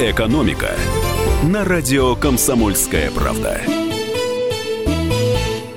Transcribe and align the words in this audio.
«Экономика» 0.00 0.70
на 1.44 1.64
радио 1.64 2.16
«Комсомольская 2.16 3.12
правда». 3.12 3.60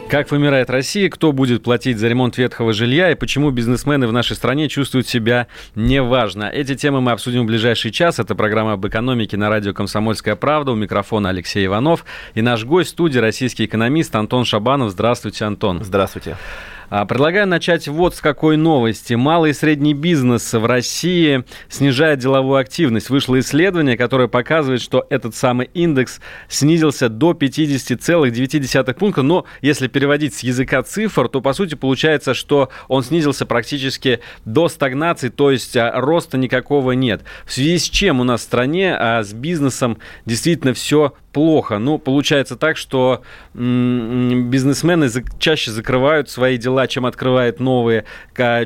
Как 0.10 0.32
вымирает 0.32 0.72
Россия, 0.72 1.08
кто 1.08 1.32
будет 1.32 1.62
платить 1.62 2.00
за 2.00 2.08
ремонт 2.08 2.36
ветхого 2.36 2.74
жилья 2.74 3.12
и 3.12 3.16
почему 3.16 3.52
бизнесмены 3.52 4.08
в 4.08 4.12
нашей 4.12 4.36
стране 4.36 4.70
чувствуют 4.70 5.08
себя 5.08 5.46
неважно. 5.76 6.46
Эти 6.46 6.74
темы 6.74 7.00
мы 7.00 7.12
обсудим 7.12 7.44
в 7.44 7.46
ближайший 7.46 7.92
час. 7.92 8.18
Это 8.18 8.34
программа 8.34 8.74
об 8.74 8.88
экономике 8.88 9.38
на 9.38 9.50
радио 9.50 9.74
«Комсомольская 9.74 10.36
правда». 10.36 10.72
У 10.72 10.76
микрофона 10.76 11.30
Алексей 11.30 11.64
Иванов. 11.68 12.04
И 12.34 12.42
наш 12.42 12.66
гость 12.66 12.90
в 12.90 12.94
студии 12.94 13.20
российский 13.20 13.66
экономист 13.66 14.16
Антон 14.16 14.46
Шабанов. 14.46 14.90
Здравствуйте, 14.90 15.46
Антон. 15.46 15.84
Здравствуйте. 15.84 16.32
А, 16.32 16.77
предлагаю 16.90 17.48
начать 17.48 17.88
вот 17.88 18.16
с 18.16 18.22
какой 18.22 18.56
новости. 18.58 19.14
Малый 19.14 19.52
и 19.52 19.54
средний 19.54 19.94
бизнес 19.94 20.54
в 20.54 20.66
России 20.66 21.44
снижает 21.70 22.20
деловую 22.20 22.58
активность. 22.60 23.10
Вышло 23.10 23.40
исследование, 23.40 23.98
которое 23.98 24.28
показывает, 24.28 24.82
что 24.82 25.06
этот 25.10 25.36
самый 25.36 25.70
индекс 25.74 26.22
снизился 26.48 27.10
до 27.10 27.32
50,9 27.32 28.94
пункта. 28.94 29.22
Но 29.22 29.46
если 29.62 29.88
переводить 29.88 30.34
с 30.34 30.44
языка 30.44 30.82
цифр, 30.84 31.28
то 31.28 31.42
по 31.42 31.54
сути 31.54 31.76
получается, 31.76 32.34
что 32.34 32.70
он 32.88 33.04
снизился 33.04 33.46
практически 33.46 34.22
до 34.46 34.70
стагнации, 34.70 35.30
то 35.30 35.52
есть 35.52 35.76
а, 35.76 35.92
роста 36.00 36.38
никакого 36.38 36.94
нет. 36.94 37.22
В 37.46 37.52
связи 37.52 37.80
с 37.80 37.84
чем 37.84 38.20
у 38.22 38.24
нас 38.24 38.42
в 38.42 38.44
стране 38.44 38.96
а 38.96 39.24
с 39.24 39.34
бизнесом 39.34 39.98
действительно 40.26 40.74
все 40.74 41.14
плохо. 41.34 41.78
Ну, 41.78 42.00
получается 42.00 42.56
так, 42.56 42.78
что 42.78 43.22
бизнесмены 43.54 45.08
чаще 45.40 45.72
закрывают 45.72 46.30
свои 46.30 46.58
дела, 46.58 46.77
чем 46.86 47.08
открывают 47.08 47.60
новые. 47.60 48.06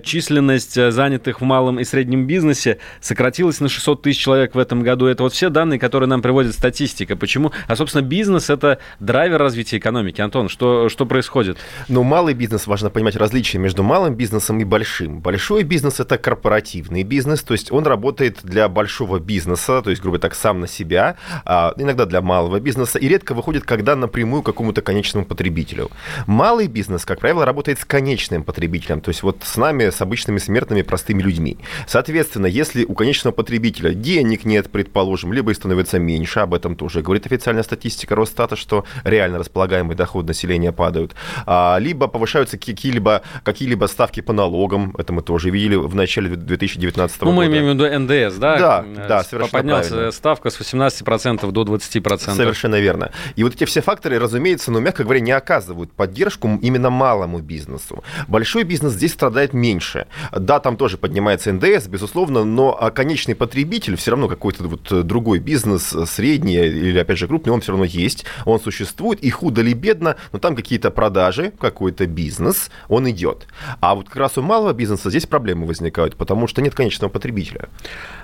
Численность 0.04 0.78
э, 0.78 0.92
занятых 0.92 1.40
в 1.40 1.44
малом 1.46 1.80
и 1.80 1.86
среднем 1.86 2.28
бизнесе 2.28 2.80
сократилась 3.00 3.62
на 3.62 3.70
600 3.70 4.02
тысяч 4.02 4.20
человек 4.20 4.56
в 4.56 4.60
этом 4.60 4.84
году. 4.84 5.06
Это 5.06 5.24
вот 5.24 5.34
все 5.34 5.50
данные, 5.50 5.80
которые 5.80 6.10
нам 6.10 6.22
приводит 6.22 6.54
статистика. 6.54 7.16
Почему? 7.16 7.52
А, 7.68 7.76
собственно, 7.76 8.02
бизнес– 8.02 8.50
это 8.50 8.80
драйвер 9.00 9.38
развития 9.38 9.78
экономики. 9.78 10.20
Антон, 10.20 10.50
что, 10.50 10.90
что 10.90 11.06
происходит? 11.06 11.58
Ну, 11.88 12.04
малый 12.04 12.34
бизнес, 12.34 12.68
важно 12.68 12.90
понимать 12.90 13.16
различия 13.16 13.60
между 13.60 13.84
малым 13.84 14.16
бизнесом 14.16 14.60
и 14.60 14.64
большим. 14.64 15.22
Большой 15.22 15.64
бизнес– 15.64 16.00
это 16.00 16.18
корпоративный 16.18 17.04
бизнес, 17.04 17.44
то 17.44 17.54
есть 17.54 17.72
он 17.72 17.86
работает 17.86 18.40
для 18.44 18.68
большого 18.68 19.20
бизнеса, 19.20 19.82
то 19.82 19.90
есть, 19.90 20.02
грубо 20.02 20.20
так, 20.20 20.36
сам 20.36 20.60
на 20.60 20.68
себя, 20.68 21.16
а 21.46 21.74
иногда 21.78 22.06
для 22.06 22.22
малого 22.22 22.60
бизнеса 22.60 23.00
и 23.00 23.08
редко 23.08 23.34
выходит, 23.34 23.64
когда 23.64 23.96
напрямую 23.96 24.42
к 24.42 24.46
какому-то 24.46 24.82
конечному 24.82 25.26
потребителю. 25.26 25.92
Малый 26.28 26.68
бизнес, 26.68 27.06
как 27.06 27.20
правило, 27.20 27.46
работает 27.46 27.80
с 27.80 27.86
конечным 27.86 28.01
потребителем, 28.44 29.02
то 29.02 29.10
есть 29.10 29.24
вот 29.24 29.38
с 29.44 29.58
нами, 29.58 29.90
с 29.90 30.02
обычными 30.02 30.38
смертными, 30.38 30.82
простыми 30.82 31.22
людьми. 31.22 31.58
Соответственно, 31.88 32.46
если 32.46 32.86
у 32.86 32.94
конечного 32.94 33.34
потребителя 33.34 33.94
денег 33.94 34.46
нет, 34.46 34.70
предположим, 34.72 35.34
либо 35.34 35.52
их 35.52 35.58
становится 35.58 36.00
меньше, 36.00 36.40
об 36.40 36.54
этом 36.54 36.76
тоже 36.76 37.02
говорит 37.02 37.26
официальная 37.26 37.64
статистика 37.64 38.16
Росстата, 38.16 38.56
что 38.56 38.86
реально 39.04 39.40
располагаемый 39.40 39.96
доход 39.96 40.28
населения 40.28 40.72
падают, 40.72 41.16
а, 41.46 41.78
либо 41.80 42.08
повышаются 42.08 42.58
какие-либо 42.58 43.22
какие 43.44 43.72
ставки 43.88 44.22
по 44.22 44.34
налогам, 44.34 44.94
это 44.98 45.14
мы 45.14 45.22
тоже 45.22 45.50
видели 45.50 45.76
в 45.76 45.96
начале 45.96 46.30
2019 46.30 47.20
года. 47.20 47.32
Ну, 47.32 47.38
мы 47.38 47.48
имеем 47.48 47.66
в 47.66 47.74
виду 47.74 48.00
НДС, 48.00 48.38
да? 48.38 48.58
Да, 48.58 48.86
да, 49.08 49.24
совершенно 49.24 49.52
Поднялась 49.52 49.88
правильно. 49.88 50.12
ставка 50.12 50.50
с 50.50 50.60
18% 50.60 51.52
до 51.52 51.64
20%. 51.64 52.36
Совершенно 52.36 52.80
верно. 52.80 53.12
И 53.36 53.44
вот 53.44 53.56
эти 53.56 53.66
все 53.66 53.82
факторы, 53.82 54.20
разумеется, 54.20 54.72
ну, 54.72 54.80
мягко 54.80 55.04
говоря, 55.04 55.20
не 55.20 55.32
оказывают 55.32 55.92
поддержку 55.92 56.60
именно 56.62 56.90
малому 56.90 57.40
бизнесу. 57.40 57.91
Большой 58.28 58.64
бизнес 58.64 58.94
здесь 58.94 59.14
страдает 59.14 59.54
меньше. 59.54 60.08
Да, 60.32 60.60
там 60.60 60.78
тоже 60.78 60.98
поднимается 60.98 61.52
НДС, 61.52 61.88
безусловно, 61.88 62.44
но 62.44 62.78
а, 62.80 62.92
конечный 62.92 63.36
потребитель, 63.36 63.96
все 63.96 64.12
равно 64.12 64.28
какой-то 64.28 64.64
вот 64.64 65.08
другой 65.08 65.40
бизнес, 65.40 65.96
средний 66.06 66.56
или, 66.56 67.00
опять 67.00 67.18
же, 67.18 67.28
крупный, 67.28 67.54
он 67.54 67.62
все 67.62 67.72
равно 67.72 67.86
есть, 67.86 68.26
он 68.46 68.60
существует, 68.60 69.20
и 69.24 69.30
худо 69.30 69.62
ли 69.62 69.74
бедно, 69.74 70.16
но 70.32 70.40
там 70.40 70.56
какие-то 70.56 70.92
продажи, 70.92 71.52
какой-то 71.60 72.06
бизнес, 72.08 72.70
он 72.88 73.10
идет. 73.10 73.48
А 73.80 73.96
вот 73.96 74.08
как 74.08 74.18
раз 74.18 74.38
у 74.38 74.42
малого 74.42 74.74
бизнеса 74.74 75.10
здесь 75.10 75.26
проблемы 75.26 75.66
возникают, 75.66 76.16
потому 76.16 76.48
что 76.48 76.62
нет 76.62 76.76
конечного 76.76 77.10
потребителя. 77.10 77.70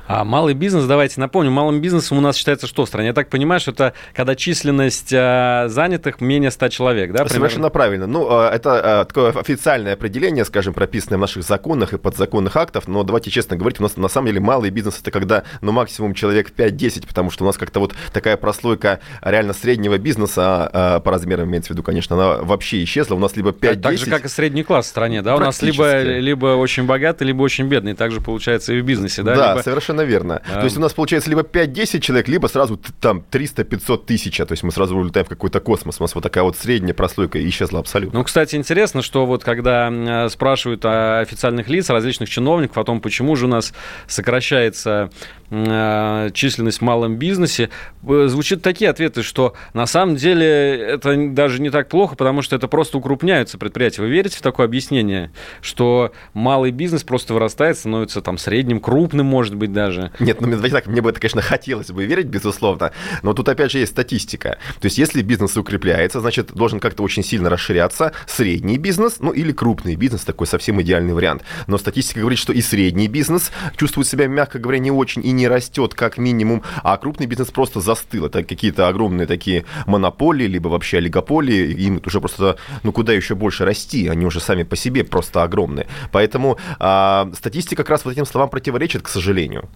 А 0.07 0.23
малый 0.23 0.53
бизнес, 0.53 0.85
давайте 0.85 1.19
напомню, 1.19 1.51
малым 1.51 1.81
бизнесом 1.81 2.17
у 2.17 2.21
нас 2.21 2.37
считается 2.37 2.65
что 2.65 2.85
в 2.85 2.87
стране? 2.87 3.09
Я 3.09 3.13
так 3.13 3.29
понимаю, 3.29 3.59
что 3.59 3.71
это 3.71 3.93
когда 4.13 4.35
численность 4.35 5.11
э, 5.11 5.65
занятых 5.67 6.21
менее 6.21 6.49
100 6.49 6.69
человек, 6.69 7.11
да? 7.11 7.25
Примерно? 7.25 7.35
Совершенно 7.35 7.69
правильно. 7.69 8.07
Ну, 8.07 8.27
э, 8.29 8.49
это 8.49 9.03
э, 9.03 9.05
такое 9.05 9.31
официальное 9.57 9.93
определение, 9.93 10.45
скажем, 10.45 10.73
прописанное 10.73 11.17
в 11.17 11.21
наших 11.21 11.43
законах 11.43 11.93
и 11.93 11.97
подзаконных 11.97 12.55
актах, 12.55 12.87
но 12.87 13.01
давайте 13.03 13.31
честно 13.31 13.57
говорить, 13.57 13.79
у 13.79 13.83
нас 13.83 13.97
на 13.97 14.07
самом 14.07 14.27
деле 14.27 14.39
малый 14.39 14.69
бизнес 14.69 14.99
это 15.01 15.09
когда, 15.09 15.43
ну, 15.61 15.71
максимум 15.71 16.13
человек 16.13 16.51
5-10, 16.55 17.07
потому 17.07 17.31
что 17.31 17.43
у 17.43 17.47
нас 17.47 17.57
как-то 17.57 17.79
вот 17.79 17.95
такая 18.13 18.37
прослойка 18.37 18.99
реально 19.21 19.53
среднего 19.53 19.97
бизнеса, 19.97 20.69
а, 20.71 20.99
по 20.99 21.09
размерам 21.09 21.49
имеется 21.49 21.69
в 21.69 21.71
виду, 21.71 21.81
конечно, 21.81 22.15
она 22.15 22.43
вообще 22.43 22.83
исчезла. 22.83 23.15
У 23.15 23.19
нас 23.19 23.35
либо 23.35 23.49
5-10... 23.49 23.81
Так 23.81 23.97
же, 23.97 24.05
как 24.05 24.25
и 24.25 24.27
средний 24.27 24.63
класс 24.63 24.85
в 24.85 24.89
стране, 24.89 25.23
да? 25.23 25.35
У 25.35 25.39
нас 25.39 25.61
либо, 25.63 26.01
либо 26.03 26.55
очень 26.55 26.83
богатый, 26.85 27.23
либо 27.23 27.41
очень 27.41 27.65
бедный. 27.65 27.95
Так 27.95 28.11
же 28.11 28.21
получается 28.21 28.73
и 28.73 28.81
в 28.81 28.85
бизнесе, 28.85 29.23
да? 29.23 29.35
Да, 29.35 29.51
либо... 29.53 29.63
совершенно 29.63 30.01
верно. 30.01 30.41
А... 30.47 30.59
То 30.59 30.65
есть 30.65 30.77
у 30.77 30.79
нас 30.79 30.93
получается 30.93 31.31
либо 31.31 31.41
5-10 31.41 31.99
человек, 31.99 32.27
либо 32.27 32.45
сразу 32.47 32.79
там 33.01 33.23
300-500 33.31 34.05
тысяч. 34.05 34.37
То 34.37 34.51
есть 34.51 34.61
мы 34.61 34.71
сразу 34.71 34.95
улетаем 34.95 35.25
в 35.25 35.29
какой-то 35.29 35.59
космос. 35.59 35.99
У 35.99 36.03
нас 36.03 36.13
вот 36.13 36.21
такая 36.21 36.43
вот 36.43 36.57
средняя 36.57 36.93
прослойка 36.93 37.43
исчезла 37.49 37.79
абсолютно. 37.79 38.19
Ну, 38.19 38.23
кстати, 38.23 38.55
интересно, 38.55 39.01
что 39.01 39.25
вот 39.25 39.43
когда 39.47 40.27
спрашивают 40.29 40.83
о 40.83 41.19
официальных 41.19 41.69
лиц, 41.69 41.89
различных 41.89 42.29
чиновников, 42.29 42.77
о 42.77 42.83
том, 42.83 42.99
почему 42.99 43.35
же 43.35 43.45
у 43.45 43.49
нас 43.49 43.73
сокращается 44.07 44.87
Э, 44.87 45.09
численность 45.49 46.79
в 46.79 46.81
малом 46.81 47.15
бизнесе, 47.17 47.69
э, 48.03 48.25
звучат 48.27 48.61
такие 48.61 48.89
ответы, 48.89 49.23
что 49.23 49.53
на 49.73 49.85
самом 49.85 50.17
деле 50.17 50.45
это 50.45 51.15
даже 51.29 51.61
не 51.61 51.69
так 51.69 51.87
плохо, 51.87 52.15
потому 52.15 52.41
что 52.41 52.55
это 52.55 52.67
просто 52.67 52.97
укрупняются 52.97 53.57
предприятия. 53.57 54.01
Вы 54.01 54.09
верите 54.09 54.37
в 54.37 54.41
такое 54.41 54.65
объяснение, 54.65 55.31
что 55.61 56.11
малый 56.33 56.71
бизнес 56.71 57.03
просто 57.03 57.33
вырастает, 57.33 57.77
становится 57.77 58.21
там 58.21 58.37
средним, 58.37 58.81
крупным, 58.81 59.25
может 59.25 59.55
быть, 59.55 59.71
даже? 59.71 60.11
Нет, 60.19 60.41
ну, 60.41 60.51
давайте 60.51 60.75
так, 60.75 60.87
мне 60.87 61.01
бы 61.01 61.11
это, 61.11 61.19
конечно, 61.19 61.41
хотелось 61.41 61.91
бы 61.91 62.05
верить, 62.05 62.25
безусловно, 62.25 62.91
но 63.23 63.33
тут 63.33 63.47
опять 63.47 63.71
же 63.71 63.79
есть 63.79 63.93
статистика. 63.93 64.57
То 64.81 64.85
есть 64.85 64.97
если 64.97 65.21
бизнес 65.21 65.55
укрепляется, 65.55 66.19
значит, 66.19 66.53
должен 66.53 66.81
как-то 66.81 67.03
очень 67.03 67.23
сильно 67.23 67.49
расширяться 67.49 68.11
средний 68.25 68.77
бизнес, 68.77 69.17
ну 69.21 69.31
или 69.31 69.53
крупный 69.53 69.95
бизнес, 69.95 70.25
такой 70.25 70.47
совсем 70.47 70.81
идеальный 70.81 71.13
вариант. 71.13 71.43
Но 71.67 71.77
статистика 71.77 72.19
говорит, 72.19 72.39
что 72.39 72.51
и 72.51 72.61
средний 72.61 73.07
бизнес 73.07 73.51
чувствует 73.77 74.07
себя, 74.07 74.27
мягко 74.27 74.59
говоря, 74.59 74.79
не 74.79 74.91
очень 74.91 75.25
и 75.25 75.36
не 75.37 75.47
растет 75.47 75.93
как 75.93 76.17
минимум, 76.17 76.63
а 76.83 76.97
крупный 76.97 77.27
бизнес 77.27 77.49
просто 77.51 77.79
застыл. 77.79 78.25
Это 78.25 78.43
какие-то 78.43 78.87
огромные 78.87 79.27
такие 79.27 79.63
монополии, 79.85 80.47
либо 80.47 80.67
вообще 80.67 80.97
олигополии, 80.97 81.71
им 81.85 82.01
уже 82.05 82.19
просто, 82.19 82.57
ну 82.83 82.91
куда 82.91 83.13
еще 83.13 83.35
больше 83.35 83.65
расти, 83.65 84.07
они 84.07 84.25
уже 84.25 84.39
сами 84.39 84.63
по 84.63 84.75
себе 84.75 85.03
просто 85.03 85.43
огромные. 85.43 85.87
Поэтому 86.11 86.57
а, 86.79 87.29
статистика 87.33 87.83
как 87.83 87.89
раз 87.89 88.05
вот 88.05 88.11
этим 88.11 88.25
словам 88.25 88.49
противоречит, 88.49 89.03
к 89.03 89.07
сожалению. 89.07 89.69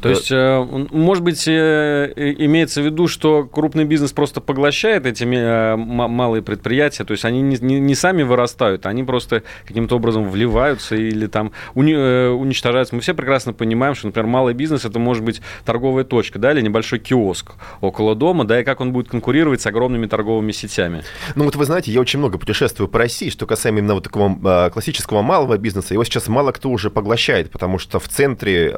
То 0.00 0.08
есть, 0.08 0.30
э, 0.30 0.86
может 0.90 1.22
быть, 1.22 1.46
э, 1.46 2.12
имеется 2.16 2.80
в 2.80 2.84
виду, 2.84 3.08
что 3.08 3.44
крупный 3.44 3.84
бизнес 3.84 4.12
просто 4.12 4.40
поглощает 4.40 5.06
эти 5.06 5.24
э, 5.24 5.76
малые 5.76 6.42
предприятия, 6.42 7.04
то 7.04 7.12
есть 7.12 7.24
они 7.24 7.42
не, 7.42 7.94
сами 7.94 8.22
вырастают, 8.22 8.86
они 8.86 9.04
просто 9.04 9.42
каким-то 9.66 9.96
образом 9.96 10.30
вливаются 10.30 10.96
или 10.96 11.26
там 11.26 11.52
уничтожаются. 11.74 12.94
Мы 12.94 13.02
все 13.02 13.14
прекрасно 13.14 13.52
понимаем, 13.52 13.94
что, 13.94 14.06
например, 14.06 14.26
малый 14.26 14.54
бизнес 14.54 14.84
это 14.84 14.98
может 14.98 15.24
быть 15.24 15.42
торговая 15.64 16.04
точка, 16.04 16.38
да, 16.38 16.52
или 16.52 16.62
небольшой 16.62 16.98
киоск 16.98 17.52
около 17.80 18.14
дома, 18.14 18.44
да, 18.44 18.60
и 18.60 18.64
как 18.64 18.80
он 18.80 18.92
будет 18.92 19.08
конкурировать 19.08 19.60
с 19.60 19.66
огромными 19.66 20.06
торговыми 20.06 20.52
сетями. 20.52 21.02
Ну 21.34 21.44
вот 21.44 21.56
вы 21.56 21.64
знаете, 21.64 21.92
я 21.92 22.00
очень 22.00 22.18
много 22.18 22.38
путешествую 22.38 22.88
по 22.88 22.98
России, 22.98 23.28
что 23.28 23.46
касаемо 23.46 23.80
именно 23.80 23.94
вот 23.94 24.04
такого 24.04 24.70
классического 24.70 25.22
малого 25.22 25.58
бизнеса, 25.58 25.92
его 25.94 26.04
сейчас 26.04 26.28
мало 26.28 26.52
кто 26.52 26.70
уже 26.70 26.90
поглощает, 26.90 27.50
потому 27.50 27.78
что 27.78 28.00
в 28.00 28.08
центре 28.08 28.70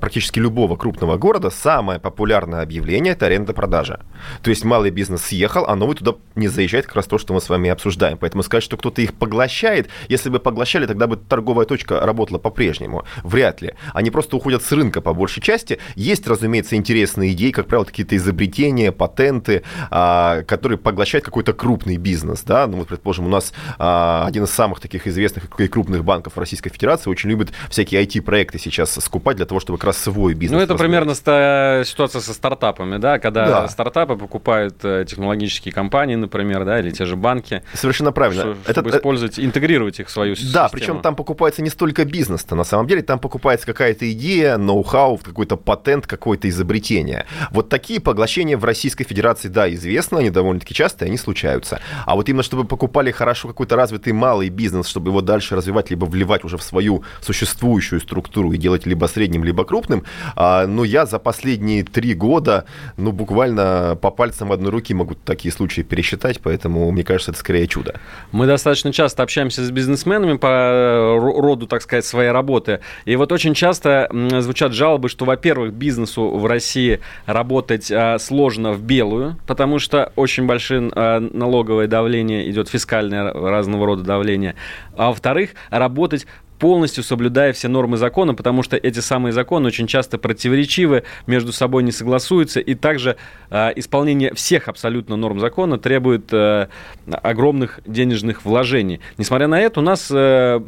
практически 0.00 0.38
любой 0.38 0.51
любого 0.52 0.76
крупного 0.76 1.16
города 1.16 1.48
самое 1.48 1.98
популярное 1.98 2.60
объявление– 2.60 3.12
это 3.14 3.24
аренда-продажа. 3.24 4.00
То 4.42 4.50
есть 4.50 4.64
малый 4.64 4.90
бизнес 4.90 5.22
съехал, 5.22 5.64
а 5.66 5.74
новый 5.74 5.96
туда 5.96 6.12
не 6.34 6.48
заезжает, 6.48 6.84
как 6.84 6.96
раз 6.96 7.06
то, 7.06 7.16
что 7.16 7.32
мы 7.32 7.40
с 7.40 7.48
вами 7.48 7.70
обсуждаем. 7.70 8.18
Поэтому 8.18 8.42
сказать, 8.42 8.62
что 8.62 8.76
кто-то 8.76 9.00
их 9.00 9.14
поглощает, 9.14 9.88
если 10.10 10.28
бы 10.28 10.40
поглощали, 10.40 10.84
тогда 10.84 11.06
бы 11.06 11.16
торговая 11.16 11.64
точка 11.64 12.00
работала 12.00 12.38
по-прежнему. 12.38 13.04
Вряд 13.22 13.62
ли. 13.62 13.72
Они 13.94 14.10
просто 14.10 14.36
уходят 14.36 14.62
с 14.62 14.70
рынка 14.72 15.00
по 15.00 15.14
большей 15.14 15.42
части. 15.42 15.78
Есть, 15.94 16.28
разумеется, 16.28 16.76
интересные 16.76 17.32
идеи, 17.32 17.50
как 17.50 17.66
правило, 17.66 17.86
какие-то 17.86 18.14
изобретения, 18.16 18.92
патенты, 18.92 19.62
а, 19.90 20.42
которые 20.42 20.76
поглощают 20.76 21.24
какой-то 21.24 21.54
крупный 21.54 21.96
бизнес. 21.96 22.42
Да? 22.42 22.66
Ну, 22.66 22.76
вот, 22.76 22.88
предположим, 22.88 23.24
у 23.24 23.30
нас 23.30 23.54
а, 23.78 24.26
один 24.26 24.44
из 24.44 24.50
самых 24.50 24.80
таких 24.80 25.06
известных 25.06 25.48
и 25.58 25.68
крупных 25.68 26.04
банков 26.04 26.36
Российской 26.36 26.68
Федерации 26.68 27.08
очень 27.08 27.30
любит 27.30 27.52
всякие 27.70 28.04
IT-проекты 28.04 28.58
сейчас 28.58 28.92
скупать 29.02 29.38
для 29.38 29.46
того, 29.46 29.58
чтобы 29.58 29.78
как 29.78 29.86
раз 29.86 29.96
свой 29.96 30.34
бизнес. 30.42 30.58
Ну, 30.58 30.62
это 30.62 30.74
примерно 30.74 31.14
ситуация 31.14 32.20
со 32.20 32.34
стартапами, 32.34 32.98
да, 32.98 33.18
когда 33.18 33.46
да. 33.46 33.68
стартапы 33.68 34.16
покупают 34.16 34.76
э, 34.82 35.04
технологические 35.08 35.72
компании, 35.72 36.16
например, 36.16 36.64
да, 36.64 36.80
или 36.80 36.90
те 36.90 37.04
же 37.04 37.16
банки. 37.16 37.62
Совершенно 37.74 38.12
правильно. 38.12 38.42
Чтобы, 38.42 38.58
это, 38.66 38.96
использовать, 38.96 39.38
интегрировать 39.38 40.00
их 40.00 40.08
в 40.08 40.10
свою 40.10 40.34
да, 40.34 40.40
систему. 40.40 40.54
Да, 40.54 40.68
причем 40.68 41.00
там 41.00 41.16
покупается 41.16 41.62
не 41.62 41.70
столько 41.70 42.04
бизнес-то, 42.04 42.54
на 42.54 42.64
самом 42.64 42.86
деле 42.86 43.02
там 43.02 43.18
покупается 43.18 43.66
какая-то 43.66 44.10
идея, 44.12 44.56
ноу-хау, 44.56 45.18
какой-то 45.18 45.56
патент, 45.56 46.06
какое-то 46.06 46.48
изобретение. 46.48 47.26
Вот 47.50 47.68
такие 47.68 48.00
поглощения 48.00 48.56
в 48.56 48.64
Российской 48.64 49.04
Федерации, 49.04 49.48
да, 49.48 49.72
известно, 49.72 50.18
они 50.18 50.30
довольно-таки 50.30 50.74
часто, 50.74 51.04
они 51.04 51.16
случаются. 51.16 51.80
А 52.06 52.14
вот 52.14 52.28
именно 52.28 52.42
чтобы 52.42 52.64
покупали 52.64 53.10
хорошо 53.10 53.48
какой-то 53.48 53.76
развитый 53.76 54.12
малый 54.12 54.48
бизнес, 54.48 54.86
чтобы 54.86 55.10
его 55.10 55.20
дальше 55.20 55.56
развивать, 55.56 55.90
либо 55.90 56.04
вливать 56.04 56.44
уже 56.44 56.56
в 56.56 56.62
свою 56.62 57.04
существующую 57.20 58.00
структуру 58.00 58.52
и 58.52 58.56
делать 58.56 58.86
либо 58.86 59.06
средним, 59.06 59.44
либо 59.44 59.64
крупным, 59.64 60.04
а, 60.36 60.66
ну, 60.66 60.84
я 60.84 61.06
за 61.06 61.18
последние 61.18 61.84
три 61.84 62.14
года, 62.14 62.64
ну, 62.96 63.12
буквально 63.12 63.98
по 64.00 64.10
пальцам 64.10 64.52
одной 64.52 64.70
руки 64.70 64.94
могу 64.94 65.14
такие 65.14 65.52
случаи 65.52 65.82
пересчитать, 65.82 66.40
поэтому, 66.40 66.90
мне 66.90 67.04
кажется, 67.04 67.30
это 67.32 67.40
скорее 67.40 67.66
чудо. 67.66 68.00
Мы 68.32 68.46
достаточно 68.46 68.92
часто 68.92 69.22
общаемся 69.22 69.64
с 69.64 69.70
бизнесменами 69.70 70.36
по 70.36 70.46
э, 70.46 71.18
роду, 71.18 71.66
так 71.66 71.82
сказать, 71.82 72.04
своей 72.04 72.30
работы, 72.30 72.80
и 73.04 73.16
вот 73.16 73.32
очень 73.32 73.54
часто 73.54 74.08
звучат 74.40 74.72
жалобы, 74.72 75.08
что, 75.08 75.24
во-первых, 75.24 75.72
бизнесу 75.72 76.30
в 76.36 76.46
России 76.46 77.00
работать 77.26 77.90
а, 77.90 78.18
сложно 78.18 78.72
в 78.72 78.82
белую, 78.82 79.36
потому 79.46 79.78
что 79.78 80.12
очень 80.16 80.46
большое 80.46 80.90
а, 80.94 81.20
налоговое 81.20 81.86
давление 81.86 82.50
идет, 82.50 82.68
фискальное 82.68 83.32
разного 83.32 83.86
рода 83.86 84.02
давление, 84.02 84.54
а 84.96 85.08
во-вторых, 85.08 85.50
работать 85.70 86.26
полностью 86.62 87.02
соблюдая 87.02 87.52
все 87.52 87.66
нормы 87.66 87.96
закона, 87.96 88.34
потому 88.34 88.62
что 88.62 88.76
эти 88.76 89.00
самые 89.00 89.32
законы 89.32 89.66
очень 89.66 89.88
часто 89.88 90.16
противоречивы, 90.16 91.02
между 91.26 91.52
собой 91.52 91.82
не 91.82 91.90
согласуются, 91.90 92.60
и 92.60 92.76
также 92.76 93.16
э, 93.50 93.72
исполнение 93.74 94.32
всех 94.32 94.68
абсолютно 94.68 95.16
норм 95.16 95.40
закона 95.40 95.76
требует 95.76 96.32
э, 96.32 96.68
огромных 97.10 97.80
денежных 97.84 98.44
вложений. 98.44 99.00
Несмотря 99.18 99.48
на 99.48 99.60
это, 99.60 99.80
у 99.80 99.82
нас 99.82 100.08
э, 100.12 100.60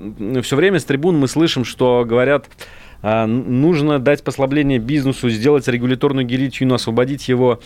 все 0.43 0.56
время 0.56 0.81
с 0.81 0.85
трибун 0.85 1.17
мы 1.17 1.29
слышим, 1.29 1.64
что 1.64 2.05
говорят 2.05 2.49
нужно 3.26 3.99
дать 3.99 4.25
послабление 4.25 4.79
бизнесу, 4.79 5.29
сделать 5.29 5.69
регуляторную 5.69 6.26
гильотину, 6.26 6.75
освободить 6.75 7.29
его 7.29 7.61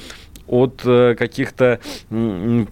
от 0.49 0.83
э, 0.85 1.15
каких-то 1.17 1.81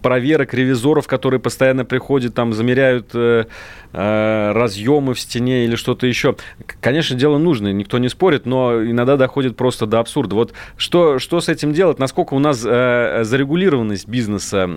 проверок 0.01 0.53
ревизоров, 0.53 1.07
которые 1.07 1.39
постоянно 1.39 1.85
приходят, 1.85 2.33
там 2.33 2.53
замеряют 2.53 3.11
э, 3.13 3.45
э, 3.93 4.51
разъемы 4.53 5.13
в 5.13 5.19
стене 5.19 5.65
или 5.65 5.75
что-то 5.75 6.07
еще. 6.07 6.35
Конечно, 6.81 7.15
дело 7.15 7.37
нужное, 7.37 7.71
никто 7.71 7.97
не 7.97 8.09
спорит, 8.09 8.45
но 8.45 8.83
иногда 8.83 9.17
доходит 9.17 9.55
просто 9.55 9.85
до 9.85 9.99
абсурда. 9.99 10.35
Вот 10.35 10.53
что, 10.75 11.19
что 11.19 11.39
с 11.39 11.49
этим 11.49 11.73
делать? 11.73 11.99
Насколько 11.99 12.33
у 12.33 12.39
нас 12.39 12.57
зарегулированность 12.57 14.07
бизнеса 14.07 14.67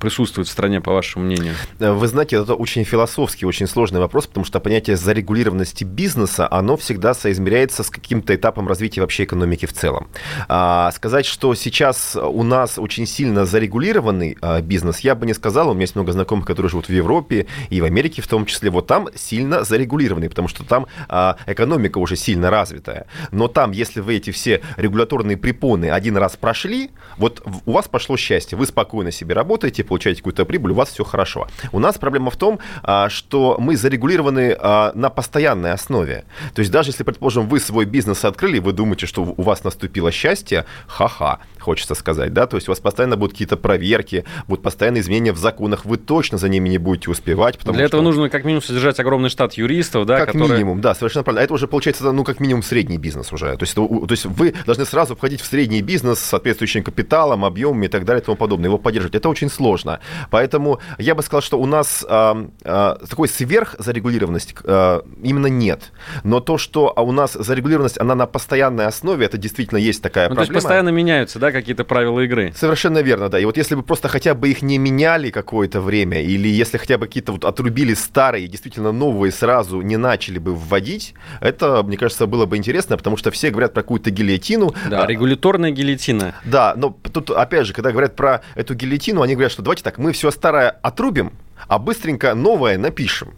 присутствует 0.00 0.48
в 0.48 0.50
стране, 0.50 0.80
по 0.80 0.92
вашему 0.92 1.24
мнению? 1.24 1.54
Вы 1.78 2.06
знаете, 2.08 2.36
это 2.36 2.54
очень 2.54 2.84
философский, 2.84 3.46
очень 3.46 3.66
сложный 3.66 4.00
вопрос, 4.00 4.26
потому 4.26 4.44
что 4.44 4.60
понятие 4.60 4.96
зарегулированности 4.96 5.84
бизнеса, 5.84 6.48
оно 6.50 6.76
всегда 6.76 7.14
соизмеряется 7.14 7.82
с 7.82 7.90
каким-то 7.90 8.34
этапом 8.34 8.68
развития 8.68 9.00
вообще 9.00 9.24
экономики 9.24 9.66
в 9.66 9.72
целом. 9.72 10.08
А, 10.48 10.90
сказать, 10.92 11.26
что 11.26 11.54
сейчас 11.54 11.67
у 12.16 12.42
нас 12.42 12.78
очень 12.78 13.06
сильно 13.06 13.44
зарегулированный 13.44 14.36
а, 14.40 14.60
бизнес, 14.60 15.00
я 15.00 15.14
бы 15.14 15.26
не 15.26 15.34
сказал. 15.34 15.70
У 15.70 15.72
меня 15.72 15.82
есть 15.82 15.94
много 15.94 16.12
знакомых, 16.12 16.46
которые 16.46 16.70
живут 16.70 16.88
в 16.88 16.92
Европе 16.92 17.46
и 17.70 17.80
в 17.80 17.84
Америке 17.84 18.22
в 18.22 18.28
том 18.28 18.46
числе. 18.46 18.70
Вот 18.70 18.86
там 18.86 19.08
сильно 19.14 19.64
зарегулированный, 19.64 20.28
потому 20.28 20.48
что 20.48 20.64
там 20.64 20.86
а, 21.08 21.36
экономика 21.46 21.98
уже 21.98 22.16
сильно 22.16 22.50
развитая. 22.50 23.06
Но 23.32 23.48
там, 23.48 23.72
если 23.72 24.00
вы 24.00 24.16
эти 24.16 24.30
все 24.30 24.60
регуляторные 24.76 25.36
препоны 25.36 25.90
один 25.90 26.16
раз 26.16 26.36
прошли, 26.36 26.90
вот 27.16 27.42
у 27.66 27.72
вас 27.72 27.88
пошло 27.88 28.16
счастье. 28.16 28.56
Вы 28.56 28.66
спокойно 28.66 29.10
себе 29.10 29.34
работаете, 29.34 29.84
получаете 29.84 30.20
какую-то 30.20 30.44
прибыль, 30.44 30.72
у 30.72 30.74
вас 30.76 30.90
все 30.90 31.04
хорошо. 31.04 31.48
У 31.72 31.78
нас 31.78 31.98
проблема 31.98 32.30
в 32.30 32.36
том, 32.36 32.58
а, 32.82 33.08
что 33.08 33.56
мы 33.58 33.76
зарегулированы 33.76 34.56
на 34.58 35.10
постоянной 35.10 35.72
основе. 35.72 36.24
То 36.54 36.60
есть 36.60 36.70
даже 36.70 36.90
если, 36.90 37.02
предположим, 37.02 37.48
вы 37.48 37.60
свой 37.60 37.84
бизнес 37.84 38.24
открыли, 38.24 38.58
вы 38.58 38.72
думаете, 38.72 39.06
что 39.06 39.22
у 39.22 39.42
вас 39.42 39.64
наступило 39.64 40.10
счастье, 40.10 40.64
ха-ха 40.86 41.40
хочется 41.60 41.94
сказать, 41.94 42.32
да, 42.32 42.46
то 42.46 42.56
есть 42.56 42.68
у 42.68 42.72
вас 42.72 42.80
постоянно 42.80 43.16
будут 43.16 43.32
какие-то 43.32 43.56
проверки, 43.56 44.24
будут 44.46 44.62
постоянные 44.62 45.00
изменения 45.02 45.32
в 45.32 45.38
законах, 45.38 45.84
вы 45.84 45.96
точно 45.96 46.38
за 46.38 46.48
ними 46.48 46.68
не 46.68 46.78
будете 46.78 47.10
успевать. 47.10 47.58
Потому 47.58 47.76
Для 47.76 47.86
что... 47.86 47.96
этого 47.96 48.02
нужно 48.02 48.28
как 48.28 48.44
минимум 48.44 48.62
содержать 48.62 48.98
огромный 49.00 49.30
штат 49.30 49.54
юристов, 49.54 50.06
да, 50.06 50.18
Как 50.18 50.32
которые... 50.32 50.52
минимум, 50.52 50.80
да, 50.80 50.94
совершенно 50.94 51.24
правильно. 51.24 51.42
А 51.42 51.44
это 51.44 51.54
уже 51.54 51.66
получается, 51.66 52.10
ну, 52.12 52.24
как 52.24 52.40
минимум 52.40 52.62
средний 52.62 52.98
бизнес 52.98 53.32
уже. 53.32 53.56
То 53.56 53.62
есть, 53.62 53.74
то 53.74 54.06
есть 54.10 54.24
вы 54.26 54.54
должны 54.66 54.84
сразу 54.84 55.16
входить 55.16 55.40
в 55.40 55.46
средний 55.46 55.82
бизнес 55.82 56.18
с 56.18 56.24
соответствующим 56.24 56.82
капиталом, 56.82 57.44
объемами 57.44 57.86
и 57.86 57.88
так 57.88 58.04
далее 58.04 58.22
и 58.22 58.24
тому 58.24 58.36
подобное, 58.36 58.68
его 58.68 58.78
поддерживать. 58.78 59.14
Это 59.14 59.28
очень 59.28 59.50
сложно. 59.50 60.00
Поэтому 60.30 60.80
я 60.98 61.14
бы 61.14 61.22
сказал, 61.22 61.42
что 61.42 61.58
у 61.58 61.66
нас 61.66 62.04
а, 62.08 62.48
а, 62.64 62.98
такой 63.08 63.28
сверхзарегулированности 63.28 64.54
а, 64.64 65.04
именно 65.22 65.46
нет. 65.46 65.92
Но 66.24 66.40
то, 66.40 66.58
что 66.58 66.92
у 66.96 67.12
нас 67.12 67.32
зарегулированность, 67.32 67.98
она 67.98 68.14
на 68.14 68.26
постоянной 68.26 68.86
основе, 68.86 69.26
это 69.26 69.38
действительно 69.38 69.78
есть 69.78 70.02
такая 70.02 70.28
ну, 70.28 70.34
проблема. 70.34 70.46
То 70.46 70.52
есть 70.52 70.64
постоянно 70.64 70.88
меняются, 70.90 71.38
да, 71.38 71.47
какие-то 71.52 71.84
правила 71.84 72.20
игры. 72.20 72.52
Совершенно 72.56 72.98
верно, 72.98 73.28
да. 73.28 73.38
И 73.38 73.44
вот 73.44 73.56
если 73.56 73.74
бы 73.74 73.82
просто 73.82 74.08
хотя 74.08 74.34
бы 74.34 74.48
их 74.48 74.62
не 74.62 74.78
меняли 74.78 75.30
какое-то 75.30 75.80
время, 75.80 76.22
или 76.22 76.48
если 76.48 76.78
хотя 76.78 76.98
бы 76.98 77.06
какие-то 77.06 77.32
вот 77.32 77.44
отрубили 77.44 77.94
старые, 77.94 78.48
действительно 78.48 78.92
новые 78.92 79.32
сразу 79.32 79.80
не 79.80 79.96
начали 79.96 80.38
бы 80.38 80.54
вводить, 80.54 81.14
это, 81.40 81.82
мне 81.82 81.96
кажется, 81.96 82.26
было 82.26 82.46
бы 82.46 82.56
интересно, 82.56 82.96
потому 82.96 83.16
что 83.16 83.30
все 83.30 83.50
говорят 83.50 83.74
про 83.74 83.82
какую-то 83.82 84.10
гильотину. 84.10 84.74
Да, 84.90 85.04
а, 85.04 85.06
регуляторная 85.06 85.70
гильотина. 85.70 86.34
Да, 86.44 86.74
но 86.76 86.96
тут, 87.12 87.30
опять 87.30 87.66
же, 87.66 87.72
когда 87.72 87.90
говорят 87.90 88.16
про 88.16 88.42
эту 88.54 88.74
гильотину, 88.74 89.22
они 89.22 89.34
говорят, 89.34 89.52
что 89.52 89.62
давайте 89.62 89.82
так, 89.82 89.98
мы 89.98 90.12
все 90.12 90.30
старое 90.30 90.70
отрубим, 90.70 91.32
а 91.66 91.78
быстренько 91.78 92.34
новое 92.34 92.78
напишем. 92.78 93.34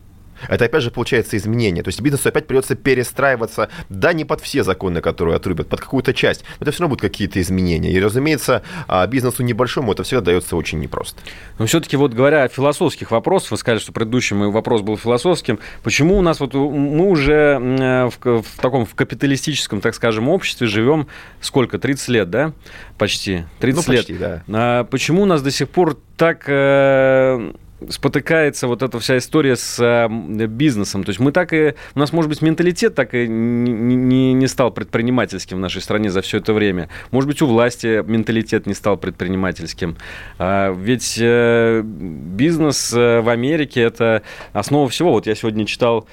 Это 0.48 0.64
опять 0.64 0.82
же 0.82 0.90
получается 0.90 1.36
изменение. 1.36 1.82
То 1.82 1.88
есть 1.88 2.00
бизнесу 2.00 2.28
опять 2.28 2.46
придется 2.46 2.74
перестраиваться, 2.74 3.68
да, 3.88 4.12
не 4.12 4.24
под 4.24 4.40
все 4.40 4.62
законы, 4.64 5.00
которые 5.00 5.36
отрубят, 5.36 5.68
под 5.68 5.80
какую-то 5.80 6.14
часть. 6.14 6.44
Но 6.58 6.64
это 6.64 6.72
все 6.72 6.82
равно 6.82 6.90
будут 6.96 7.02
какие-то 7.02 7.40
изменения. 7.40 7.92
И, 7.92 8.00
разумеется, 8.00 8.62
а, 8.88 9.06
бизнесу 9.06 9.42
небольшому 9.42 9.92
это 9.92 10.02
всегда 10.02 10.22
дается 10.22 10.56
очень 10.56 10.80
непросто. 10.80 11.20
Но 11.58 11.66
все-таки 11.66 11.96
вот 11.96 12.12
говоря 12.12 12.44
о 12.44 12.48
философских 12.48 13.10
вопросах, 13.10 13.52
вы 13.52 13.56
сказали, 13.56 13.80
что 13.80 13.92
предыдущий 13.92 14.36
мой 14.36 14.50
вопрос 14.50 14.82
был 14.82 14.96
философским. 14.96 15.58
Почему 15.82 16.18
у 16.18 16.22
нас 16.22 16.40
вот 16.40 16.54
мы 16.54 17.08
уже 17.08 17.58
в, 17.60 18.42
в 18.42 18.60
таком 18.60 18.86
в 18.86 18.94
капиталистическом, 18.94 19.80
так 19.80 19.94
скажем, 19.94 20.28
обществе 20.28 20.66
живем 20.66 21.08
сколько? 21.40 21.78
30 21.78 22.08
лет, 22.08 22.30
да? 22.30 22.52
Почти. 22.98 23.44
30 23.60 23.88
ну, 23.88 23.94
почти, 23.94 24.12
лет. 24.12 24.20
Да. 24.20 24.42
А 24.48 24.84
почему 24.84 25.22
у 25.22 25.26
нас 25.26 25.42
до 25.42 25.50
сих 25.50 25.68
пор 25.68 25.96
так 26.16 26.44
э, 26.48 27.52
спотыкается 27.88 28.66
вот 28.66 28.82
эта 28.82 28.98
вся 28.98 29.18
история 29.18 29.56
с 29.56 29.78
э, 29.80 30.08
бизнесом. 30.46 31.04
То 31.04 31.10
есть 31.10 31.20
мы 31.20 31.32
так 31.32 31.52
и... 31.52 31.74
У 31.94 31.98
нас, 31.98 32.12
может 32.12 32.28
быть, 32.28 32.42
менталитет 32.42 32.94
так 32.94 33.14
и 33.14 33.26
не, 33.26 33.94
не, 33.94 34.32
не 34.32 34.46
стал 34.46 34.70
предпринимательским 34.70 35.56
в 35.56 35.60
нашей 35.60 35.82
стране 35.82 36.10
за 36.10 36.20
все 36.20 36.38
это 36.38 36.52
время. 36.52 36.88
Может 37.10 37.28
быть, 37.28 37.42
у 37.42 37.46
власти 37.46 38.02
менталитет 38.06 38.66
не 38.66 38.74
стал 38.74 38.96
предпринимательским. 38.96 39.96
А, 40.38 40.72
ведь 40.72 41.18
э, 41.20 41.82
бизнес 41.84 42.92
э, 42.92 43.20
в 43.20 43.28
Америке– 43.28 43.80
это 43.82 44.22
основа 44.52 44.88
всего. 44.88 45.12
Вот 45.12 45.26
я 45.26 45.34
сегодня 45.34 45.64
читал 45.66 46.06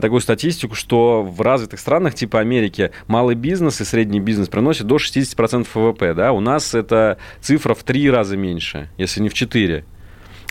такую 0.00 0.20
статистику, 0.20 0.74
что 0.74 1.22
в 1.22 1.40
развитых 1.40 1.80
странах 1.80 2.14
типа 2.14 2.40
Америки 2.40 2.92
малый 3.08 3.34
бизнес 3.34 3.80
и 3.80 3.84
средний 3.84 4.20
бизнес 4.20 4.48
приносит 4.48 4.86
до 4.86 4.96
60% 4.96 5.66
ВВП. 5.74 6.14
Да? 6.14 6.32
У 6.32 6.40
нас 6.40 6.74
эта 6.74 7.18
цифра 7.40 7.74
в 7.74 7.82
три 7.82 8.08
раза 8.10 8.36
меньше, 8.36 8.88
если 8.96 9.20
не 9.20 9.28
в 9.28 9.34
четыре. 9.34 9.84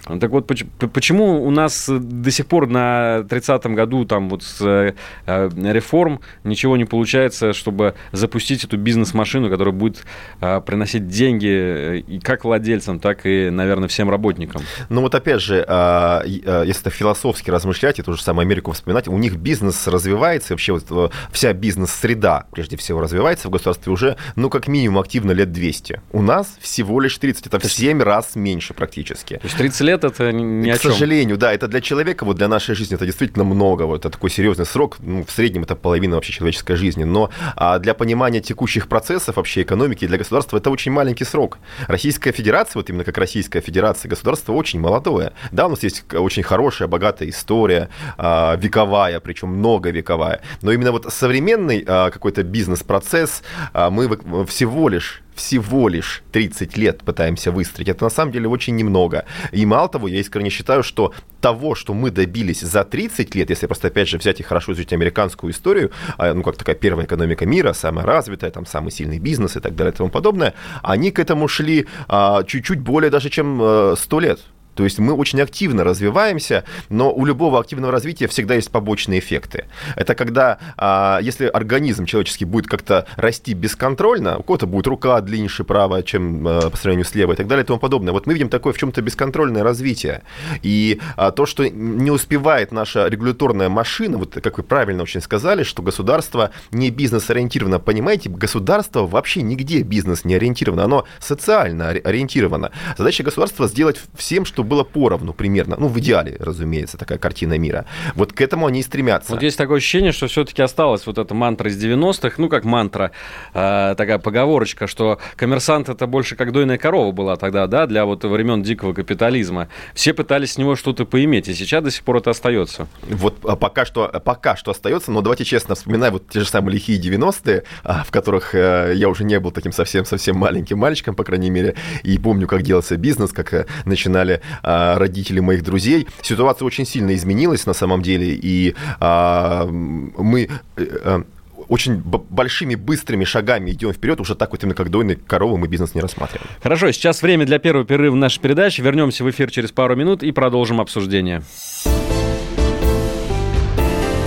Так 0.05 0.31
вот, 0.31 0.48
почему 0.48 1.45
у 1.45 1.50
нас 1.50 1.89
до 1.89 2.31
сих 2.31 2.48
пор 2.48 2.67
на 2.67 3.19
30-м 3.19 3.74
году 3.74 4.03
там 4.03 4.29
вот 4.29 4.43
с 4.43 4.62
э, 4.62 4.93
реформ 5.25 6.19
ничего 6.43 6.75
не 6.75 6.83
получается, 6.83 7.53
чтобы 7.53 7.95
запустить 8.12 8.65
эту 8.65 8.77
бизнес-машину, 8.77 9.50
которая 9.50 9.74
будет 9.74 10.03
э, 10.41 10.60
приносить 10.62 11.07
деньги 11.07 11.48
э, 11.48 11.98
и 12.00 12.19
как 12.19 12.43
владельцам, 12.43 13.00
так 13.00 13.25
и, 13.25 13.50
наверное, 13.50 13.88
всем 13.88 14.10
работникам? 14.10 14.63
Ну 14.89 15.01
вот 15.01 15.15
опять 15.15 15.41
же, 15.41 15.63
а, 15.67 16.24
если 16.25 16.81
это 16.81 16.89
философски 16.89 17.50
размышлять, 17.50 18.00
и 18.00 18.01
ту 18.01 18.13
же 18.13 18.22
самую 18.22 18.43
Америку 18.43 18.72
вспоминать, 18.74 19.07
у 19.07 19.17
них 19.17 19.38
бизнес 19.38 19.88
развивается, 19.88 20.53
вообще 20.53 20.74
вот 20.74 21.13
вся 21.31 21.53
бизнес-среда, 21.53 22.45
прежде 22.51 22.75
всего, 22.75 23.00
развивается 23.00 23.48
в 23.48 23.51
государстве 23.51 23.91
уже, 23.91 24.17
ну, 24.36 24.50
как 24.50 24.67
минимум, 24.67 25.00
активно 25.00 25.31
лет 25.31 25.51
200. 25.51 26.01
У 26.12 26.22
нас 26.22 26.57
всего 26.60 27.00
лишь 27.00 27.17
30, 27.17 27.48
это 27.48 27.60
в 27.60 27.72
7 27.72 28.01
раз 28.01 28.36
меньше 28.36 28.74
практически. 28.74 29.36
То 29.36 29.45
есть 29.45 29.57
30 29.57 29.81
лет 29.81 29.92
лет 29.93 30.03
это 30.03 30.31
ни 30.31 30.69
о 30.69 30.77
чем. 30.77 30.91
К 30.91 30.93
сожалению, 30.93 31.38
да, 31.38 31.53
это 31.53 31.67
для 31.67 31.81
человека, 31.81 32.25
вот 32.25 32.38
для 32.38 32.47
нашей 32.47 32.75
жизни 32.75 32.95
это 32.95 33.05
действительно 33.05 33.43
много, 33.43 33.83
вот 33.83 34.00
это 34.00 34.09
такой 34.09 34.29
серьезный 34.29 34.65
срок, 34.65 34.97
ну, 35.00 35.23
в 35.23 35.31
среднем 35.31 35.63
это 35.63 35.75
половина 35.75 36.15
вообще 36.15 36.33
человеческой 36.33 36.75
жизни, 36.75 37.03
но 37.03 37.29
а 37.55 37.79
для 37.79 37.93
понимания 37.93 38.41
текущих 38.41 38.88
процессов 38.88 39.35
вообще 39.38 39.62
экономики 39.62 40.07
для 40.07 40.17
государства 40.17 40.57
это 40.57 40.69
очень 40.69 40.91
маленький 40.91 41.25
срок. 41.25 41.59
Российская 41.88 42.31
Федерация, 42.31 42.79
вот 42.79 42.89
именно 42.89 43.03
как 43.03 43.17
Российская 43.17 43.62
Федерация, 43.62 44.09
государство 44.09 44.53
очень 44.53 44.79
молодое. 44.79 45.33
Да, 45.51 45.67
у 45.67 45.69
нас 45.69 45.83
есть 45.83 46.03
очень 46.13 46.43
хорошая, 46.43 46.88
богатая 46.88 47.29
история, 47.29 47.89
а, 48.17 48.55
вековая, 48.55 49.19
причем 49.19 49.50
многовековая, 49.50 50.41
но 50.62 50.71
именно 50.71 50.91
вот 50.91 51.12
современный 51.13 51.83
а, 51.88 52.09
какой-то 52.09 52.43
бизнес-процесс 52.43 53.43
а, 53.73 53.89
мы 53.89 54.09
всего 54.45 54.89
лишь 54.89 55.23
всего 55.36 55.88
лишь 55.90 56.24
30 56.32 56.78
лет 56.78 57.04
пытаемся 57.04 57.52
выстроить, 57.52 57.90
это 57.90 58.04
на 58.04 58.10
самом 58.10 58.32
деле 58.32 58.48
очень 58.48 58.75
немного. 58.75 59.25
И 59.52 59.66
мало 59.66 59.90
того, 59.90 60.08
я 60.08 60.20
искренне 60.20 60.50
считаю, 60.50 60.84
что 60.84 61.13
того, 61.42 61.75
что 61.75 61.94
мы 61.94 62.10
добились 62.10 62.62
за 62.62 62.84
30 62.84 63.36
лет, 63.36 63.50
если 63.50 63.68
просто, 63.68 63.90
опять 63.90 64.08
же, 64.08 64.18
взять 64.18 64.40
и 64.40 64.44
хорошо 64.44 64.72
изучить 64.72 64.94
американскую 64.94 65.52
историю, 65.52 65.92
а, 66.18 66.34
ну, 66.34 66.42
как 66.42 66.58
такая 66.58 66.75
первая 66.75 67.06
экономика 67.06 67.46
мира, 67.46 67.74
самая 67.74 68.06
развитая, 68.06 68.52
там, 68.52 68.66
самый 68.66 68.92
сильный 68.92 69.20
бизнес 69.20 69.58
и 69.58 69.60
так 69.60 69.75
далее 69.75 69.94
и 69.94 69.98
тому 69.98 70.10
подобное, 70.10 70.54
они 70.82 71.12
к 71.12 71.20
этому 71.20 71.48
шли 71.48 71.88
а, 72.08 72.44
чуть-чуть 72.44 72.80
более 72.80 73.10
даже, 73.10 73.30
чем 73.30 73.60
а, 73.62 73.96
100 73.98 74.20
лет. 74.20 74.40
То 74.75 74.84
есть 74.84 75.00
мы 75.00 75.13
очень 75.13 75.42
активно 75.42 75.84
развиваемся, 75.84 76.63
но 76.89 77.13
у 77.13 77.25
любого 77.25 77.60
активного 77.60 77.92
развития 77.92 78.27
всегда 78.27 78.56
есть 78.56 78.72
побочные 78.72 79.20
эффекты. 79.20 79.65
Это 79.96 80.15
когда, 80.15 80.58
а, 80.77 81.20
если 81.22 81.46
организм 81.46 82.06
человеческий 82.06 82.46
будет 82.46 82.68
как-то 82.68 83.06
расти 83.15 83.53
бесконтрольно, 83.53 84.38
у 84.38 84.44
кого-то 84.44 84.68
будет 84.68 84.88
рука 84.88 85.22
длиннее 85.22 85.44
правая, 85.68 86.03
чем 86.03 86.48
а, 86.48 86.70
по 86.70 86.77
сравнению 86.77 87.06
с 87.06 87.13
левой 87.15 87.36
и 87.36 87.38
так 87.38 87.48
далее 87.48 87.63
и 87.63 87.68
тому 87.68 87.80
подобное. 87.80 88.13
Вот 88.13 88.25
мы 88.25 88.34
видим 88.34 88.50
такое 88.50 88.74
в 88.74 88.77
чем-то 88.77 89.01
бесконтрольное 89.01 89.63
развитие. 89.63 90.24
И 90.62 91.01
а, 91.18 91.32
то, 91.32 91.46
что 91.46 91.68
не 91.68 92.12
успевает 92.12 92.72
наша 92.72 93.08
регуляторная 93.08 93.70
машина, 93.70 94.18
вот 94.18 94.36
как 94.42 94.58
вы 94.58 94.63
правильно 94.63 95.03
очень 95.03 95.22
сказали, 95.22 95.63
что 95.63 95.84
государство 95.84 96.51
не 96.72 96.89
бизнес-ориентировано. 96.89 97.80
Понимаете, 97.80 98.30
государство 98.30 99.06
вообще 99.06 99.42
нигде 99.42 99.82
бизнес 99.82 100.24
не 100.25 100.36
ориентировано, 100.36 100.86
оно 100.86 101.06
социально 101.20 101.89
ориентировано. 101.89 102.72
Задача 102.98 103.24
государства 103.24 103.68
сделать 103.68 104.00
всем, 104.15 104.46
что 104.46 104.62
чтобы 104.63 104.70
было 104.70 104.84
поровну 104.84 105.34
примерно. 105.34 105.75
Ну, 105.77 105.88
в 105.88 106.00
идеале, 106.00 106.38
разумеется, 106.39 106.98
такая 106.98 107.17
картина 107.17 107.58
мира. 107.58 107.86
Вот 108.15 108.34
к 108.34 108.41
этому 108.41 108.67
они 108.67 108.79
и 108.79 108.84
стремятся. 108.84 109.34
Вот 109.34 109.43
есть 109.43 109.58
такое 109.58 109.77
ощущение, 109.77 110.12
что 110.12 110.27
все-таки 110.27 110.62
осталась 110.62 111.05
вот 111.05 111.17
эта 111.17 111.34
мантра 111.34 111.70
из 111.70 111.84
90-х, 111.84 112.36
ну, 112.38 112.50
как 112.50 112.63
мантра, 112.63 113.12
э, 113.53 113.96
такая 113.98 114.20
поговорочка, 114.20 114.88
что 114.88 115.20
коммерсант 115.36 115.89
это 115.89 116.08
больше 116.08 116.36
как 116.36 116.51
дойная 116.51 116.77
корова 116.77 117.12
была 117.12 117.36
тогда, 117.36 117.67
да, 117.67 117.86
для 117.86 118.05
вот 118.05 118.24
времен 118.24 118.63
дикого 118.63 118.93
капитализма. 118.93 119.67
Все 119.93 120.13
пытались 120.13 120.53
с 120.53 120.58
него 120.58 120.75
что-то 120.75 121.05
поиметь, 121.05 121.50
и 121.50 121.53
сейчас 121.53 121.84
до 121.84 121.91
сих 121.91 122.03
пор 122.03 122.17
это 122.17 122.32
остается. 122.32 122.88
Вот 123.10 123.36
а 123.43 123.55
пока 123.55 123.86
что, 123.86 124.08
пока 124.24 124.55
что 124.55 124.72
остается, 124.72 125.12
но 125.12 125.22
давайте 125.22 125.43
честно 125.43 125.75
вспоминаю 125.75 126.13
вот 126.13 126.29
те 126.29 126.39
же 126.39 126.48
самые 126.48 126.75
лихие 126.75 127.00
90-е, 127.00 127.63
а, 127.84 128.03
в 128.03 128.12
которых 128.12 128.55
э, 128.55 128.93
я 128.96 129.10
уже 129.10 129.25
не 129.25 129.39
был 129.39 129.51
таким 129.51 129.72
совсем-совсем 129.72 130.38
маленьким 130.38 130.77
мальчиком, 130.77 131.15
по 131.15 131.24
крайней 131.24 131.50
мере, 131.50 131.75
и 132.03 132.17
помню, 132.17 132.48
как 132.48 132.62
делался 132.62 132.96
бизнес, 132.96 133.32
как 133.32 133.53
э, 133.53 133.65
начинали 133.86 134.41
родители 134.62 135.39
моих 135.39 135.63
друзей. 135.63 136.07
Ситуация 136.22 136.65
очень 136.65 136.86
сильно 136.86 137.13
изменилась 137.15 137.65
на 137.65 137.74
самом 137.74 138.01
деле, 138.01 138.33
и 138.33 138.75
а, 139.00 139.65
мы 139.65 140.50
э, 140.75 140.86
э, 141.03 141.24
очень 141.67 141.95
большими 141.95 142.75
быстрыми 142.75 143.24
шагами 143.24 143.72
идем 143.72 143.93
вперед, 143.93 144.19
уже 144.19 144.36
так 144.36 144.51
вот 144.51 144.63
именно 144.63 144.75
как 144.75 144.89
дойные 144.89 145.15
коровы 145.15 145.57
мы 145.57 145.67
бизнес 145.67 145.95
не 145.95 146.01
рассматриваем. 146.01 146.50
Хорошо, 146.62 146.91
сейчас 146.91 147.22
время 147.22 147.45
для 147.45 147.60
первого 147.60 147.86
перерыва 147.86 148.15
нашей 148.15 148.39
передачи. 148.39 148.81
Вернемся 148.81 149.24
в 149.24 149.29
эфир 149.29 149.51
через 149.51 149.72
пару 149.72 149.95
минут 149.95 150.24
и 150.24 150.31
продолжим 150.31 150.81
обсуждение. 150.81 151.43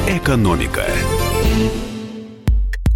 Экономика. 0.08 0.84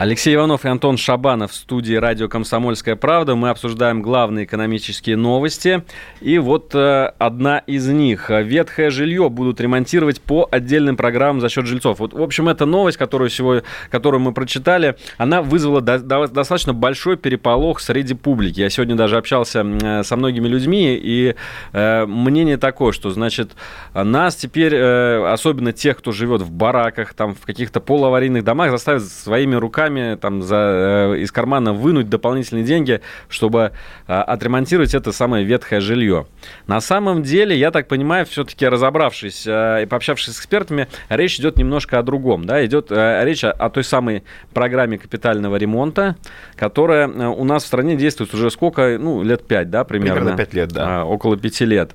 Алексей 0.00 0.32
Иванов 0.36 0.64
и 0.64 0.68
Антон 0.68 0.96
Шабанов 0.96 1.50
в 1.50 1.54
студии 1.56 1.94
радио 1.94 2.28
«Комсомольская 2.28 2.94
правда». 2.94 3.34
Мы 3.34 3.50
обсуждаем 3.50 4.00
главные 4.00 4.44
экономические 4.44 5.16
новости. 5.16 5.82
И 6.20 6.38
вот 6.38 6.72
э, 6.72 7.12
одна 7.18 7.58
из 7.58 7.88
них. 7.88 8.30
Ветхое 8.30 8.90
жилье 8.90 9.28
будут 9.28 9.60
ремонтировать 9.60 10.20
по 10.20 10.48
отдельным 10.52 10.96
программам 10.96 11.40
за 11.40 11.48
счет 11.48 11.66
жильцов. 11.66 11.98
Вот, 11.98 12.12
в 12.12 12.22
общем, 12.22 12.48
эта 12.48 12.64
новость, 12.64 12.96
которую, 12.96 13.28
сегодня, 13.28 13.64
которую 13.90 14.20
мы 14.20 14.32
прочитали, 14.32 14.94
она 15.16 15.42
вызвала 15.42 15.80
до, 15.80 15.98
до, 15.98 16.28
достаточно 16.28 16.72
большой 16.72 17.16
переполох 17.16 17.80
среди 17.80 18.14
публики. 18.14 18.60
Я 18.60 18.70
сегодня 18.70 18.94
даже 18.94 19.16
общался 19.16 19.66
э, 19.66 20.04
со 20.04 20.16
многими 20.16 20.46
людьми, 20.46 20.94
и 20.94 21.34
э, 21.72 22.06
мнение 22.06 22.56
такое, 22.56 22.92
что, 22.92 23.10
значит, 23.10 23.50
нас 23.94 24.36
теперь, 24.36 24.74
э, 24.76 25.28
особенно 25.28 25.72
тех, 25.72 25.98
кто 25.98 26.12
живет 26.12 26.42
в 26.42 26.52
бараках, 26.52 27.14
там, 27.14 27.34
в 27.34 27.40
каких-то 27.40 27.80
полуаварийных 27.80 28.44
домах, 28.44 28.70
заставят 28.70 29.02
своими 29.02 29.56
руками 29.56 29.87
руками 29.88 30.16
там, 30.16 30.42
за, 30.42 31.14
э, 31.14 31.18
из 31.18 31.32
кармана 31.32 31.72
вынуть 31.72 32.08
дополнительные 32.08 32.64
деньги, 32.64 33.00
чтобы 33.28 33.72
э, 34.06 34.12
отремонтировать 34.12 34.94
это 34.94 35.12
самое 35.12 35.44
ветхое 35.44 35.80
жилье. 35.80 36.26
На 36.66 36.80
самом 36.80 37.22
деле, 37.22 37.56
я 37.56 37.70
так 37.70 37.88
понимаю, 37.88 38.26
все-таки 38.26 38.66
разобравшись 38.66 39.46
э, 39.46 39.82
и 39.82 39.86
пообщавшись 39.86 40.34
с 40.34 40.38
экспертами, 40.38 40.88
речь 41.08 41.38
идет 41.38 41.56
немножко 41.56 41.98
о 41.98 42.02
другом. 42.02 42.44
Да? 42.44 42.64
Идет 42.64 42.90
речь 42.90 43.44
о, 43.44 43.50
о 43.50 43.70
той 43.70 43.84
самой 43.84 44.22
программе 44.52 44.98
капитального 44.98 45.56
ремонта, 45.56 46.16
которая 46.56 47.08
у 47.08 47.44
нас 47.44 47.64
в 47.64 47.66
стране 47.66 47.96
действует 47.96 48.34
уже 48.34 48.50
сколько? 48.50 48.98
Ну, 48.98 49.22
лет 49.22 49.46
пять, 49.46 49.70
да, 49.70 49.84
примерно? 49.84 50.14
Примерно 50.14 50.36
пять 50.36 50.54
лет, 50.54 50.68
да. 50.70 51.04
Около 51.04 51.36
пяти 51.36 51.64
лет. 51.64 51.92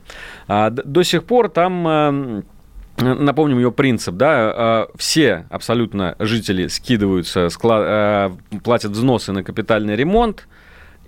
А, 0.47 0.69
до 0.69 1.03
сих 1.03 1.23
пор 1.23 1.49
там 1.49 2.43
Напомним 2.97 3.57
ее 3.57 3.71
принцип, 3.71 4.15
да, 4.15 4.53
а, 4.55 4.87
все 4.95 5.47
абсолютно 5.49 6.15
жители 6.19 6.67
скидываются, 6.67 7.49
склад, 7.49 7.83
а, 7.85 8.37
платят 8.63 8.91
взносы 8.91 9.31
на 9.31 9.43
капитальный 9.43 9.95
ремонт, 9.95 10.47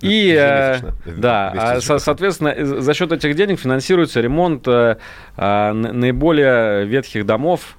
и, 0.00 0.36
э, 0.38 0.78
да, 1.06 1.52
а, 1.56 1.80
соответственно, 1.80 2.54
за 2.80 2.92
счет 2.92 3.12
этих 3.12 3.34
денег 3.34 3.58
финансируется 3.58 4.20
ремонт 4.20 4.66
э, 4.68 4.96
наиболее 5.36 6.84
ветхих 6.84 7.24
домов 7.24 7.78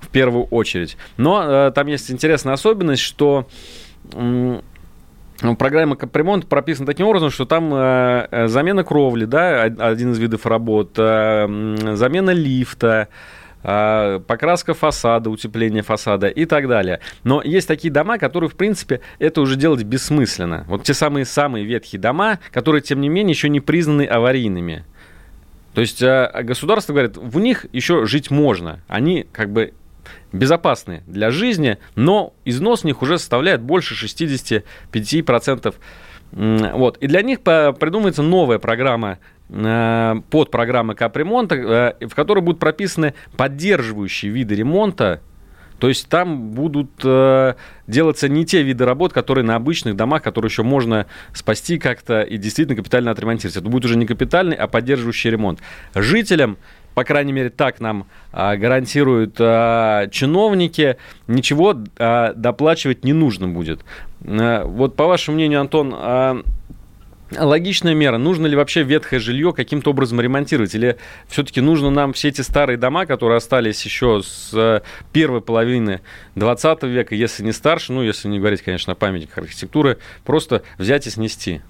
в 0.00 0.08
первую 0.08 0.44
очередь. 0.46 0.98
Но 1.16 1.42
э, 1.42 1.70
там 1.70 1.86
есть 1.86 2.10
интересная 2.10 2.52
особенность, 2.52 3.02
что 3.02 3.48
программа 5.58 5.96
капремонт 5.96 6.46
прописана 6.46 6.86
таким 6.86 7.06
образом, 7.06 7.30
что 7.30 7.46
там 7.46 7.70
замена 7.70 8.84
кровли, 8.84 9.24
да, 9.24 9.62
один 9.62 10.12
из 10.12 10.18
видов 10.18 10.44
работ, 10.44 10.90
замена 10.96 12.30
лифта, 12.30 13.08
а, 13.08 13.43
покраска 13.64 14.74
фасада, 14.74 15.30
утепление 15.30 15.82
фасада 15.82 16.28
и 16.28 16.44
так 16.44 16.68
далее. 16.68 17.00
Но 17.22 17.40
есть 17.42 17.66
такие 17.66 17.90
дома, 17.90 18.18
которые, 18.18 18.50
в 18.50 18.56
принципе, 18.56 19.00
это 19.18 19.40
уже 19.40 19.56
делать 19.56 19.82
бессмысленно. 19.84 20.64
Вот 20.68 20.84
те 20.84 20.92
самые-самые 20.92 21.64
ветхие 21.64 22.00
дома, 22.00 22.40
которые, 22.52 22.82
тем 22.82 23.00
не 23.00 23.08
менее, 23.08 23.32
еще 23.32 23.48
не 23.48 23.60
признаны 23.60 24.06
аварийными. 24.06 24.84
То 25.72 25.80
есть 25.80 26.02
а, 26.02 26.30
государство 26.42 26.92
говорит, 26.92 27.16
в 27.16 27.40
них 27.40 27.66
еще 27.72 28.04
жить 28.04 28.30
можно. 28.30 28.80
Они 28.86 29.26
как 29.32 29.50
бы 29.50 29.72
безопасны 30.32 31.02
для 31.06 31.30
жизни, 31.30 31.78
но 31.94 32.34
износ 32.44 32.82
в 32.82 32.84
них 32.84 33.00
уже 33.00 33.18
составляет 33.18 33.62
больше 33.62 33.94
65%. 33.94 35.74
Вот. 36.32 36.98
И 36.98 37.06
для 37.06 37.22
них 37.22 37.40
придумывается 37.40 38.22
новая 38.22 38.58
программа 38.58 39.18
под 39.48 40.50
программы 40.50 40.94
капремонта, 40.94 41.96
э, 42.00 42.06
в 42.06 42.14
которой 42.14 42.40
будут 42.40 42.58
прописаны 42.58 43.14
поддерживающие 43.36 44.32
виды 44.32 44.54
ремонта, 44.54 45.20
то 45.78 45.88
есть 45.88 46.08
там 46.08 46.50
будут 46.52 46.90
э, 47.02 47.54
делаться 47.86 48.28
не 48.28 48.46
те 48.46 48.62
виды 48.62 48.84
работ, 48.84 49.12
которые 49.12 49.44
на 49.44 49.56
обычных 49.56 49.96
домах, 49.96 50.22
которые 50.22 50.48
еще 50.48 50.62
можно 50.62 51.06
спасти 51.32 51.78
как-то 51.78 52.22
и 52.22 52.38
действительно 52.38 52.76
капитально 52.76 53.10
отремонтировать. 53.10 53.56
Это 53.56 53.68
будет 53.68 53.84
уже 53.84 53.96
не 53.96 54.06
капитальный, 54.06 54.56
а 54.56 54.66
поддерживающий 54.66 55.30
ремонт. 55.30 55.60
Жителям 55.94 56.56
по 56.94 57.02
крайней 57.02 57.32
мере, 57.32 57.50
так 57.50 57.80
нам 57.80 58.06
а, 58.32 58.56
гарантируют 58.56 59.36
а, 59.40 60.06
чиновники, 60.08 60.96
ничего 61.26 61.74
а, 61.98 62.32
доплачивать 62.34 63.04
не 63.04 63.12
нужно 63.12 63.48
будет. 63.48 63.84
А, 64.24 64.64
вот 64.64 64.94
по 64.94 65.06
вашему 65.06 65.34
мнению, 65.34 65.60
Антон, 65.60 65.92
а, 65.92 66.42
логичная 67.30 67.94
мера. 67.94 68.18
Нужно 68.18 68.46
ли 68.46 68.56
вообще 68.56 68.82
ветхое 68.82 69.20
жилье 69.20 69.52
каким-то 69.52 69.90
образом 69.90 70.20
ремонтировать? 70.20 70.74
Или 70.74 70.98
все-таки 71.28 71.60
нужно 71.60 71.90
нам 71.90 72.12
все 72.12 72.28
эти 72.28 72.40
старые 72.40 72.76
дома, 72.76 73.06
которые 73.06 73.38
остались 73.38 73.84
еще 73.84 74.22
с 74.22 74.50
э, 74.52 74.80
первой 75.12 75.40
половины 75.40 76.00
20 76.34 76.82
века, 76.84 77.14
если 77.14 77.42
не 77.42 77.52
старше, 77.52 77.92
ну, 77.92 78.02
если 78.02 78.28
не 78.28 78.38
говорить, 78.38 78.62
конечно, 78.62 78.92
о 78.92 78.96
памятниках 78.96 79.38
архитектуры, 79.38 79.98
просто 80.24 80.62
взять 80.78 81.06
и 81.06 81.10
снести? 81.10 81.60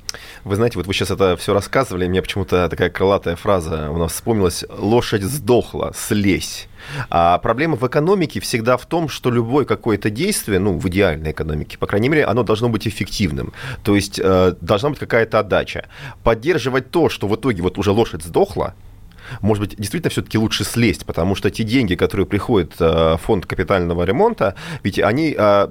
Вы 0.44 0.56
знаете, 0.56 0.78
вот 0.78 0.86
вы 0.86 0.94
сейчас 0.94 1.10
это 1.10 1.36
все 1.36 1.54
рассказывали, 1.54 2.06
мне 2.06 2.22
почему-то 2.22 2.68
такая 2.68 2.90
крылатая 2.90 3.36
фраза 3.36 3.90
у 3.90 3.96
нас 3.96 4.12
вспомнилась 4.12 4.64
«лошадь 4.68 5.22
сдохла, 5.22 5.92
слезь». 5.96 6.68
А 7.10 7.38
проблема 7.38 7.76
в 7.76 7.86
экономике 7.86 8.40
всегда 8.40 8.76
в 8.76 8.86
том, 8.86 9.08
что 9.08 9.30
любое 9.30 9.64
какое-то 9.64 10.10
действие, 10.10 10.58
ну, 10.58 10.78
в 10.78 10.88
идеальной 10.88 11.32
экономике, 11.32 11.78
по 11.78 11.86
крайней 11.86 12.08
мере, 12.08 12.24
оно 12.24 12.42
должно 12.42 12.68
быть 12.68 12.86
эффективным. 12.86 13.52
То 13.82 13.94
есть 13.94 14.20
э, 14.22 14.54
должна 14.60 14.90
быть 14.90 14.98
какая-то 14.98 15.38
отдача. 15.38 15.88
Поддерживать 16.22 16.90
то, 16.90 17.08
что 17.08 17.28
в 17.28 17.34
итоге 17.36 17.62
вот 17.62 17.78
уже 17.78 17.90
лошадь 17.90 18.22
сдохла, 18.22 18.74
может 19.40 19.62
быть, 19.62 19.76
действительно 19.76 20.10
все-таки 20.10 20.38
лучше 20.38 20.64
слезть, 20.64 21.04
потому 21.06 21.34
что 21.34 21.50
те 21.50 21.64
деньги, 21.64 21.94
которые 21.94 22.26
приходят 22.26 22.74
э, 22.78 23.16
в 23.16 23.20
фонд 23.22 23.46
капитального 23.46 24.04
ремонта, 24.04 24.54
ведь 24.82 24.98
они 24.98 25.34
э, 25.36 25.68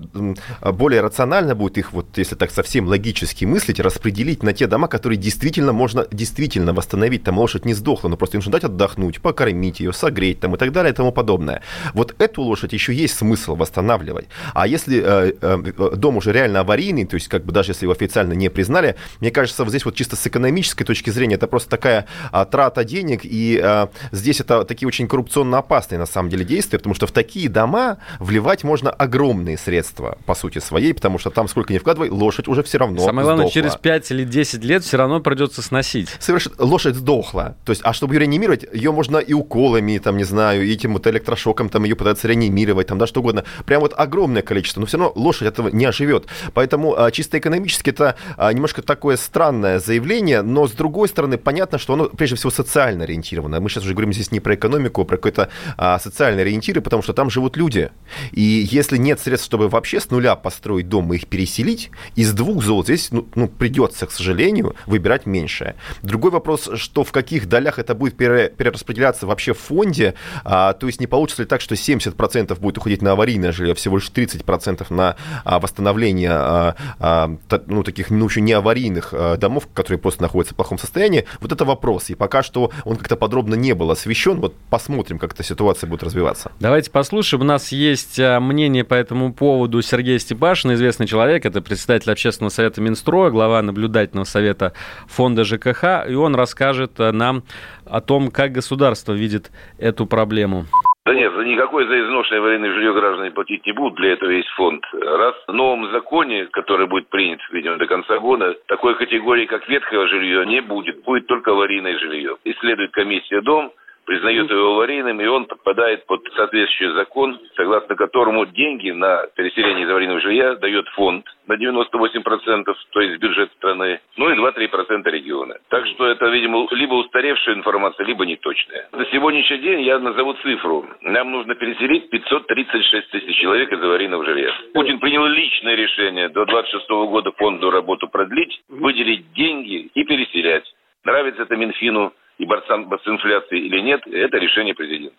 более 0.62 1.02
рационально 1.02 1.56
будут 1.56 1.78
их, 1.78 1.94
вот 1.94 2.18
если 2.18 2.36
так 2.36 2.52
совсем 2.52 2.88
логически 2.88 3.46
мыслить, 3.46 3.80
распределить 3.80 4.44
на 4.44 4.54
те 4.54 4.68
дома, 4.68 4.88
которые 4.88 5.18
действительно 5.18 5.74
можно 5.74 6.06
действительно 6.12 6.74
восстановить. 6.74 7.24
Там 7.24 7.38
лошадь 7.38 7.66
не 7.66 7.74
сдохла, 7.74 8.10
но 8.10 8.18
просто 8.18 8.38
нужно 8.38 8.52
дать 8.52 8.64
отдохнуть, 8.64 9.22
покормить 9.22 9.80
ее, 9.80 9.94
согреть 9.94 10.40
там 10.40 10.56
и 10.56 10.58
так 10.58 10.72
далее 10.72 10.94
и 10.94 10.96
тому 10.96 11.12
подобное. 11.12 11.62
Вот 11.94 12.16
эту 12.20 12.42
лошадь 12.42 12.74
еще 12.74 12.94
есть 12.94 13.16
смысл 13.16 13.56
восстанавливать. 13.56 14.28
А 14.54 14.68
если 14.68 15.02
э, 15.04 15.96
дом 15.96 16.18
уже 16.18 16.32
реально 16.32 16.62
аварийный, 16.62 17.06
то 17.06 17.16
есть 17.16 17.28
как 17.28 17.46
бы 17.46 17.52
даже 17.52 17.72
если 17.72 17.86
его 17.86 17.94
официально 17.94 18.34
не 18.34 18.50
признали, 18.50 18.96
мне 19.20 19.32
кажется, 19.32 19.64
вот 19.64 19.70
здесь 19.70 19.86
вот 19.86 19.96
чисто 19.96 20.16
с 20.16 20.28
экономической 20.28 20.84
точки 20.84 21.10
зрения 21.10 21.36
это 21.36 21.48
просто 21.48 21.70
такая 21.70 22.06
а, 22.32 22.46
трата 22.46 22.84
денег 22.84 23.26
и 23.26 23.43
и 23.44 23.60
э, 23.62 23.88
здесь 24.12 24.40
это 24.40 24.64
такие 24.64 24.88
очень 24.88 25.08
коррупционно 25.08 25.58
опасные 25.58 26.00
на 26.00 26.06
самом 26.06 26.30
деле 26.30 26.46
действия, 26.46 26.78
потому 26.78 26.96
что 26.96 27.08
в 27.08 27.12
такие 27.12 27.50
дома 27.50 27.98
вливать 28.20 28.64
можно 28.64 28.90
огромные 28.90 29.58
средства, 29.58 30.18
по 30.26 30.34
сути 30.36 30.60
своей, 30.60 30.94
потому 30.94 31.20
что 31.20 31.30
там 31.30 31.48
сколько 31.48 31.74
ни 31.74 31.78
вкладывай, 31.78 32.10
лошадь 32.10 32.48
уже 32.48 32.64
все 32.64 32.78
равно 32.78 33.00
Самое 33.00 33.26
главное, 33.26 33.48
сдохла. 33.48 33.62
через 33.62 33.76
5 33.76 34.12
или 34.12 34.24
10 34.24 34.64
лет 34.64 34.84
все 34.84 34.98
равно 34.98 35.20
придется 35.20 35.62
сносить. 35.62 36.10
Совершенно. 36.20 36.56
Лошадь 36.60 36.96
сдохла. 36.96 37.56
То 37.66 37.72
есть, 37.72 37.82
а 37.84 37.94
чтобы 37.94 38.16
ее 38.16 38.22
реанимировать, 38.22 38.66
ее 38.74 38.92
можно 38.92 39.18
и 39.18 39.34
уколами, 39.34 39.98
там, 39.98 40.18
не 40.18 40.24
знаю, 40.24 40.66
и 40.66 40.74
этим 40.74 40.94
вот 40.94 41.06
электрошоком 41.08 41.70
там 41.70 41.84
ее 41.84 41.96
пытаться 41.96 42.28
реанимировать, 42.28 42.88
там, 42.88 42.98
да, 42.98 43.08
что 43.08 43.20
угодно. 43.20 43.44
Прям 43.66 43.82
вот 43.82 43.94
огромное 43.96 44.42
количество, 44.42 44.80
но 44.80 44.86
все 44.86 44.98
равно 44.98 45.14
лошадь 45.16 45.48
этого 45.48 45.70
не 45.70 45.86
оживет. 45.86 46.28
Поэтому 46.54 46.98
а, 46.98 47.12
чисто 47.12 47.38
экономически 47.38 47.90
это 47.90 48.16
а, 48.38 48.52
немножко 48.54 48.82
такое 48.82 49.18
странное 49.18 49.80
заявление, 49.80 50.42
но 50.42 50.68
с 50.68 50.72
другой 50.72 51.10
стороны, 51.10 51.38
понятно, 51.38 51.78
что 51.78 51.94
оно 51.94 52.06
прежде 52.06 52.36
всего 52.36 52.52
социально 52.52 53.04
ориентировано 53.04 53.33
ориентировано. 53.34 53.60
Мы 53.60 53.70
сейчас 53.70 53.84
уже 53.84 53.94
говорим 53.94 54.14
здесь 54.14 54.32
не 54.32 54.40
про 54.40 54.56
экономику, 54.56 55.02
а 55.02 55.06
про 55.06 55.18
какой-то 55.18 55.50
а, 55.78 56.00
социальный 56.00 56.42
ориентир, 56.44 56.82
потому 56.82 57.04
что 57.04 57.14
там 57.14 57.30
живут 57.30 57.58
люди. 57.58 57.92
И 58.32 58.42
если 58.42 58.98
нет 58.98 59.20
средств, 59.20 59.46
чтобы 59.46 59.70
вообще 59.70 60.00
с 60.00 60.10
нуля 60.10 60.36
построить 60.36 60.90
дом 60.90 61.14
и 61.14 61.18
их 61.18 61.28
переселить, 61.28 61.92
из 62.16 62.34
двух 62.34 62.64
зол 62.64 62.84
здесь 62.84 63.12
ну, 63.12 63.28
ну, 63.36 63.48
придется, 63.48 64.06
к 64.06 64.12
сожалению, 64.12 64.76
выбирать 64.86 65.26
меньшее. 65.26 65.76
Другой 66.02 66.32
вопрос, 66.32 66.70
что 66.76 67.04
в 67.04 67.12
каких 67.12 67.48
долях 67.48 67.80
это 67.80 67.96
будет 67.96 68.16
перераспределяться 68.16 69.28
вообще 69.28 69.54
в 69.54 69.60
фонде, 69.60 70.14
а, 70.44 70.74
то 70.74 70.88
есть 70.88 71.00
не 71.00 71.08
получится 71.08 71.44
ли 71.44 71.48
так, 71.48 71.62
что 71.62 71.76
70% 71.76 72.60
будет 72.60 72.78
уходить 72.78 73.02
на 73.02 73.12
аварийное 73.12 73.52
жилье, 73.52 73.74
а 73.74 73.76
всего 73.76 73.98
лишь 73.98 74.12
30% 74.14 74.86
на 74.94 75.16
а, 75.44 75.60
восстановление 75.60 76.32
а, 76.32 76.76
а, 77.00 77.36
ну, 77.68 77.84
таких 77.84 78.10
ну, 78.10 78.26
еще 78.26 78.42
не 78.42 78.54
аварийных 78.54 79.10
а, 79.14 79.38
домов, 79.38 79.68
которые 79.74 80.00
просто 80.00 80.22
находятся 80.22 80.54
в 80.54 80.58
плохом 80.58 80.78
состоянии. 80.78 81.26
Вот 81.40 81.52
это 81.52 81.66
вопрос. 81.66 82.10
И 82.10 82.16
пока 82.16 82.44
что 82.44 82.72
он 82.86 82.98
как-то 82.98 83.16
подробно 83.24 83.56
не 83.56 83.72
был 83.72 83.90
освещен. 83.90 84.42
Вот 84.42 84.54
посмотрим, 84.70 85.18
как 85.18 85.32
эта 85.32 85.44
ситуация 85.44 85.90
будет 85.90 86.04
развиваться. 86.04 86.52
Давайте 86.60 86.92
послушаем. 86.92 87.44
У 87.44 87.46
нас 87.46 87.72
есть 87.72 88.20
а, 88.20 88.42
мнение 88.42 88.84
по 88.84 88.96
этому 88.96 89.32
поводу 89.32 89.82
Сергея 89.82 90.20
Степашина, 90.20 90.74
известный 90.74 91.08
человек. 91.08 91.46
Это 91.46 91.62
председатель 91.62 92.12
общественного 92.12 92.50
совета 92.50 92.82
Минстроя, 92.82 93.32
глава 93.32 93.62
наблюдательного 93.62 94.26
совета 94.26 94.74
фонда 95.08 95.46
ЖКХ. 95.46 96.06
И 96.10 96.16
он 96.16 96.36
расскажет 96.36 97.00
а, 97.00 97.14
нам 97.14 97.46
о 97.86 98.02
том, 98.02 98.30
как 98.30 98.52
государство 98.52 99.14
видит 99.14 99.52
эту 99.78 100.06
проблему. 100.06 100.66
Да 101.06 101.14
нет, 101.14 101.34
за 101.34 101.44
никакой 101.44 101.86
за 101.86 102.00
изношенное 102.00 102.40
военное 102.40 102.74
жилье 102.74 102.94
граждане 102.94 103.32
платить 103.32 103.66
не 103.66 103.74
будут, 103.74 103.96
для 103.96 104.14
этого 104.14 104.30
есть 104.30 104.48
фонд. 104.52 104.86
Раз 104.94 105.36
в 105.48 105.52
новом 105.52 105.92
законе, 105.92 106.46
который 106.46 106.88
будет 106.88 107.10
принят, 107.10 107.42
видимо, 107.52 107.76
до 107.76 107.88
конца 107.88 108.20
года, 108.20 108.56
такой 108.68 108.96
категории, 108.96 109.46
как 109.46 109.68
ветхое 109.68 110.08
жилье, 110.08 110.46
не 110.46 110.62
будет. 110.62 111.04
Будет 111.04 111.28
только 111.28 111.52
аварийное 111.52 111.98
жилье. 112.00 112.38
Исследует 112.46 112.92
комиссия 112.92 113.42
дом, 113.42 113.74
признает 114.06 114.50
его 114.50 114.76
аварийным, 114.76 115.20
и 115.22 115.26
он 115.26 115.46
подпадает 115.46 116.06
под 116.06 116.22
соответствующий 116.36 116.94
закон, 116.96 117.40
согласно 117.56 117.96
которому 117.96 118.46
деньги 118.46 118.92
на 118.92 119.28
переселение 119.36 119.86
из 119.86 119.90
аварийного 119.90 120.22
жилья 120.22 120.56
дает 120.56 120.88
фонд 120.90 121.26
на 121.48 121.54
98%, 121.54 122.66
то 122.92 123.02
есть 123.02 123.20
бюджет 123.20 123.52
страны, 123.54 124.00
ну 124.18 124.30
и 124.30 124.38
2-3% 124.38 125.10
региона. 125.10 125.58
Так 125.70 125.86
что 125.88 126.08
это, 126.08 126.28
видимо, 126.28 126.68
либо 126.72 126.96
устаревшая 126.96 127.56
информация, 127.56 128.06
либо 128.06 128.26
неточная. 128.26 128.88
На 128.92 129.06
сегодняшний 129.06 129.58
день 129.60 129.82
я 129.82 130.00
назову 130.00 130.34
цифру. 130.36 130.86
Нам 131.02 131.32
нужно 131.32 131.56
переселить 131.56 132.10
536 132.10 133.10
тысяч 133.10 133.36
человек 133.38 133.72
из 133.72 133.84
аварийного 133.84 134.26
жилья. 134.26 134.52
Путин 134.74 135.00
принял 135.00 135.26
личное 135.26 135.76
решение 135.76 136.30
до 136.30 136.46
26 136.46 136.90
года 136.90 137.32
фонду 137.34 137.72
работу 137.72 138.08
продлить, 138.08 138.62
выделить 138.70 139.32
деньги 139.34 139.90
и 139.94 140.04
переселять. 140.04 140.64
Нравится 141.04 141.44
это 141.44 141.56
Минфину, 141.58 142.14
и 142.38 142.46
борцам 142.46 142.90
с 142.92 143.08
инфляцией 143.08 143.68
или 143.68 143.80
нет, 143.82 144.02
это 144.08 144.38
решение 144.38 144.74
президента. 144.74 145.18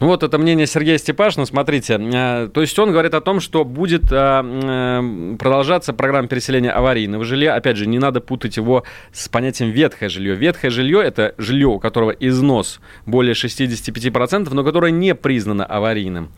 Ну 0.00 0.08
вот 0.08 0.22
это 0.22 0.38
мнение 0.38 0.66
Сергея 0.66 0.98
Степашина. 0.98 1.46
Смотрите, 1.46 1.94
э, 1.94 2.48
то 2.52 2.60
есть 2.60 2.78
он 2.78 2.90
говорит 2.90 3.14
о 3.14 3.20
том, 3.20 3.40
что 3.40 3.64
будет 3.64 4.10
э, 4.10 4.16
э, 4.16 5.36
продолжаться 5.38 5.92
программа 5.94 6.28
переселения 6.28 6.70
аварийного 6.70 7.24
жилья. 7.24 7.54
Опять 7.54 7.76
же, 7.76 7.86
не 7.86 7.98
надо 7.98 8.20
путать 8.20 8.56
его 8.56 8.84
с 9.12 9.28
понятием 9.28 9.70
ветхое 9.70 10.08
жилье. 10.08 10.34
Ветхое 10.34 10.70
жилье– 10.70 11.02
это 11.04 11.34
жилье, 11.38 11.68
у 11.68 11.78
которого 11.78 12.10
износ 12.10 12.80
более 13.06 13.34
65%, 13.34 14.52
но 14.52 14.64
которое 14.64 14.92
не 14.92 15.14
признано 15.14 15.64
аварийным. 15.64 16.30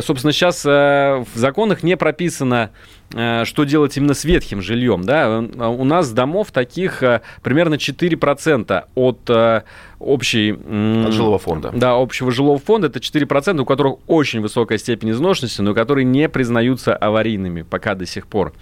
Собственно, 0.00 0.32
сейчас 0.32 0.64
в 0.64 1.26
законах 1.34 1.82
не 1.82 1.98
прописано 1.98 2.70
что 3.10 3.64
делать 3.64 3.96
именно 3.96 4.14
с 4.14 4.24
ветхим 4.24 4.60
жильем. 4.60 5.04
Да? 5.04 5.38
У 5.38 5.84
нас 5.84 6.10
домов 6.10 6.50
таких 6.50 7.02
э, 7.02 7.20
примерно 7.42 7.74
4% 7.74 8.84
от 8.94 9.30
э, 9.30 9.62
общей... 9.98 10.52
От 10.52 11.12
жилого 11.12 11.38
фонда. 11.38 11.70
Да, 11.74 11.94
общего 11.94 12.32
жилого 12.32 12.58
фонда. 12.58 12.88
Это 12.88 12.98
4%, 12.98 13.60
у 13.60 13.64
которых 13.64 13.96
очень 14.08 14.40
высокая 14.40 14.78
степень 14.78 15.12
изношенности, 15.12 15.60
но 15.60 15.72
которые 15.72 16.04
не 16.04 16.28
признаются 16.28 16.96
аварийными 16.96 17.62
пока 17.62 17.94
до 17.94 18.06
сих 18.06 18.26
пор. 18.26 18.52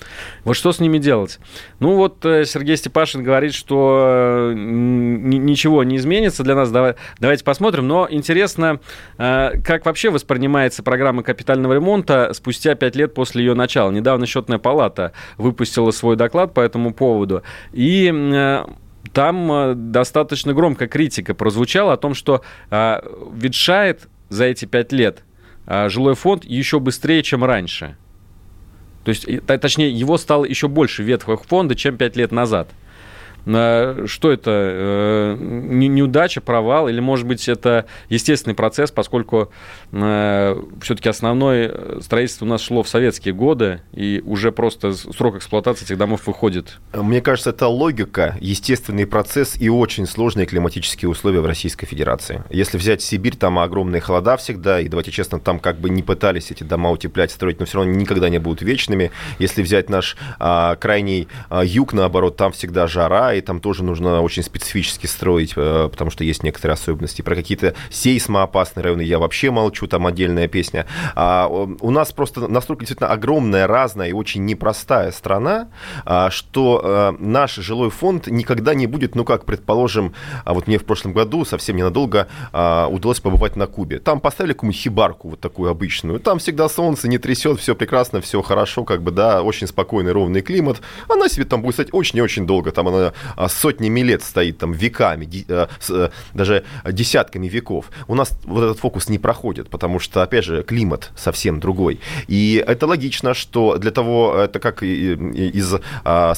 Вот 0.44 0.54
что 0.54 0.72
с 0.72 0.78
ними 0.78 0.98
делать? 0.98 1.38
Ну 1.80 1.96
вот 1.96 2.18
Сергей 2.22 2.76
Степашин 2.76 3.22
говорит, 3.22 3.54
что 3.54 4.52
ничего 4.54 5.84
не 5.84 5.96
изменится 5.96 6.42
для 6.42 6.54
нас. 6.54 6.70
Давайте 7.18 7.44
посмотрим. 7.44 7.88
Но 7.88 8.06
интересно, 8.10 8.80
как 9.16 9.86
вообще 9.86 10.10
воспринимается 10.10 10.82
программа 10.82 11.22
капитального 11.22 11.74
ремонта 11.74 12.32
спустя 12.34 12.74
5 12.74 12.96
лет 12.96 13.14
после 13.14 13.44
ее 13.44 13.54
начала. 13.54 13.90
Недавно 13.90 14.26
счетная 14.34 14.58
палата 14.58 15.12
выпустила 15.38 15.90
свой 15.92 16.16
доклад 16.16 16.54
по 16.54 16.60
этому 16.60 16.92
поводу. 16.92 17.42
И 17.72 18.12
э, 18.12 18.64
там 19.12 19.52
э, 19.52 19.74
достаточно 19.74 20.52
громкая 20.54 20.88
критика 20.88 21.34
прозвучала 21.34 21.92
о 21.92 21.96
том, 21.96 22.14
что 22.14 22.42
э, 22.70 23.00
ветшает 23.32 24.08
за 24.28 24.44
эти 24.46 24.64
пять 24.64 24.92
лет 24.92 25.22
жилой 25.66 26.14
фонд 26.14 26.44
еще 26.44 26.78
быстрее, 26.78 27.22
чем 27.22 27.42
раньше. 27.42 27.96
То 29.04 29.10
есть, 29.10 29.26
точнее, 29.46 29.90
его 29.90 30.18
стало 30.18 30.44
еще 30.44 30.68
больше 30.68 31.02
ветхого 31.02 31.38
фонда, 31.38 31.74
чем 31.74 31.96
пять 31.96 32.16
лет 32.16 32.32
назад. 32.32 32.68
Что 33.44 34.32
это? 34.32 34.50
Э, 34.50 35.36
неудача, 35.38 36.40
провал? 36.40 36.88
Или, 36.88 37.00
может 37.00 37.26
быть, 37.26 37.48
это 37.48 37.84
естественный 38.08 38.54
процесс, 38.54 38.90
поскольку 38.90 39.52
э, 39.92 40.62
все-таки 40.80 41.08
основное 41.08 42.00
строительство 42.00 42.46
у 42.46 42.48
нас 42.48 42.62
шло 42.62 42.82
в 42.82 42.88
советские 42.88 43.34
годы, 43.34 43.82
и 43.92 44.22
уже 44.24 44.50
просто 44.50 44.92
срок 44.94 45.36
эксплуатации 45.36 45.84
этих 45.84 45.98
домов 45.98 46.26
выходит? 46.26 46.78
Мне 46.94 47.20
кажется, 47.20 47.50
это 47.50 47.68
логика, 47.68 48.36
естественный 48.40 49.06
процесс 49.06 49.56
и 49.60 49.68
очень 49.68 50.06
сложные 50.06 50.46
климатические 50.46 51.10
условия 51.10 51.40
в 51.40 51.46
Российской 51.46 51.86
Федерации. 51.86 52.42
Если 52.50 52.78
взять 52.78 53.02
Сибирь, 53.02 53.36
там 53.36 53.58
огромные 53.58 54.00
холода 54.00 54.36
всегда, 54.36 54.80
и 54.80 54.88
давайте 54.88 55.10
честно, 55.10 55.38
там 55.38 55.58
как 55.58 55.78
бы 55.78 55.90
не 55.90 56.02
пытались 56.02 56.50
эти 56.50 56.62
дома 56.62 56.90
утеплять, 56.90 57.30
строить, 57.30 57.60
но 57.60 57.66
все 57.66 57.78
равно 57.78 57.92
никогда 57.92 58.28
не 58.28 58.38
будут 58.38 58.62
вечными. 58.62 59.10
Если 59.38 59.62
взять 59.62 59.90
наш 59.90 60.16
а, 60.38 60.76
крайний 60.76 61.28
а, 61.50 61.64
юг, 61.64 61.92
наоборот, 61.92 62.36
там 62.36 62.52
всегда 62.52 62.86
жара, 62.86 63.33
сваи 63.34 63.40
там 63.40 63.60
тоже 63.60 63.84
нужно 63.84 64.22
очень 64.22 64.42
специфически 64.42 65.06
строить, 65.06 65.52
э, 65.56 65.88
потому 65.90 66.10
что 66.10 66.24
есть 66.24 66.42
некоторые 66.42 66.74
особенности. 66.74 67.22
Про 67.22 67.34
какие-то 67.34 67.74
сейсмоопасные 67.90 68.84
районы 68.84 69.02
я 69.02 69.18
вообще 69.18 69.50
молчу, 69.50 69.86
там 69.86 70.06
отдельная 70.06 70.48
песня. 70.48 70.86
А 71.14 71.48
у 71.48 71.90
нас 71.90 72.12
просто 72.12 72.48
настолько 72.48 72.80
действительно 72.80 73.10
огромная, 73.10 73.66
разная 73.66 74.08
и 74.08 74.12
очень 74.12 74.44
непростая 74.44 75.12
страна, 75.12 75.68
а, 76.04 76.30
что 76.30 76.80
э, 76.82 77.12
наш 77.18 77.54
жилой 77.56 77.90
фонд 77.90 78.26
никогда 78.28 78.74
не 78.74 78.86
будет, 78.86 79.14
ну 79.14 79.24
как, 79.24 79.44
предположим, 79.44 80.12
а 80.44 80.54
вот 80.54 80.66
мне 80.66 80.78
в 80.78 80.84
прошлом 80.84 81.12
году 81.12 81.44
совсем 81.44 81.76
ненадолго 81.76 82.28
а, 82.52 82.88
удалось 82.88 83.20
побывать 83.20 83.56
на 83.56 83.66
Кубе. 83.66 83.98
Там 83.98 84.20
поставили 84.20 84.52
какую-нибудь 84.52 84.80
хибарку 84.80 85.28
вот 85.30 85.40
такую 85.40 85.70
обычную. 85.70 86.20
Там 86.20 86.38
всегда 86.38 86.68
солнце 86.68 87.08
не 87.08 87.18
трясет, 87.18 87.60
все 87.60 87.74
прекрасно, 87.74 88.20
все 88.20 88.42
хорошо, 88.42 88.84
как 88.84 89.02
бы, 89.02 89.10
да, 89.10 89.42
очень 89.42 89.66
спокойный, 89.66 90.12
ровный 90.12 90.42
климат. 90.42 90.80
Она 91.08 91.28
себе 91.28 91.44
там 91.44 91.62
будет 91.62 91.74
стоять 91.74 91.92
очень 91.92 92.18
и 92.18 92.22
очень 92.22 92.46
долго. 92.46 92.70
Там 92.70 92.88
она 92.88 93.12
сотнями 93.48 94.00
лет 94.00 94.22
стоит, 94.22 94.58
там, 94.58 94.72
веками, 94.72 95.28
а, 95.48 95.68
а, 95.90 96.10
даже 96.34 96.64
десятками 96.84 97.48
веков. 97.48 97.90
У 98.08 98.14
нас 98.14 98.38
вот 98.44 98.62
этот 98.62 98.78
фокус 98.78 99.08
не 99.08 99.18
проходит, 99.18 99.68
потому 99.70 99.98
что, 99.98 100.22
опять 100.22 100.44
же, 100.44 100.62
климат 100.62 101.10
совсем 101.16 101.60
другой. 101.60 102.00
И 102.26 102.62
это 102.66 102.86
логично, 102.86 103.34
что 103.34 103.78
для 103.78 103.90
того, 103.90 104.36
это 104.36 104.58
как 104.60 104.82
из 104.82 105.74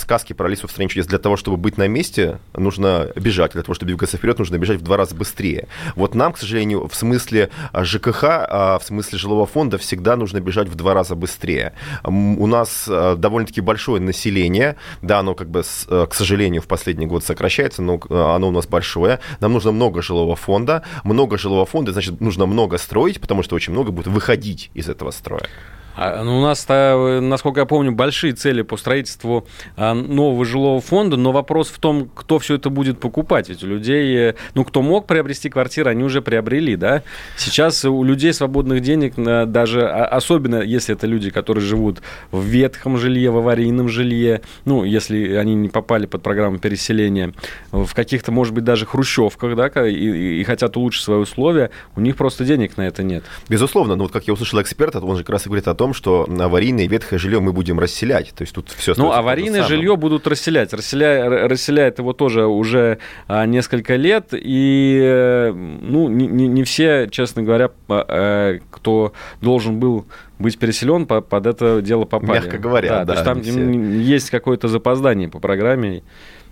сказки 0.00 0.32
про 0.32 0.46
Алису 0.46 0.68
в 0.68 0.70
стране 0.70 0.88
чудес, 0.88 1.06
для 1.06 1.18
того, 1.18 1.36
чтобы 1.36 1.56
быть 1.56 1.78
на 1.78 1.88
месте, 1.88 2.38
нужно 2.54 3.10
бежать. 3.16 3.52
Для 3.52 3.62
того, 3.62 3.74
чтобы 3.74 3.88
двигаться 3.88 4.16
вперед, 4.16 4.38
нужно 4.38 4.58
бежать 4.58 4.78
в 4.78 4.82
два 4.82 4.96
раза 4.96 5.14
быстрее. 5.14 5.68
Вот 5.94 6.14
нам, 6.14 6.32
к 6.32 6.38
сожалению, 6.38 6.88
в 6.88 6.94
смысле 6.94 7.50
ЖКХ, 7.74 8.22
в 8.22 8.82
смысле 8.84 9.18
жилого 9.18 9.46
фонда 9.46 9.78
всегда 9.78 10.16
нужно 10.16 10.40
бежать 10.40 10.68
в 10.68 10.74
два 10.74 10.94
раза 10.94 11.14
быстрее. 11.14 11.72
У 12.04 12.46
нас 12.46 12.86
довольно-таки 12.86 13.60
большое 13.60 14.00
население, 14.00 14.76
да, 15.02 15.20
оно 15.20 15.34
как 15.34 15.50
бы, 15.50 15.62
к 15.62 16.14
сожалению, 16.14 16.62
в 16.62 16.66
последний 16.76 17.06
год 17.06 17.24
сокращается, 17.24 17.80
но 17.80 17.98
оно 18.10 18.48
у 18.48 18.50
нас 18.50 18.66
большое. 18.66 19.18
Нам 19.40 19.54
нужно 19.54 19.72
много 19.72 20.02
жилого 20.02 20.36
фонда. 20.36 20.82
Много 21.04 21.38
жилого 21.38 21.64
фонда, 21.64 21.92
значит, 21.92 22.20
нужно 22.20 22.44
много 22.44 22.76
строить, 22.76 23.18
потому 23.18 23.42
что 23.42 23.56
очень 23.56 23.72
много 23.72 23.92
будет 23.92 24.08
выходить 24.08 24.70
из 24.74 24.90
этого 24.90 25.10
строя. 25.10 25.46
А, 25.96 26.22
ну, 26.22 26.38
у 26.38 26.42
нас, 26.42 26.66
насколько 26.68 27.60
я 27.60 27.66
помню, 27.66 27.92
большие 27.92 28.34
цели 28.34 28.62
по 28.62 28.76
строительству 28.76 29.46
а, 29.76 29.94
нового 29.94 30.44
жилого 30.44 30.80
фонда, 30.80 31.16
но 31.16 31.32
вопрос 31.32 31.68
в 31.68 31.78
том, 31.78 32.10
кто 32.14 32.38
все 32.38 32.56
это 32.56 32.68
будет 32.68 33.00
покупать. 33.00 33.48
Ведь 33.48 33.64
у 33.64 33.66
людей, 33.66 34.34
ну, 34.54 34.64
кто 34.64 34.82
мог 34.82 35.06
приобрести 35.06 35.48
квартиру, 35.48 35.88
они 35.88 36.04
уже 36.04 36.20
приобрели, 36.20 36.76
да? 36.76 37.02
Сейчас 37.38 37.84
у 37.84 38.04
людей 38.04 38.32
свободных 38.32 38.82
денег, 38.82 39.14
даже 39.50 39.88
а, 39.88 40.04
особенно 40.06 40.60
если 40.60 40.94
это 40.94 41.06
люди, 41.06 41.30
которые 41.30 41.64
живут 41.64 42.02
в 42.30 42.42
ветхом 42.44 42.98
жилье, 42.98 43.30
в 43.30 43.38
аварийном 43.38 43.88
жилье, 43.88 44.42
ну, 44.66 44.84
если 44.84 45.34
они 45.34 45.54
не 45.54 45.68
попали 45.68 46.06
под 46.06 46.22
программу 46.22 46.58
переселения, 46.58 47.32
в 47.72 47.94
каких-то, 47.94 48.32
может 48.32 48.52
быть, 48.52 48.64
даже 48.64 48.84
хрущевках, 48.84 49.56
да, 49.56 49.86
и, 49.86 50.40
и 50.40 50.44
хотят 50.44 50.76
улучшить 50.76 51.04
свои 51.04 51.18
условия, 51.18 51.70
у 51.96 52.00
них 52.00 52.16
просто 52.16 52.44
денег 52.44 52.76
на 52.76 52.82
это 52.82 53.02
нет. 53.02 53.24
Безусловно, 53.48 53.96
ну, 53.96 54.04
вот 54.04 54.12
как 54.12 54.26
я 54.26 54.34
услышал 54.34 54.60
эксперта, 54.60 55.00
он 55.00 55.16
же 55.16 55.22
как 55.22 55.30
раз 55.30 55.46
и 55.46 55.48
говорит 55.48 55.66
о 55.68 55.74
том, 55.74 55.85
том, 55.86 55.94
что 55.94 56.26
аварийное 56.28 56.88
ветхое 56.88 57.18
жилье 57.18 57.38
мы 57.38 57.52
будем 57.52 57.78
расселять. 57.78 58.32
То 58.34 58.42
есть 58.42 58.52
тут 58.54 58.70
все 58.70 58.94
Ну, 58.96 59.12
аварийное 59.12 59.62
жилье 59.62 59.96
будут 59.96 60.26
расселять. 60.26 60.72
Расселя... 60.72 61.48
Расселяет 61.48 61.98
его 61.98 62.12
тоже 62.12 62.46
уже 62.46 62.98
а, 63.28 63.46
несколько 63.46 63.94
лет. 63.94 64.30
И, 64.32 64.98
э, 65.00 65.52
ну, 65.52 66.08
не, 66.08 66.26
не 66.26 66.64
все, 66.64 67.08
честно 67.08 67.42
говоря, 67.42 67.70
э, 67.88 68.58
кто 68.70 69.12
должен 69.40 69.78
был 69.78 70.06
быть 70.38 70.58
переселен, 70.58 71.06
под 71.06 71.46
это 71.46 71.80
дело 71.82 72.04
попали. 72.04 72.40
Мягко 72.40 72.58
говоря, 72.58 72.88
да. 72.88 73.04
да 73.04 73.06
то 73.06 73.12
есть 73.12 73.24
там 73.24 73.42
все... 73.42 74.00
есть 74.00 74.30
какое-то 74.30 74.68
запоздание 74.68 75.28
по 75.28 75.38
программе. 75.38 76.02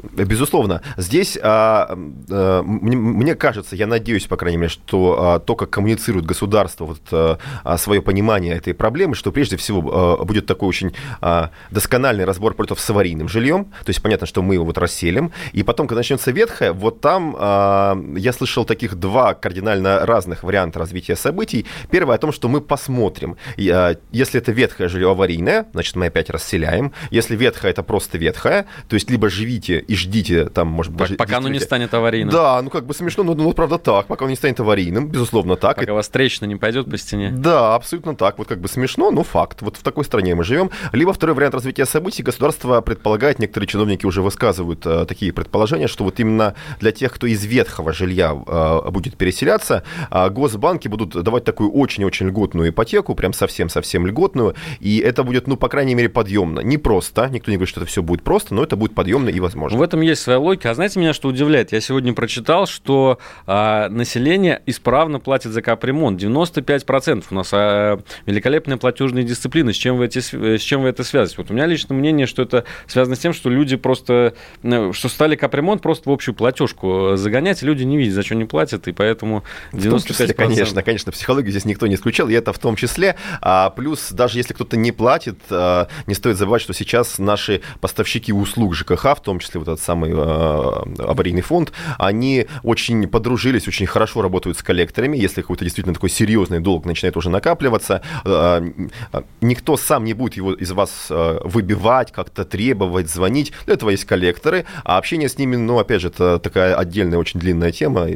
Безусловно. 0.03 0.83
Здесь 0.97 1.39
а, 1.41 1.97
а, 2.31 2.63
мне, 2.63 2.97
мне 2.97 3.35
кажется, 3.35 3.77
я 3.77 3.87
надеюсь, 3.87 4.27
по 4.27 4.37
крайней 4.37 4.59
мере, 4.59 4.69
что 4.69 5.17
а, 5.19 5.39
то, 5.39 5.55
как 5.55 5.71
коммуницирует 5.71 6.27
государство 6.27 6.85
вот, 6.87 7.01
а, 7.13 7.39
а 7.63 7.79
свое 7.79 8.03
понимание 8.03 8.57
этой 8.57 8.75
проблемы, 8.75 9.15
что 9.15 9.31
прежде 9.33 9.57
всего 9.57 10.19
а, 10.21 10.25
будет 10.25 10.47
такой 10.47 10.69
очень 10.69 10.95
а, 11.21 11.51
доскональный 11.71 12.25
разбор 12.25 12.55
против 12.55 12.81
с 12.81 12.91
аварийным 12.91 13.29
жильем. 13.29 13.67
То 13.85 13.91
есть 13.91 14.03
понятно, 14.03 14.27
что 14.27 14.43
мы 14.43 14.55
его 14.55 14.65
вот 14.65 14.79
расселим. 14.79 15.31
И 15.53 15.63
потом, 15.63 15.87
когда 15.87 16.01
начнется 16.01 16.33
ветхое, 16.33 16.73
вот 16.73 17.01
там 17.01 17.37
а, 17.39 17.97
я 18.17 18.33
слышал 18.33 18.65
таких 18.65 18.97
два 18.97 19.35
кардинально 19.35 20.05
разных 20.05 20.43
варианта 20.43 20.81
развития 20.81 21.17
событий. 21.17 21.67
Первое 21.91 22.17
о 22.17 22.19
том, 22.19 22.33
что 22.33 22.49
мы 22.49 22.61
посмотрим. 22.61 23.37
И, 23.57 23.71
если 24.13 24.41
это 24.41 24.53
ветхое 24.53 24.89
жилье 24.89 25.11
аварийное, 25.11 25.67
значит, 25.73 25.97
мы 25.97 26.07
опять 26.07 26.31
расселяем. 26.31 26.93
Если 27.11 27.37
ветхое, 27.37 27.71
это 27.71 27.83
просто 27.83 28.19
ветхое, 28.19 28.67
то 28.89 28.95
есть 28.95 29.11
либо 29.11 29.29
живите 29.29 29.79
и 29.79 29.95
ждите 29.95 30.47
там, 30.47 30.69
может 30.69 30.93
быть... 30.93 31.01
Даже, 31.01 31.15
пока 31.17 31.39
оно 31.39 31.49
не 31.49 31.61
станет 31.61 31.93
аварийным. 31.95 32.31
Да, 32.31 32.61
ну 32.63 32.71
как 32.71 32.87
бы 32.87 32.95
смешно, 32.95 33.25
но 33.25 33.35
ну, 33.35 33.53
правда 33.53 33.79
так, 33.79 34.07
пока 34.07 34.25
оно 34.25 34.31
не 34.31 34.37
станет 34.37 34.61
аварийным, 34.61 35.09
безусловно 35.09 35.57
так. 35.57 35.77
Пока 35.77 35.91
и... 35.91 35.95
вас 35.95 36.09
трещина 36.09 36.47
не 36.47 36.57
пойдет 36.57 36.91
по 36.91 36.99
стене. 36.99 37.31
Да, 37.31 37.75
абсолютно 37.75 38.15
так. 38.15 38.39
Вот 38.39 38.49
как 38.49 38.61
бы 38.61 38.69
смешно, 38.69 39.11
но 39.11 39.23
факт. 39.23 39.63
Вот 39.63 39.77
в 39.77 39.83
такой 39.83 40.05
стране 40.05 40.35
мы 40.35 40.45
живем. 40.45 40.71
Либо 40.93 41.13
второй 41.13 41.35
вариант 41.35 41.55
развития 41.55 41.87
событий. 41.87 42.23
Государство 42.23 42.81
предполагает, 42.81 43.39
некоторые 43.39 43.69
чиновники 43.69 44.07
уже 44.07 44.23
высказывают 44.23 44.85
э, 44.87 45.05
такие 45.07 45.33
предположения, 45.33 45.89
что 45.89 46.05
вот 46.05 46.21
именно 46.21 46.55
для 46.81 46.93
тех, 46.93 47.13
кто 47.13 47.27
из 47.27 47.45
ветхого 47.45 47.93
жилья 47.93 48.33
э, 48.47 48.91
будет 48.91 49.17
переселяться, 49.17 49.85
э, 50.11 50.31
госбанки 50.31 50.89
будут 50.89 51.23
давать 51.23 51.45
такую 51.45 51.71
очень-очень 51.73 52.29
льготную 52.29 52.71
ипотеку, 52.71 53.15
прям 53.15 53.33
совсем-совсем 53.69 54.07
льготную, 54.07 54.55
и 54.81 54.99
это 54.99 55.23
будет, 55.23 55.47
ну, 55.47 55.57
по 55.57 55.69
крайней 55.69 55.95
мере, 55.95 56.09
подъемно. 56.09 56.61
Не 56.61 56.79
просто, 56.79 57.29
никто 57.31 57.51
не 57.51 57.57
говорит, 57.57 57.69
что 57.69 57.81
это 57.81 57.89
все 57.89 58.03
будет 58.03 58.23
просто, 58.23 58.55
но 58.55 58.63
это 58.63 58.77
будет 58.77 58.95
подъемно 58.95 59.29
и 59.29 59.41
возможно. 59.41 59.79
В 59.79 59.83
этом 59.83 60.01
есть 60.01 60.23
своя 60.23 60.39
логика. 60.39 60.71
А 60.71 60.75
знаете, 60.75 60.99
меня 60.99 61.13
что 61.13 61.29
удивляет? 61.29 61.73
Я 61.73 61.81
сегодня 61.81 62.13
прочитал, 62.15 62.67
что 62.67 63.19
а, 63.47 63.89
население 63.89 64.63
исправно 64.67 65.21
платит 65.21 65.53
за 65.53 65.63
капремонт. 65.63 66.21
95% 66.23 67.25
у 67.31 67.35
нас 67.35 67.51
а, 67.53 68.01
великолепная 68.27 68.77
платежная 68.77 69.23
дисциплина. 69.23 69.73
С 69.73 69.77
чем, 69.77 69.97
вы 69.97 70.07
эти, 70.07 70.19
с 70.19 70.63
чем 70.63 70.83
вы 70.83 70.89
это 70.89 71.05
связываете? 71.05 71.43
Вот 71.43 71.51
у 71.51 71.55
меня 71.55 71.67
личное 71.67 71.95
мнение, 71.95 72.27
что 72.27 72.43
это 72.43 72.65
связано 72.87 73.17
с 73.17 73.19
тем, 73.19 73.33
что 73.33 73.51
люди 73.51 73.77
просто, 73.77 74.35
ну, 74.63 74.93
что 74.93 75.09
стали 75.09 75.37
капремонт 75.37 75.83
просто 75.83 76.09
в 76.09 76.13
общую 76.13 76.35
платежку 76.35 77.13
загонять, 77.17 77.63
люди 77.63 77.85
не 77.85 77.97
видят, 77.97 78.15
за 78.15 78.23
что 78.23 78.35
не 78.35 78.45
платят, 78.45 78.89
и 78.89 78.93
поэтому 78.93 79.45
95%. 79.73 80.09
числе, 80.09 80.35
конечно, 80.35 80.83
конечно, 80.83 81.13
психологию 81.13 81.51
здесь 81.51 81.65
никто 81.65 81.87
не 81.87 81.95
исключал, 81.95 82.29
и 82.29 82.35
это 82.35 82.53
в 82.53 82.59
том 82.59 82.77
числе. 82.77 83.17
А, 83.41 83.54
плюс, 83.77 84.11
даже 84.11 84.39
если 84.39 84.55
кто-то 84.55 84.77
не 84.77 84.93
платит, 84.93 85.39
а, 85.51 85.89
не 86.07 86.15
стоит 86.15 86.37
забывать, 86.37 86.63
что 86.63 86.73
сейчас 86.73 87.19
наши 87.19 87.61
поставщики 87.81 88.33
услуг 88.33 88.75
ЖКХ, 88.75 89.17
в 89.17 89.21
том 89.21 89.39
числе 89.39 89.59
вот 89.61 89.69
этот 89.69 89.81
самый 89.81 90.15
Э, 90.17 90.83
аварийный 90.99 91.43
фонд, 91.43 91.73
они 91.99 92.47
очень 92.63 93.07
подружились, 93.09 93.69
очень 93.69 93.87
хорошо 93.87 94.23
работают 94.23 94.59
с 94.59 94.63
коллекторами. 94.63 95.17
Если 95.17 95.43
какой-то 95.43 95.65
действительно 95.65 95.95
такой 95.95 96.11
серьезный 96.11 96.61
долг 96.61 96.87
начинает 96.87 97.17
уже 97.17 97.31
накапливаться, 97.31 98.03
э, 98.25 98.71
никто 99.41 99.77
сам 99.77 100.05
не 100.05 100.15
будет 100.15 100.35
его 100.35 100.55
из 100.55 100.71
вас 100.73 101.07
выбивать, 101.09 102.13
как-то 102.13 102.45
требовать, 102.45 103.11
звонить. 103.11 103.53
Для 103.67 103.75
этого 103.75 103.91
есть 103.91 104.05
коллекторы, 104.05 104.65
а 104.85 104.99
общение 104.99 105.29
с 105.29 105.39
ними, 105.39 105.57
ну, 105.57 105.79
опять 105.79 106.01
же, 106.01 106.09
это 106.09 106.39
такая 106.39 106.75
отдельная, 106.75 107.19
очень 107.19 107.41
длинная 107.41 107.73
тема. 107.73 108.09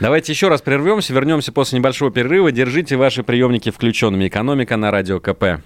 Давайте 0.00 0.32
еще 0.32 0.48
раз 0.48 0.62
прервемся, 0.62 1.12
вернемся 1.12 1.52
после 1.52 1.78
небольшого 1.78 2.10
перерыва. 2.10 2.50
Держите 2.50 2.96
ваши 2.96 3.22
приемники 3.22 3.70
включенными. 3.70 4.26
Экономика 4.28 4.76
на 4.76 4.90
радио 4.90 5.20
КП. 5.20 5.60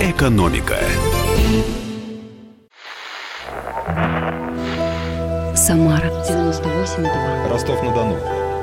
Экономика. 0.00 0.76
Самара 5.54 6.10
98,2. 6.28 7.48
Ростов-на-Дону. 7.48 8.18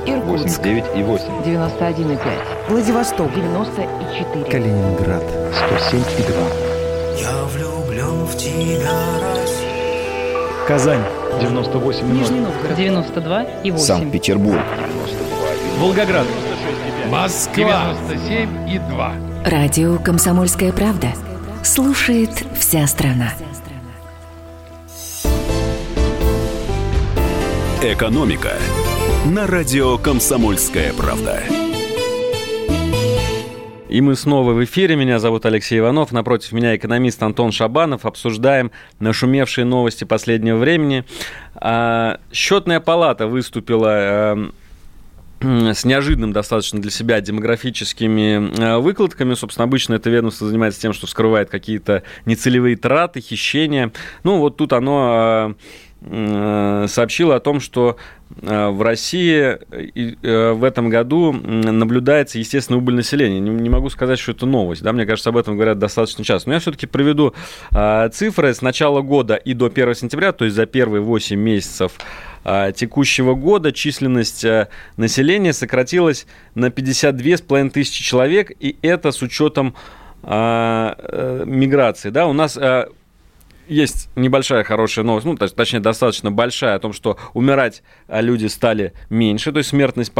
Иркутск 0.06 0.60
89,8. 0.60 1.46
91,5. 1.46 2.70
Владивосток 2.70 3.34
94. 3.34 4.46
Калининград 4.46 5.24
107,2. 5.24 7.20
Я 7.20 7.44
влюблен 7.46 8.26
в 8.26 8.36
тебя, 8.38 8.92
Казань 10.72 11.04
98,0. 11.42 12.14
Нижний 12.14 12.40
Новгород 12.40 12.78
92 12.78 13.44
и 13.62 13.72
8. 13.72 13.86
Санкт-Петербург. 13.86 14.62
Волгоград. 15.80 16.26
Москва 17.10 17.94
97 18.08 18.70
и 18.70 18.80
2. 18.80 19.14
Радио 19.44 19.98
«Комсомольская 19.98 20.72
правда». 20.72 21.10
Слушает 21.62 22.46
вся 22.58 22.88
страна. 22.88 23.34
«Экономика» 27.82 28.54
на 29.26 29.48
радио 29.48 29.98
«Комсомольская 29.98 30.94
правда». 30.94 31.44
И 33.92 34.00
мы 34.00 34.16
снова 34.16 34.54
в 34.54 34.64
эфире. 34.64 34.96
Меня 34.96 35.20
зовут 35.20 35.46
Алексей 35.46 35.78
Иванов. 35.80 36.14
Напротив 36.14 36.54
меня 36.54 36.78
экономист 36.78 37.22
Антон 37.24 37.52
Шабанов. 37.52 38.06
Обсуждаем 38.06 38.72
нашумевшие 39.02 39.66
новости 39.66 40.06
последнего 40.06 40.56
времени. 40.56 41.04
А, 41.56 42.22
счетная 42.32 42.80
палата 42.80 43.28
выступила 43.28 44.50
с 45.42 45.84
неожиданным 45.84 46.32
достаточно 46.32 46.80
для 46.80 46.90
себя 46.90 47.20
демографическими 47.20 48.62
э, 48.62 48.78
выкладками. 48.78 49.34
Собственно, 49.34 49.66
обычно 49.66 49.96
это 49.96 50.10
ведомство 50.10 50.48
занимается 50.48 50.80
тем, 50.80 50.94
что 50.94 51.06
скрывает 51.06 51.50
какие-то 51.50 52.04
нецелевые 52.26 52.78
траты, 52.78 53.20
хищения. 53.20 53.92
Ну, 54.24 54.38
вот 54.38 54.56
тут 54.56 54.72
оно 54.72 55.56
э, 56.02 56.86
сообщило 56.88 57.36
о 57.36 57.40
том, 57.40 57.60
что 57.60 57.98
э, 58.42 58.70
в 58.70 58.82
России 58.82 59.58
в 60.22 60.64
этом 60.64 60.90
году 60.90 61.32
наблюдается 61.34 62.40
естественная 62.40 62.80
убыль 62.80 62.96
населения. 62.96 63.40
Не 63.40 63.70
могу 63.70 63.90
сказать, 63.90 64.20
что 64.20 64.32
это 64.32 64.46
новость. 64.46 64.84
Да? 64.84 64.94
Мне 64.94 65.06
кажется, 65.06 65.30
об 65.30 65.38
этом 65.38 65.56
говорят 65.56 65.80
достаточно 65.80 66.24
часто. 66.24 66.50
Но 66.50 66.56
я 66.56 66.60
все-таки 66.60 66.88
приведу 66.88 67.34
цифры 68.12 68.54
с 68.54 68.62
начала 68.62 69.02
года 69.02 69.36
и 69.36 69.54
до 69.54 69.68
1 69.68 69.96
сентября, 69.96 70.32
то 70.32 70.46
есть 70.46 70.56
за 70.56 70.66
первые 70.66 71.02
8 71.02 71.38
месяцев 71.38 71.94
текущего 72.44 73.36
года 73.36 73.72
численность 73.72 74.46
населения 74.98 75.54
сократилась 75.54 76.26
на 76.56 76.68
52,5 76.68 77.70
тысячи 77.70 78.04
человек, 78.04 78.52
и 78.60 78.78
это 78.82 79.12
с 79.12 79.22
учетом 79.22 79.76
э, 80.24 81.44
миграции. 81.46 82.10
Да, 82.10 82.28
у 82.28 82.34
нас 82.34 82.58
есть 83.72 84.10
небольшая 84.16 84.64
хорошая 84.64 85.06
новость, 85.06 85.26
ну, 85.26 85.38
точнее, 85.38 85.80
достаточно 85.80 86.30
большая, 86.30 86.76
о 86.76 86.80
том, 86.80 86.92
что 86.92 87.18
умирать 87.34 87.84
люди 88.10 88.48
стали 88.48 88.94
меньше, 89.10 89.52
то 89.54 89.60
есть 89.60 89.70
смертность 89.70 90.12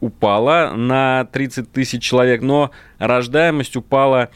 упала 0.00 0.72
на 0.76 1.24
30 1.32 1.72
тысяч 1.72 2.02
человек, 2.02 2.42
но 2.42 2.70
рождаемость 2.98 3.76
упала 3.76 4.30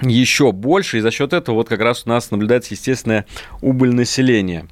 еще 0.00 0.52
больше, 0.52 0.98
и 0.98 1.00
за 1.00 1.10
счет 1.10 1.32
этого 1.32 1.56
вот 1.56 1.68
как 1.68 1.80
раз 1.80 2.04
у 2.06 2.08
нас 2.08 2.30
наблюдается 2.30 2.74
естественная 2.74 3.26
убыль 3.60 3.94
населения. 3.94 4.68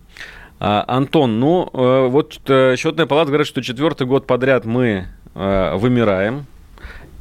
А, 0.61 0.85
Антон, 0.87 1.40
ну 1.40 1.68
э, 1.72 2.07
вот 2.07 2.40
э, 2.46 2.77
счетная 2.77 3.07
палата 3.07 3.29
говорит, 3.29 3.48
что 3.48 3.61
четвертый 3.62 4.07
год 4.07 4.29
подряд 4.29 4.64
мы 4.64 5.09
э, 5.35 5.75
вымираем, 5.77 6.46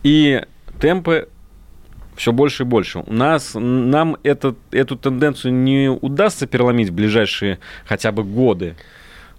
и 0.04 0.44
темпы 0.80 1.30
все 2.16 2.32
больше 2.32 2.64
и 2.64 2.66
больше. 2.66 3.00
У 3.00 3.14
нас, 3.14 3.52
нам 3.56 4.18
этот, 4.24 4.58
эту 4.72 4.96
тенденцию 4.96 5.54
не 5.54 5.90
удастся 5.90 6.48
переломить 6.48 6.90
в 6.90 6.94
ближайшие 6.94 7.60
хотя 7.86 8.12
бы 8.12 8.24
годы. 8.24 8.76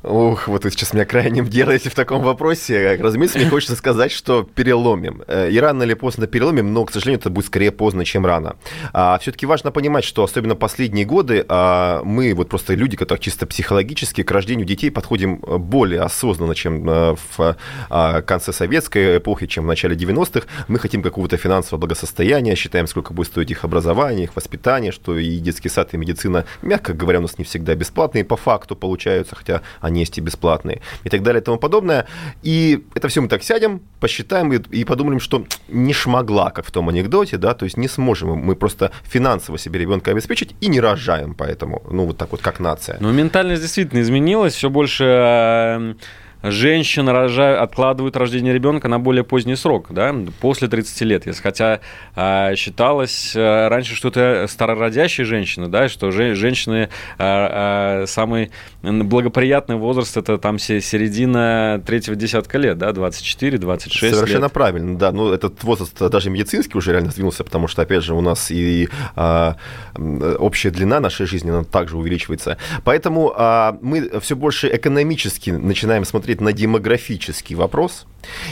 Ух, 0.02 0.48
вот 0.48 0.64
вы 0.64 0.70
сейчас 0.72 0.92
меня 0.92 1.04
крайним 1.04 1.46
делаете 1.46 1.88
в 1.88 1.94
таком 1.94 2.22
вопросе. 2.22 2.98
Разумеется, 3.00 3.38
мне 3.38 3.48
хочется 3.48 3.76
сказать, 3.76 4.10
что 4.10 4.42
переломим. 4.42 5.22
Э, 5.28 5.48
и 5.48 5.56
рано 5.60 5.84
или 5.84 5.94
поздно 5.94 6.26
переломим, 6.26 6.72
но, 6.72 6.84
к 6.84 6.92
сожалению, 6.92 7.20
это 7.20 7.30
будет 7.30 7.46
скорее 7.46 7.70
поздно, 7.70 8.04
чем 8.04 8.26
рано. 8.26 8.56
А, 8.92 9.16
все-таки 9.20 9.46
важно 9.46 9.70
понимать, 9.70 10.02
что 10.02 10.24
особенно 10.24 10.56
последние 10.56 11.04
годы 11.04 11.44
а, 11.48 12.02
мы, 12.02 12.34
вот 12.34 12.48
просто 12.48 12.74
люди, 12.74 12.96
которые 12.96 13.22
чисто 13.22 13.46
психологически 13.46 14.24
к 14.24 14.30
рождению 14.32 14.66
детей 14.66 14.90
подходим 14.90 15.36
более 15.36 16.00
осознанно, 16.00 16.56
чем 16.56 16.82
в 16.84 17.56
а, 17.88 18.22
конце 18.22 18.52
советской 18.52 19.18
эпохи, 19.18 19.46
чем 19.46 19.64
в 19.64 19.68
начале 19.68 19.94
90-х. 19.94 20.48
Мы 20.66 20.80
хотим 20.80 21.02
какого-то 21.02 21.36
финансового 21.36 21.78
благосостояния, 21.78 22.56
считаем, 22.56 22.88
сколько 22.88 23.12
будет 23.12 23.28
стоить 23.28 23.52
их 23.52 23.62
образование, 23.64 24.24
их 24.24 24.34
воспитание, 24.34 24.90
что 24.90 25.16
и 25.16 25.38
детский 25.38 25.68
сад, 25.68 25.94
и 25.94 25.96
медицина, 25.96 26.44
мягко 26.60 26.92
говоря, 26.92 27.20
у 27.20 27.22
нас 27.22 27.38
не 27.38 27.44
всегда 27.44 27.76
бесплатные 27.76 28.24
по 28.24 28.36
факту 28.36 28.74
получаются, 28.74 29.36
хотя 29.36 29.62
они 29.80 29.91
они 29.92 30.00
есть 30.00 30.18
и 30.18 30.20
бесплатные, 30.20 30.80
и 31.04 31.08
так 31.08 31.22
далее 31.22 31.40
и 31.40 31.44
тому 31.44 31.58
подобное. 31.58 32.06
И 32.42 32.84
это 32.94 33.08
все 33.08 33.20
мы 33.20 33.28
так 33.28 33.42
сядем, 33.42 33.80
посчитаем 34.00 34.52
и, 34.52 34.58
и 34.80 34.84
подумаем, 34.84 35.20
что 35.20 35.44
не 35.68 35.92
шмогла, 35.92 36.50
как 36.50 36.66
в 36.66 36.70
том 36.70 36.88
анекдоте, 36.88 37.36
да, 37.36 37.54
то 37.54 37.64
есть 37.64 37.76
не 37.76 37.88
сможем 37.88 38.30
мы 38.30 38.56
просто 38.56 38.90
финансово 39.04 39.58
себе 39.58 39.80
ребенка 39.80 40.10
обеспечить 40.10 40.54
и 40.60 40.68
не 40.68 40.80
рожаем 40.80 41.34
поэтому, 41.34 41.82
ну 41.90 42.06
вот 42.06 42.16
так 42.16 42.32
вот 42.32 42.40
как 42.40 42.60
нация. 42.60 42.96
Ну, 43.00 43.12
ментальность 43.12 43.62
действительно 43.62 44.00
изменилась, 44.00 44.54
все 44.54 44.70
больше 44.70 45.04
э, 45.04 45.94
женщин 46.42 47.08
рожают, 47.08 47.60
откладывают 47.60 48.16
рождение 48.16 48.52
ребенка 48.52 48.88
на 48.88 48.98
более 48.98 49.24
поздний 49.24 49.56
срок, 49.56 49.86
да, 49.90 50.14
после 50.40 50.68
30 50.68 51.00
лет. 51.02 51.26
Если, 51.26 51.42
хотя 51.42 51.80
а, 52.14 52.54
считалось 52.56 53.34
а, 53.36 53.68
раньше, 53.68 53.94
что 53.94 54.08
это 54.08 54.46
старородящие 54.48 55.24
женщины, 55.24 55.68
да, 55.68 55.88
что 55.88 56.10
же, 56.10 56.34
женщины 56.34 56.88
а, 57.18 58.02
а, 58.02 58.06
самый 58.06 58.50
благоприятный 58.82 59.76
возраст 59.76 60.16
это 60.16 60.38
там 60.38 60.58
середина 60.58 61.82
третьего 61.86 62.16
десятка 62.16 62.58
лет, 62.58 62.78
да, 62.78 62.90
24-26 62.90 63.98
Совершенно 63.98 64.44
лет. 64.44 64.52
правильно, 64.52 64.98
да. 64.98 65.12
Ну, 65.12 65.32
этот 65.32 65.62
возраст 65.62 65.98
даже 65.98 66.30
медицинский 66.30 66.76
уже 66.76 66.92
реально 66.92 67.10
сдвинулся, 67.10 67.44
потому 67.44 67.68
что, 67.68 67.82
опять 67.82 68.02
же, 68.02 68.14
у 68.14 68.20
нас 68.20 68.50
и 68.50 68.88
общая 69.14 70.70
длина 70.70 71.00
нашей 71.00 71.26
жизни 71.26 71.50
она 71.50 71.64
также 71.64 71.96
увеличивается. 71.96 72.56
Поэтому 72.84 73.32
мы 73.80 74.10
все 74.20 74.36
больше 74.36 74.68
экономически 74.74 75.50
начинаем 75.50 76.04
смотреть 76.04 76.31
смотреть 76.32 76.40
на 76.40 76.52
демографический 76.52 77.56
вопрос, 77.56 78.06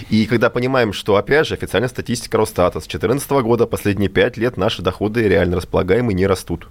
и 0.08 0.26
когда 0.26 0.50
понимаем, 0.50 0.92
что, 0.92 1.16
опять 1.16 1.46
же, 1.46 1.54
официальная 1.54 1.88
статистика 1.88 2.38
Росстата 2.38 2.80
с 2.80 2.84
2014 2.84 3.30
года, 3.42 3.66
последние 3.66 4.08
5 4.08 4.36
лет 4.36 4.56
наши 4.56 4.82
доходы 4.82 5.26
реально 5.28 5.56
располагаемые 5.56 6.14
не 6.14 6.26
растут. 6.26 6.68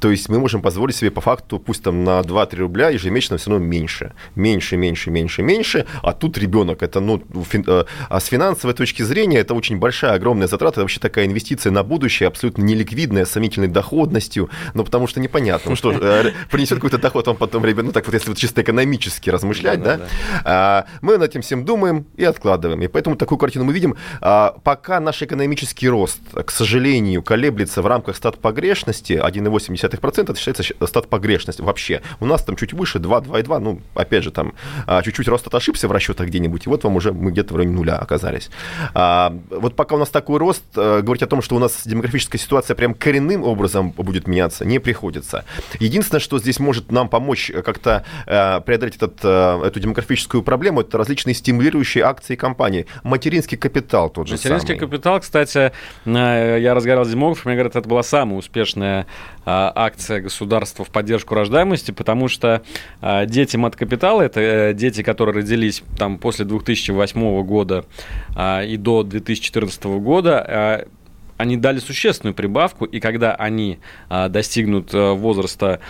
То 0.00 0.10
есть 0.10 0.28
мы 0.28 0.38
можем 0.38 0.62
позволить 0.62 0.96
себе 0.96 1.10
по 1.10 1.20
факту, 1.20 1.58
пусть 1.58 1.82
там 1.82 2.04
на 2.04 2.20
2-3 2.20 2.56
рубля 2.56 2.90
ежемесячно 2.90 3.38
все 3.38 3.50
равно 3.50 3.64
меньше. 3.64 4.12
Меньше, 4.34 4.76
меньше, 4.76 5.10
меньше, 5.10 5.42
меньше. 5.42 5.86
А 6.02 6.12
тут 6.12 6.38
ребенок, 6.38 6.82
это, 6.82 7.00
ну, 7.00 7.22
фин, 7.48 7.64
э, 7.66 7.84
а 8.08 8.20
с 8.20 8.26
финансовой 8.26 8.74
точки 8.74 9.02
зрения, 9.02 9.38
это 9.38 9.54
очень 9.54 9.78
большая, 9.78 10.12
огромная 10.12 10.48
затрата. 10.48 10.74
Это 10.74 10.80
вообще 10.82 11.00
такая 11.00 11.26
инвестиция 11.26 11.72
на 11.72 11.82
будущее, 11.82 12.28
абсолютно 12.28 12.62
неликвидная, 12.62 13.24
с 13.24 13.30
сомнительной 13.30 13.68
доходностью. 13.68 14.50
Ну, 14.74 14.84
потому 14.84 15.06
что 15.06 15.20
непонятно. 15.20 15.70
Ну 15.70 15.76
что, 15.76 15.92
э, 15.92 16.32
принесет 16.50 16.76
какой-то 16.76 16.98
доход 16.98 17.28
он 17.28 17.36
потом 17.36 17.64
ребенок, 17.64 17.86
ну 17.86 17.92
так 17.92 18.06
вот, 18.06 18.14
если 18.14 18.28
вот 18.28 18.38
чисто 18.38 18.62
экономически 18.62 19.30
размышлять, 19.30 19.82
да, 19.82 20.00
да. 20.44 20.86
мы 21.00 21.18
над 21.18 21.30
этим 21.30 21.42
всем 21.42 21.64
думаем 21.64 22.06
и 22.16 22.24
откладываем. 22.34 22.82
И 22.82 22.88
поэтому 22.88 23.16
такую 23.16 23.38
картину 23.38 23.64
мы 23.64 23.72
видим. 23.72 23.96
А, 24.20 24.56
пока 24.62 25.00
наш 25.00 25.22
экономический 25.22 25.88
рост, 25.88 26.20
к 26.32 26.50
сожалению, 26.50 27.22
колеблется 27.22 27.82
в 27.82 27.86
рамках 27.86 28.16
стат 28.16 28.38
погрешности 28.38 29.12
1,8%, 29.12 30.22
это 30.22 30.36
считается 30.36 30.62
стат 30.86 31.08
погрешность 31.08 31.60
вообще. 31.60 32.02
У 32.20 32.26
нас 32.26 32.42
там 32.42 32.56
чуть 32.56 32.72
выше 32.72 32.98
2, 32.98 33.20
2,2, 33.20 33.58
ну, 33.58 33.80
опять 33.94 34.24
же, 34.24 34.30
там 34.30 34.54
а, 34.86 35.02
чуть-чуть 35.02 35.28
рост 35.28 35.52
ошибся 35.54 35.88
в 35.88 35.92
расчетах 35.92 36.26
где-нибудь, 36.28 36.66
и 36.66 36.68
вот 36.68 36.84
вам 36.84 36.96
уже 36.96 37.12
мы 37.12 37.30
где-то 37.30 37.54
в 37.54 37.56
районе 37.56 37.76
нуля 37.76 37.96
оказались. 37.96 38.50
А, 38.94 39.36
вот 39.50 39.76
пока 39.76 39.94
у 39.96 39.98
нас 39.98 40.08
такой 40.08 40.38
рост, 40.38 40.64
э, 40.76 41.00
говорить 41.02 41.22
о 41.22 41.26
том, 41.26 41.42
что 41.42 41.56
у 41.56 41.58
нас 41.58 41.82
демографическая 41.84 42.40
ситуация 42.40 42.74
прям 42.74 42.94
коренным 42.94 43.44
образом 43.44 43.90
будет 43.90 44.26
меняться, 44.26 44.64
не 44.64 44.78
приходится. 44.78 45.44
Единственное, 45.78 46.20
что 46.20 46.38
здесь 46.38 46.58
может 46.58 46.90
нам 46.90 47.08
помочь 47.08 47.52
как-то 47.64 48.04
э, 48.26 48.60
преодолеть 48.60 48.96
этот, 48.96 49.18
э, 49.22 49.62
эту 49.66 49.80
демографическую 49.80 50.42
проблему, 50.42 50.80
это 50.80 50.98
различные 50.98 51.34
стимулирующие 51.34 52.04
акции 52.04 52.23
компании 52.32 52.54
компании. 52.54 52.86
Материнский 53.02 53.58
капитал 53.58 54.10
тот 54.10 54.28
же 54.28 54.34
Материнский 54.34 54.76
самый. 54.76 54.78
капитал, 54.78 55.20
кстати, 55.20 55.72
э, 56.04 56.58
я 56.60 56.74
разговаривал 56.74 57.04
с 57.04 57.10
демографом, 57.10 57.50
мне 57.50 57.56
говорят, 57.56 57.76
это 57.76 57.88
была 57.88 58.02
самая 58.02 58.38
успешная 58.38 59.06
а, 59.44 59.72
акция 59.74 60.20
государства 60.20 60.84
в 60.84 60.90
поддержку 60.90 61.34
рождаемости, 61.34 61.90
потому 61.90 62.28
что 62.28 62.62
а, 63.00 63.26
дети 63.26 63.56
маткапитала, 63.56 64.22
это 64.22 64.40
э, 64.40 64.74
дети, 64.74 65.02
которые 65.02 65.36
родились 65.36 65.82
там 65.98 66.18
после 66.18 66.44
2008 66.44 67.42
года 67.42 67.84
и 68.38 68.76
до 68.78 69.02
2014 69.02 69.84
года, 69.84 70.86
они 71.36 71.56
дали 71.56 71.78
существенную 71.78 72.34
прибавку, 72.34 72.84
и 72.84 73.00
когда 73.00 73.34
они 73.34 73.80
достигнут 74.28 74.94
э, 74.94 75.12
возраста 75.12 75.80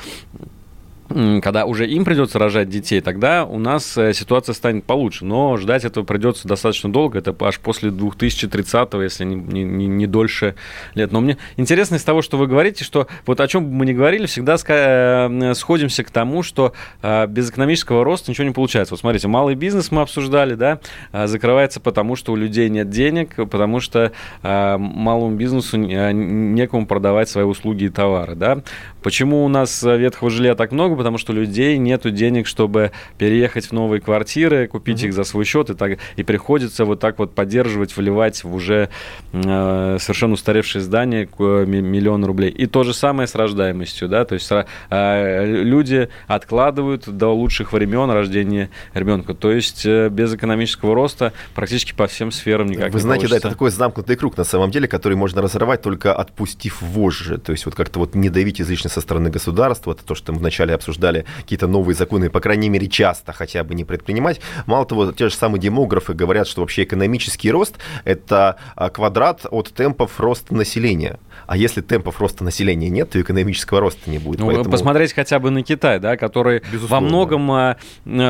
когда 1.42 1.64
уже 1.64 1.86
им 1.86 2.04
придется 2.04 2.38
рожать 2.38 2.68
детей, 2.68 3.00
тогда 3.00 3.44
у 3.44 3.58
нас 3.58 3.96
э, 3.96 4.12
ситуация 4.12 4.52
станет 4.52 4.84
получше. 4.84 5.24
Но 5.24 5.56
ждать 5.56 5.84
этого 5.84 6.04
придется 6.04 6.48
достаточно 6.48 6.92
долго. 6.92 7.18
Это 7.18 7.34
аж 7.40 7.60
после 7.60 7.90
2030-го, 7.90 9.00
если 9.00 9.24
не, 9.24 9.36
не, 9.36 9.86
не 9.86 10.06
дольше 10.08 10.56
лет. 10.94 11.12
Но 11.12 11.20
мне 11.20 11.38
интересно 11.56 11.96
из 11.96 12.02
того, 12.02 12.20
что 12.20 12.36
вы 12.36 12.48
говорите, 12.48 12.82
что 12.82 13.06
вот 13.26 13.40
о 13.40 13.46
чем 13.46 13.64
бы 13.64 13.72
мы 13.72 13.86
ни 13.86 13.92
говорили, 13.92 14.26
всегда 14.26 14.56
э, 14.66 15.54
сходимся 15.54 16.02
к 16.02 16.10
тому, 16.10 16.42
что 16.42 16.72
э, 17.02 17.26
без 17.28 17.50
экономического 17.50 18.04
роста 18.04 18.32
ничего 18.32 18.48
не 18.48 18.52
получается. 18.52 18.94
Вот 18.94 19.00
смотрите, 19.00 19.28
малый 19.28 19.54
бизнес 19.54 19.92
мы 19.92 20.02
обсуждали, 20.02 20.54
да, 20.54 20.80
закрывается 21.12 21.80
потому, 21.80 22.16
что 22.16 22.32
у 22.32 22.36
людей 22.36 22.68
нет 22.68 22.90
денег, 22.90 23.36
потому 23.50 23.80
что 23.80 24.12
малому 24.42 25.36
бизнесу 25.36 25.76
некому 25.76 26.86
продавать 26.86 27.28
свои 27.28 27.44
услуги 27.44 27.84
и 27.84 27.88
товары, 27.88 28.34
да. 28.34 28.62
Почему 29.04 29.44
у 29.44 29.48
нас 29.48 29.82
ветхого 29.82 30.30
жилья 30.30 30.54
так 30.54 30.72
много? 30.72 30.96
Потому 30.96 31.18
что 31.18 31.32
у 31.32 31.36
людей 31.36 31.76
нет 31.76 32.10
денег, 32.14 32.46
чтобы 32.46 32.90
переехать 33.18 33.66
в 33.66 33.72
новые 33.72 34.00
квартиры, 34.00 34.66
купить 34.66 35.02
mm-hmm. 35.02 35.08
их 35.08 35.12
за 35.12 35.24
свой 35.24 35.44
счет, 35.44 35.68
и, 35.68 35.74
так, 35.74 35.98
и 36.16 36.22
приходится 36.22 36.86
вот 36.86 37.00
так 37.00 37.18
вот 37.18 37.34
поддерживать, 37.34 37.94
вливать 37.98 38.42
в 38.44 38.54
уже 38.54 38.88
э, 39.32 39.96
совершенно 40.00 40.32
устаревшие 40.32 40.80
здания 40.80 41.28
э, 41.38 41.64
миллион 41.66 42.24
рублей. 42.24 42.48
И 42.48 42.64
то 42.64 42.82
же 42.82 42.94
самое 42.94 43.28
с 43.28 43.34
рождаемостью, 43.34 44.08
да, 44.08 44.24
то 44.24 44.32
есть 44.36 44.50
э, 44.50 45.44
люди 45.46 46.08
откладывают 46.26 47.06
до 47.06 47.28
лучших 47.28 47.74
времен 47.74 48.10
рождения 48.10 48.70
ребенка. 48.94 49.34
То 49.34 49.52
есть 49.52 49.84
э, 49.84 50.08
без 50.08 50.32
экономического 50.32 50.94
роста 50.94 51.34
практически 51.54 51.92
по 51.92 52.06
всем 52.06 52.32
сферам 52.32 52.68
никак 52.68 52.90
Вы 52.90 52.94
не 52.94 53.02
знаете, 53.02 53.26
получится. 53.26 53.42
да, 53.42 53.48
это 53.48 53.54
такой 53.54 53.70
замкнутый 53.70 54.16
круг 54.16 54.38
на 54.38 54.44
самом 54.44 54.70
деле, 54.70 54.88
который 54.88 55.14
можно 55.14 55.42
разорвать 55.42 55.82
только 55.82 56.14
отпустив 56.14 56.80
вожжи. 56.80 57.36
То 57.36 57.52
есть 57.52 57.66
вот 57.66 57.74
как-то 57.74 57.98
вот 57.98 58.14
не 58.14 58.30
давить 58.30 58.62
излишне 58.62 58.88
со 58.94 59.00
стороны 59.00 59.30
государства, 59.30 59.92
это 59.92 60.04
то, 60.04 60.14
что 60.14 60.32
мы 60.32 60.38
вначале 60.38 60.74
обсуждали, 60.74 61.26
какие-то 61.40 61.66
новые 61.66 61.94
законы, 61.94 62.30
по 62.30 62.40
крайней 62.40 62.68
мере, 62.68 62.88
часто 62.88 63.32
хотя 63.32 63.64
бы 63.64 63.74
не 63.74 63.84
предпринимать. 63.84 64.40
Мало 64.66 64.86
того, 64.86 65.12
те 65.12 65.28
же 65.28 65.34
самые 65.34 65.60
демографы 65.60 66.14
говорят, 66.14 66.46
что 66.46 66.60
вообще 66.60 66.84
экономический 66.84 67.50
рост– 67.50 67.76
это 68.04 68.56
а, 68.76 68.90
квадрат 68.90 69.46
от 69.50 69.72
темпов 69.72 70.20
роста 70.20 70.54
населения. 70.54 71.18
А 71.46 71.56
если 71.56 71.80
темпов 71.80 72.20
роста 72.20 72.44
населения 72.44 72.88
нет, 72.88 73.10
то 73.10 73.20
экономического 73.20 73.80
роста 73.80 74.10
не 74.10 74.18
будет. 74.18 74.40
Ну, 74.40 74.46
Поэтому... 74.46 74.70
Посмотреть 74.70 75.12
хотя 75.12 75.38
бы 75.38 75.50
на 75.50 75.62
Китай, 75.62 75.98
да, 75.98 76.16
который 76.16 76.62
Безусловно. 76.72 76.88
во 76.88 77.00
многом 77.00 77.52
а, 77.52 77.76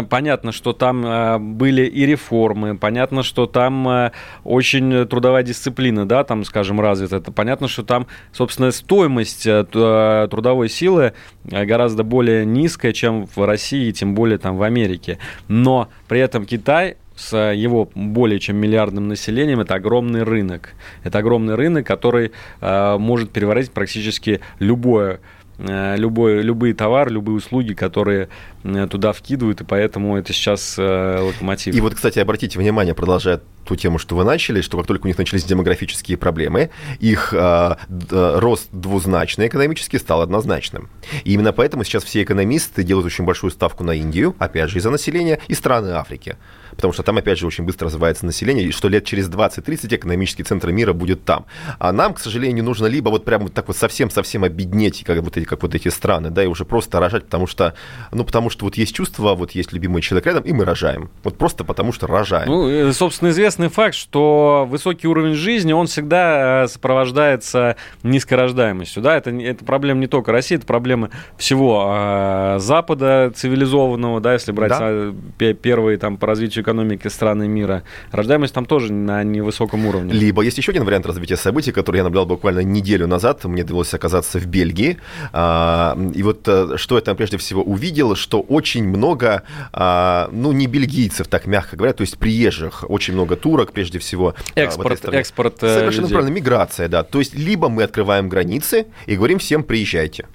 понятно, 0.08 0.52
что 0.52 0.72
там 0.72 1.04
а, 1.06 1.38
были 1.38 1.82
и 1.82 2.06
реформы, 2.06 2.76
понятно, 2.76 3.22
что 3.22 3.46
там 3.46 4.10
очень 4.44 5.06
трудовая 5.06 5.42
дисциплина, 5.42 6.06
да, 6.06 6.24
там, 6.24 6.44
скажем, 6.44 6.80
развита. 6.80 7.16
Это 7.16 7.32
понятно, 7.32 7.68
что 7.68 7.82
там, 7.82 8.06
собственно, 8.32 8.70
стоимость 8.70 9.44
трудовой 9.44 10.68
силы 10.68 11.12
гораздо 11.44 12.02
более 12.04 12.44
низкая, 12.44 12.92
чем 12.92 13.26
в 13.26 13.46
России, 13.46 13.90
тем 13.92 14.14
более 14.14 14.38
там 14.38 14.56
в 14.56 14.62
Америке. 14.62 15.18
Но 15.48 15.88
при 16.08 16.20
этом 16.20 16.46
Китай 16.46 16.96
с 17.16 17.36
его 17.52 17.88
более 17.94 18.40
чем 18.40 18.56
миллиардным 18.56 19.08
населением, 19.08 19.60
это 19.60 19.74
огромный 19.74 20.22
рынок. 20.22 20.74
Это 21.02 21.18
огромный 21.18 21.54
рынок, 21.54 21.86
который 21.86 22.32
э, 22.60 22.98
может 22.98 23.30
переворотить 23.30 23.72
практически 23.72 24.40
любое 24.58 25.20
Э, 25.56 25.94
любой, 25.96 26.42
любые 26.42 26.74
товары, 26.74 27.12
любые 27.12 27.36
услуги, 27.36 27.74
которые 27.74 28.28
э, 28.64 28.88
туда 28.90 29.12
вкидывают, 29.12 29.60
и 29.60 29.64
поэтому 29.64 30.16
это 30.16 30.32
сейчас 30.32 30.74
э, 30.78 31.18
локомотив. 31.20 31.74
И 31.74 31.80
вот, 31.80 31.94
кстати, 31.94 32.18
обратите 32.18 32.58
внимание, 32.58 32.92
продолжая 32.92 33.40
ту 33.64 33.76
тему, 33.76 33.98
что 33.98 34.16
вы 34.16 34.24
начали, 34.24 34.62
что 34.62 34.76
как 34.78 34.88
только 34.88 35.04
у 35.04 35.06
них 35.06 35.16
начались 35.16 35.44
демографические 35.44 36.18
проблемы, 36.18 36.70
их 36.98 37.32
э, 37.32 37.76
рост 38.10 38.68
двузначный 38.72 39.46
экономически 39.46 39.96
стал 39.96 40.22
однозначным. 40.22 40.88
И 41.22 41.34
именно 41.34 41.52
поэтому 41.52 41.84
сейчас 41.84 42.02
все 42.02 42.24
экономисты 42.24 42.82
делают 42.82 43.06
очень 43.06 43.24
большую 43.24 43.52
ставку 43.52 43.84
на 43.84 43.92
Индию, 43.92 44.34
опять 44.40 44.70
же, 44.70 44.78
из-за 44.78 44.90
населения, 44.90 45.38
и 45.46 45.54
страны 45.54 45.90
Африки 45.90 46.36
потому 46.74 46.92
что 46.92 47.02
там, 47.02 47.18
опять 47.18 47.38
же, 47.38 47.46
очень 47.46 47.64
быстро 47.64 47.86
развивается 47.86 48.26
население, 48.26 48.66
и 48.66 48.72
что 48.72 48.88
лет 48.88 49.04
через 49.04 49.28
20-30 49.28 49.94
экономический 49.96 50.42
центр 50.42 50.70
мира 50.70 50.92
будет 50.92 51.24
там. 51.24 51.46
А 51.78 51.92
нам, 51.92 52.14
к 52.14 52.18
сожалению, 52.18 52.64
нужно 52.64 52.86
либо 52.86 53.08
вот 53.10 53.24
прям 53.24 53.42
вот 53.42 53.54
так 53.54 53.68
вот 53.68 53.76
совсем-совсем 53.76 54.44
обеднеть, 54.44 55.04
как 55.04 55.20
вот, 55.22 55.36
эти, 55.36 55.44
как 55.44 55.62
вот 55.62 55.74
эти 55.74 55.88
страны, 55.88 56.30
да, 56.30 56.44
и 56.44 56.46
уже 56.46 56.64
просто 56.64 57.00
рожать, 57.00 57.24
потому 57.24 57.46
что, 57.46 57.74
ну, 58.12 58.24
потому 58.24 58.50
что 58.50 58.64
вот 58.64 58.76
есть 58.76 58.94
чувство, 58.94 59.34
вот 59.34 59.52
есть 59.52 59.72
любимый 59.72 60.02
человек 60.02 60.26
рядом, 60.26 60.44
и 60.44 60.52
мы 60.52 60.64
рожаем. 60.64 61.10
Вот 61.22 61.38
просто 61.38 61.64
потому 61.64 61.92
что 61.92 62.06
рожаем. 62.06 62.48
Ну, 62.48 62.92
собственно, 62.92 63.30
известный 63.30 63.68
факт, 63.68 63.94
что 63.94 64.66
высокий 64.68 65.06
уровень 65.06 65.34
жизни, 65.34 65.72
он 65.72 65.86
всегда 65.86 66.64
э, 66.64 66.68
сопровождается 66.68 67.76
низкой 68.02 68.34
рождаемостью, 68.34 69.02
да, 69.02 69.16
это, 69.16 69.30
это 69.30 69.64
проблема 69.64 70.00
не 70.00 70.06
только 70.06 70.32
России, 70.32 70.56
это 70.56 70.66
проблема 70.66 71.10
всего 71.36 71.94
э, 71.96 72.58
Запада 72.58 73.32
цивилизованного, 73.34 74.20
да, 74.20 74.32
если 74.32 74.52
брать 74.52 74.70
да. 74.70 75.52
первые 75.54 75.98
там 75.98 76.16
по 76.16 76.26
развитию 76.26 76.63
экономики 76.64 77.08
страны 77.08 77.46
мира, 77.46 77.84
рождаемость 78.10 78.54
там 78.54 78.66
тоже 78.66 78.92
на 78.92 79.22
невысоком 79.22 79.86
уровне. 79.86 80.12
Либо 80.12 80.42
есть 80.42 80.58
еще 80.58 80.72
один 80.72 80.84
вариант 80.84 81.06
развития 81.06 81.36
событий, 81.36 81.70
который 81.70 81.98
я 81.98 82.04
наблюдал 82.04 82.26
буквально 82.26 82.60
неделю 82.60 83.06
назад. 83.06 83.44
Мне 83.44 83.62
довелось 83.62 83.94
оказаться 83.94 84.38
в 84.40 84.46
Бельгии. 84.46 84.98
А, 85.32 85.96
и 86.14 86.22
вот 86.22 86.48
э, 86.48 86.76
что 86.76 86.96
я 86.96 87.02
там 87.02 87.16
прежде 87.16 87.36
всего 87.36 87.62
увидел, 87.62 88.16
что 88.16 88.40
очень 88.40 88.84
много, 88.88 89.42
а, 89.72 90.28
ну, 90.32 90.52
не 90.52 90.66
бельгийцев, 90.66 91.28
так 91.28 91.46
мягко 91.46 91.76
говоря, 91.76 91.92
то 91.92 92.02
есть 92.02 92.18
приезжих, 92.18 92.84
очень 92.88 93.14
много 93.14 93.36
турок, 93.36 93.72
прежде 93.72 93.98
всего. 93.98 94.34
А, 94.56 94.60
экспорт, 94.60 95.04
экспорт 95.04 95.62
э, 95.62 95.78
Совершенно 95.78 96.02
людей. 96.02 96.14
правильно, 96.14 96.34
миграция, 96.34 96.88
да. 96.88 97.04
То 97.04 97.18
есть 97.20 97.34
либо 97.34 97.68
мы 97.68 97.84
открываем 97.84 98.28
границы 98.28 98.86
и 99.06 99.16
говорим 99.16 99.38
всем 99.38 99.62
приезжайте. 99.62 100.26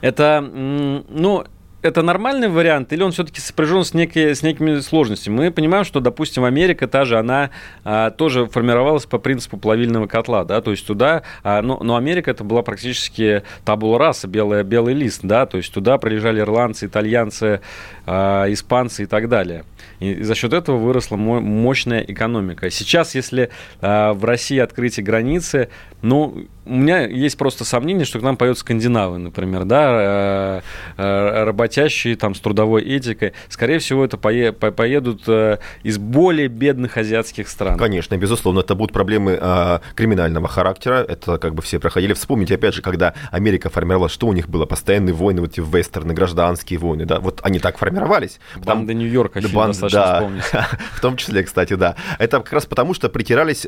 Это, 0.00 0.40
ну, 0.40 1.44
это 1.82 2.02
нормальный 2.02 2.48
вариант, 2.48 2.92
или 2.92 3.02
он 3.02 3.12
все-таки 3.12 3.40
сопряжен 3.40 3.84
с, 3.84 3.94
некие, 3.94 4.34
с 4.34 4.42
некими 4.42 4.80
сложностями? 4.80 5.36
Мы 5.36 5.50
понимаем, 5.50 5.84
что, 5.84 6.00
допустим, 6.00 6.44
Америка 6.44 6.86
та 6.86 7.04
же, 7.04 7.18
она 7.18 7.50
а, 7.84 8.10
тоже 8.10 8.46
формировалась 8.46 9.06
по 9.06 9.18
принципу 9.18 9.56
плавильного 9.56 10.06
котла, 10.06 10.44
да, 10.44 10.60
то 10.60 10.70
есть 10.70 10.86
туда, 10.86 11.22
а, 11.42 11.62
но, 11.62 11.78
но 11.82 11.96
Америка 11.96 12.30
это 12.30 12.44
была 12.44 12.62
практически 12.62 13.42
табула 13.64 13.98
раса, 13.98 14.28
белая, 14.28 14.62
белый 14.62 14.94
лист, 14.94 15.20
да, 15.22 15.46
то 15.46 15.56
есть 15.56 15.72
туда 15.72 15.98
приезжали 15.98 16.40
ирландцы, 16.40 16.86
итальянцы, 16.86 17.60
а, 18.06 18.46
испанцы 18.52 19.04
и 19.04 19.06
так 19.06 19.28
далее. 19.28 19.64
И 20.00 20.22
за 20.22 20.34
счет 20.34 20.52
этого 20.52 20.76
выросла 20.76 21.16
мощная 21.16 22.00
экономика. 22.00 22.70
Сейчас, 22.70 23.14
если 23.14 23.50
а, 23.80 24.12
в 24.12 24.24
России 24.24 24.58
открытие 24.58 25.04
границы, 25.04 25.68
ну, 26.02 26.46
у 26.70 26.74
меня 26.74 27.04
есть 27.04 27.36
просто 27.36 27.64
сомнение, 27.64 28.04
что 28.04 28.20
к 28.20 28.22
нам 28.22 28.36
поют 28.36 28.56
скандинавы, 28.56 29.18
например, 29.18 29.64
да, 29.64 29.88
э, 29.90 30.60
э, 30.96 31.44
работящие 31.44 32.14
там 32.14 32.34
с 32.36 32.40
трудовой 32.40 32.82
этикой. 32.82 33.32
Скорее 33.48 33.80
всего, 33.80 34.04
это 34.04 34.16
поедут 34.16 35.22
э, 35.26 35.58
из 35.82 35.98
более 35.98 36.46
бедных 36.46 36.96
азиатских 36.96 37.48
стран. 37.48 37.76
Конечно, 37.76 38.16
безусловно, 38.16 38.60
это 38.60 38.76
будут 38.76 38.92
проблемы 38.92 39.36
а, 39.40 39.80
криминального 39.96 40.46
характера. 40.46 41.04
Это 41.08 41.38
как 41.38 41.54
бы 41.54 41.62
все 41.62 41.80
проходили. 41.80 42.12
Вспомните, 42.12 42.54
опять 42.54 42.74
же, 42.74 42.82
когда 42.82 43.14
Америка 43.32 43.68
формировалась, 43.68 44.12
что 44.12 44.28
у 44.28 44.32
них 44.32 44.48
было? 44.48 44.64
Постоянные 44.64 45.14
войны, 45.14 45.40
вот 45.40 45.50
эти 45.50 45.60
вестерны, 45.60 46.14
гражданские 46.14 46.78
войны, 46.78 47.04
да, 47.04 47.18
вот 47.18 47.40
они 47.42 47.58
так 47.58 47.78
формировались. 47.78 48.38
Банда 48.64 48.94
Нью-Йорка, 48.94 49.40
Банд, 49.52 49.76
да, 49.90 50.30
в 50.94 51.00
том 51.00 51.16
числе, 51.16 51.42
кстати, 51.42 51.74
да. 51.74 51.96
Это 52.18 52.38
как 52.38 52.52
раз 52.52 52.66
потому, 52.66 52.94
что 52.94 53.08
притирались 53.08 53.66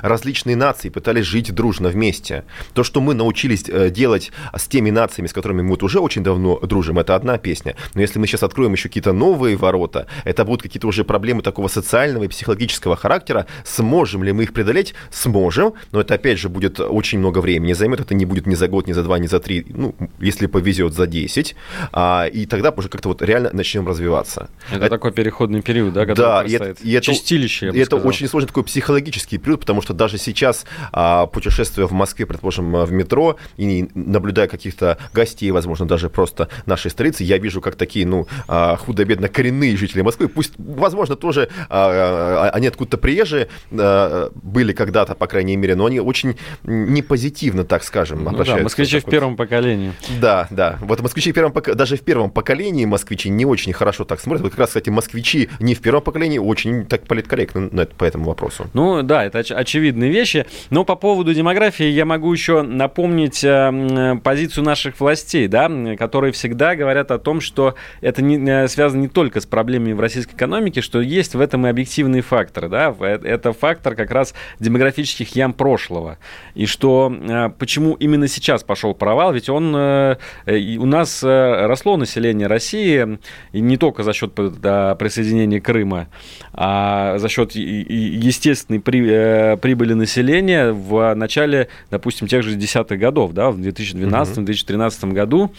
различные 0.00 0.56
нации, 0.56 0.88
пытались 0.88 1.26
жить 1.26 1.54
дружно 1.54 1.90
вместе. 1.90 2.29
То, 2.74 2.84
что 2.84 3.00
мы 3.00 3.14
научились 3.14 3.64
э, 3.68 3.90
делать 3.90 4.32
с 4.56 4.66
теми 4.68 4.90
нациями, 4.90 5.28
с 5.28 5.32
которыми 5.32 5.62
мы 5.62 5.70
вот 5.70 5.82
уже 5.82 5.98
очень 5.98 6.22
давно 6.22 6.58
дружим, 6.60 6.98
это 6.98 7.14
одна 7.14 7.38
песня. 7.38 7.76
Но 7.94 8.00
если 8.00 8.18
мы 8.18 8.26
сейчас 8.26 8.42
откроем 8.42 8.72
еще 8.72 8.88
какие-то 8.88 9.12
новые 9.12 9.56
ворота, 9.56 10.06
это 10.24 10.44
будут 10.44 10.62
какие-то 10.62 10.86
уже 10.86 11.04
проблемы 11.04 11.42
такого 11.42 11.68
социального 11.68 12.24
и 12.24 12.28
психологического 12.28 12.96
характера. 12.96 13.46
Сможем 13.64 14.22
ли 14.24 14.32
мы 14.32 14.44
их 14.44 14.52
преодолеть? 14.52 14.94
Сможем, 15.10 15.74
но 15.92 16.00
это 16.00 16.14
опять 16.14 16.38
же 16.38 16.48
будет 16.48 16.80
очень 16.80 17.18
много 17.18 17.40
времени 17.40 17.72
займет. 17.72 18.00
Это 18.00 18.14
не 18.14 18.24
будет 18.24 18.46
ни 18.46 18.54
за 18.54 18.68
год, 18.68 18.86
ни 18.86 18.92
за 18.92 19.02
два, 19.02 19.18
ни 19.18 19.26
за 19.26 19.40
три, 19.40 19.66
ну, 19.68 19.94
если 20.18 20.46
повезет, 20.46 20.94
за 20.94 21.06
десять. 21.06 21.54
А, 21.92 22.26
и 22.26 22.46
тогда 22.46 22.70
уже 22.70 22.88
как-то 22.88 23.08
вот 23.08 23.22
реально 23.22 23.50
начнем 23.52 23.86
развиваться. 23.86 24.50
Это, 24.68 24.86
это 24.86 24.88
такой 24.90 25.12
переходный 25.12 25.62
период, 25.62 25.92
да, 25.92 26.06
который 26.06 26.16
да, 26.16 26.42
и 26.44 26.52
это, 26.52 26.74
и 26.82 26.92
это, 26.92 27.06
Чистилище, 27.06 27.66
я 27.66 27.72
бы 27.72 27.78
Это 27.78 27.86
сказал. 27.86 28.08
очень 28.08 28.28
сложный 28.28 28.48
такой 28.48 28.64
психологический 28.64 29.38
период, 29.38 29.60
потому 29.60 29.82
что 29.82 29.94
даже 29.94 30.18
сейчас 30.18 30.64
а, 30.92 31.26
путешествуя 31.26 31.86
в 31.86 31.92
Москве, 32.10 32.26
предположим, 32.26 32.72
в 32.72 32.92
метро, 32.92 33.36
и 33.56 33.88
наблюдая 33.94 34.48
каких-то 34.48 34.98
гостей, 35.14 35.50
возможно, 35.52 35.86
даже 35.86 36.10
просто 36.10 36.48
нашей 36.66 36.90
столицы, 36.90 37.22
я 37.22 37.38
вижу, 37.38 37.60
как 37.60 37.76
такие, 37.76 38.04
ну, 38.04 38.26
а, 38.48 38.76
худо-бедно 38.76 39.28
коренные 39.28 39.76
жители 39.76 40.02
Москвы, 40.02 40.28
пусть, 40.28 40.54
возможно, 40.58 41.14
тоже 41.14 41.48
а, 41.68 42.48
а, 42.48 42.50
они 42.50 42.66
откуда-то 42.66 42.98
приезжие 42.98 43.48
были 43.70 44.72
когда-то, 44.72 45.14
по 45.14 45.26
крайней 45.28 45.56
мере, 45.56 45.76
но 45.76 45.86
они 45.86 46.00
очень 46.00 46.36
непозитивно, 46.64 47.64
так 47.64 47.84
скажем, 47.84 48.24
ну 48.24 48.44
Да, 48.44 48.56
москвичи 48.56 48.98
в 48.98 49.04
первом 49.04 49.36
поколении. 49.36 49.92
Да, 50.20 50.48
да. 50.50 50.78
Вот 50.80 51.00
москвичи 51.00 51.30
в 51.30 51.34
первом, 51.34 51.52
даже 51.74 51.96
в 51.96 52.00
первом 52.00 52.30
поколении 52.30 52.84
москвичи 52.86 53.28
не 53.28 53.44
очень 53.44 53.72
хорошо 53.72 54.04
так 54.04 54.20
смотрят. 54.20 54.42
Вот 54.42 54.50
как 54.50 54.60
раз, 54.60 54.70
кстати, 54.70 54.90
москвичи 54.90 55.48
не 55.60 55.74
в 55.74 55.80
первом 55.80 56.02
поколении 56.02 56.38
очень 56.38 56.86
так 56.86 57.06
политкорректны 57.06 57.86
по 57.86 58.04
этому 58.04 58.24
вопросу. 58.24 58.66
Ну 58.72 59.02
да, 59.02 59.24
это 59.24 59.38
оч- 59.38 59.54
очевидные 59.54 60.10
вещи. 60.10 60.46
Но 60.70 60.84
по 60.84 60.96
поводу 60.96 61.34
демографии 61.34 61.86
я 61.86 61.99
могу 62.04 62.32
еще 62.32 62.62
напомнить 62.62 63.42
э, 63.44 64.16
позицию 64.22 64.64
наших 64.64 64.98
властей, 65.00 65.48
да, 65.48 65.70
которые 65.98 66.32
всегда 66.32 66.74
говорят 66.74 67.10
о 67.10 67.18
том, 67.18 67.40
что 67.40 67.74
это 68.00 68.22
не, 68.22 68.38
э, 68.38 68.68
связано 68.68 69.02
не 69.02 69.08
только 69.08 69.40
с 69.40 69.46
проблемами 69.46 69.92
в 69.92 70.00
российской 70.00 70.34
экономике, 70.34 70.80
что 70.80 71.00
есть 71.00 71.34
в 71.34 71.40
этом 71.40 71.66
и 71.66 71.70
объективные 71.70 72.22
факторы. 72.22 72.68
Да? 72.68 72.94
Э, 73.00 73.18
это 73.22 73.52
фактор 73.52 73.94
как 73.94 74.10
раз 74.10 74.34
демографических 74.58 75.34
ям 75.36 75.52
прошлого. 75.52 76.18
И 76.54 76.66
что 76.66 77.12
почему 77.58 77.94
именно 77.94 78.28
сейчас 78.28 78.62
пошел 78.62 78.94
провал, 78.94 79.32
ведь 79.32 79.48
он 79.48 79.74
у 79.74 80.86
нас 80.86 81.22
росло 81.22 81.96
население 81.96 82.46
России, 82.46 83.18
и 83.52 83.60
не 83.60 83.76
только 83.76 84.02
за 84.02 84.12
счет 84.12 84.34
присоединения 84.34 85.60
Крыма, 85.60 86.08
а 86.52 87.18
за 87.18 87.28
счет 87.28 87.52
естественной 87.54 88.80
прибыли 88.80 89.94
населения 89.94 90.72
в 90.72 91.14
начале 91.14 91.68
допустим, 91.90 92.26
тех 92.26 92.42
же 92.42 92.54
десятых 92.54 92.98
годов, 92.98 93.32
да, 93.32 93.50
в 93.50 93.58
2012-2013 93.58 95.12
году. 95.12 95.52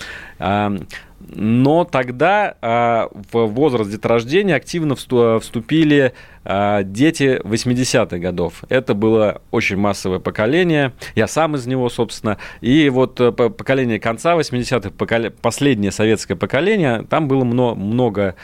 А, 1.21 1.34
но 1.36 1.84
тогда 1.84 2.55
а, 2.62 3.10
в 3.31 3.45
возраст 3.47 3.89
деторождения 3.89 4.55
активно 4.55 4.95
вступили 4.95 6.13
а, 6.43 6.84
дети 6.84 7.39
80-х 7.43 8.17
годов. 8.17 8.63
Это 8.69 8.93
было 8.93 9.41
очень 9.51 9.77
массовое 9.77 10.19
поколение. 10.19 10.93
Я 11.15 11.27
сам 11.27 11.55
из 11.55 11.67
него, 11.67 11.89
собственно. 11.89 12.38
И 12.62 12.89
вот 12.89 13.19
э, 13.19 13.31
поколение 13.31 13.99
конца 13.99 14.36
80-х, 14.36 15.31
последнее 15.41 15.91
советское 15.91 16.36
поколение, 16.36 17.05
там 17.10 17.27
было 17.27 17.43
много 17.43 18.36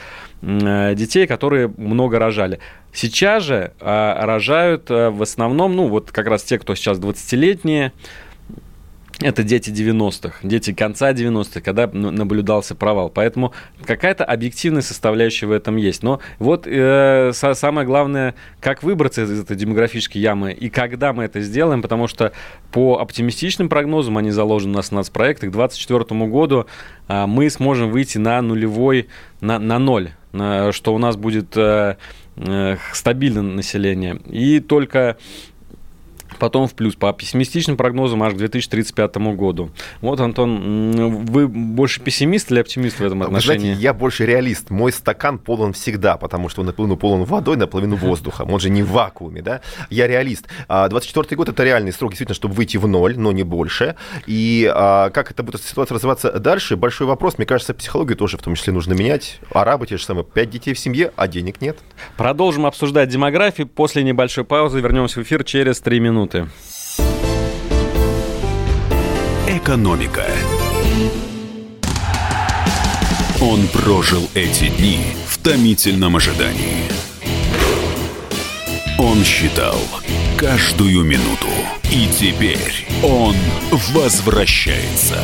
э, 0.42 0.94
детей, 0.94 1.26
которые 1.26 1.72
много 1.76 2.18
рожали. 2.18 2.60
Сейчас 2.92 3.42
же 3.42 3.72
рожают 3.80 4.90
э, 4.90 5.10
в 5.10 5.22
основном, 5.22 5.76
ну 5.76 5.88
вот 5.88 6.10
как 6.10 6.26
раз 6.26 6.42
те, 6.42 6.58
кто 6.58 6.74
сейчас 6.74 6.98
20-летние, 6.98 7.92
это 9.20 9.42
дети 9.42 9.70
90-х, 9.70 10.38
дети 10.42 10.72
конца 10.72 11.12
90-х, 11.12 11.60
когда 11.60 11.88
наблюдался 11.88 12.76
провал. 12.76 13.10
Поэтому 13.10 13.52
какая-то 13.84 14.24
объективная 14.24 14.82
составляющая 14.82 15.46
в 15.46 15.52
этом 15.52 15.76
есть. 15.76 16.04
Но 16.04 16.20
вот 16.38 16.66
э, 16.66 17.32
самое 17.32 17.86
главное, 17.86 18.36
как 18.60 18.84
выбраться 18.84 19.24
из 19.24 19.40
этой 19.40 19.56
демографической 19.56 20.22
ямы 20.22 20.52
и 20.52 20.70
когда 20.70 21.12
мы 21.12 21.24
это 21.24 21.40
сделаем, 21.40 21.82
потому 21.82 22.06
что 22.06 22.32
по 22.70 22.98
оптимистичным 22.98 23.68
прогнозам, 23.68 24.18
они 24.18 24.30
заложены 24.30 24.74
у 24.74 24.76
нас 24.76 24.90
в 24.90 24.92
нацпроектах, 24.92 25.50
к 25.50 25.52
2024 25.52 26.26
году 26.26 26.66
э, 27.08 27.26
мы 27.26 27.50
сможем 27.50 27.90
выйти 27.90 28.18
на 28.18 28.40
нулевой, 28.40 29.08
на, 29.40 29.58
на 29.58 29.80
ноль, 29.80 30.10
на, 30.30 30.70
что 30.70 30.94
у 30.94 30.98
нас 30.98 31.16
будет 31.16 31.56
э, 31.56 31.96
э, 32.36 32.76
стабильное 32.92 33.42
население. 33.42 34.20
И 34.30 34.60
только 34.60 35.16
потом 36.38 36.68
в 36.68 36.74
плюс. 36.74 36.94
По 36.94 37.12
пессимистичным 37.12 37.76
прогнозам 37.76 38.22
аж 38.22 38.34
к 38.34 38.36
2035 38.36 39.16
году. 39.34 39.70
Вот, 40.00 40.20
Антон, 40.20 41.24
вы 41.26 41.48
больше 41.48 42.00
пессимист 42.00 42.50
или 42.50 42.60
оптимист 42.60 42.98
в 43.00 43.04
этом 43.04 43.22
отношении? 43.22 43.56
Вы 43.56 43.64
знаете, 43.64 43.82
я 43.82 43.94
больше 43.94 44.26
реалист. 44.26 44.70
Мой 44.70 44.92
стакан 44.92 45.38
полон 45.38 45.72
всегда, 45.72 46.16
потому 46.16 46.48
что 46.48 46.60
он 46.60 46.66
наполовину 46.66 46.96
полон 46.96 47.24
водой, 47.24 47.56
наполовину 47.56 47.96
воздухом. 47.96 48.52
Он 48.52 48.60
же 48.60 48.70
не 48.70 48.82
в 48.82 48.90
вакууме, 48.90 49.42
да? 49.42 49.60
Я 49.90 50.06
реалист. 50.06 50.46
24 50.68 51.26
а, 51.30 51.36
год– 51.36 51.48
это 51.50 51.64
реальный 51.64 51.92
срок, 51.92 52.12
действительно, 52.12 52.34
чтобы 52.34 52.54
выйти 52.54 52.76
в 52.76 52.86
ноль, 52.86 53.18
но 53.18 53.32
не 53.32 53.42
больше. 53.42 53.96
И 54.26 54.70
а, 54.72 55.10
как 55.10 55.30
это 55.30 55.42
будет 55.42 55.62
ситуация 55.62 55.94
развиваться 55.96 56.38
дальше, 56.38 56.76
большой 56.76 57.06
вопрос. 57.06 57.38
Мне 57.38 57.46
кажется, 57.46 57.74
психологию 57.74 58.16
тоже 58.16 58.36
в 58.36 58.42
том 58.42 58.54
числе 58.54 58.72
нужно 58.72 58.92
менять. 58.94 59.40
Арабы 59.52 59.86
те 59.86 59.96
же 59.96 60.04
самые. 60.04 60.24
Пять 60.24 60.50
детей 60.50 60.74
в 60.74 60.78
семье, 60.78 61.12
а 61.16 61.28
денег 61.28 61.60
нет. 61.60 61.78
Продолжим 62.16 62.66
обсуждать 62.66 63.08
демографию. 63.08 63.66
После 63.66 64.02
небольшой 64.02 64.44
паузы 64.44 64.80
вернемся 64.80 65.20
в 65.20 65.22
эфир 65.22 65.44
через 65.44 65.80
три 65.80 66.00
минуты 66.00 66.27
минуты. 66.28 66.48
Экономика. 69.48 70.24
Он 73.40 73.66
прожил 73.68 74.28
эти 74.34 74.68
дни 74.68 75.00
в 75.28 75.38
томительном 75.38 76.16
ожидании. 76.16 76.84
Он 78.98 79.22
считал 79.24 79.78
каждую 80.36 81.04
минуту. 81.04 81.48
И 81.90 82.08
теперь 82.08 82.86
он 83.02 83.34
возвращается. 83.94 85.22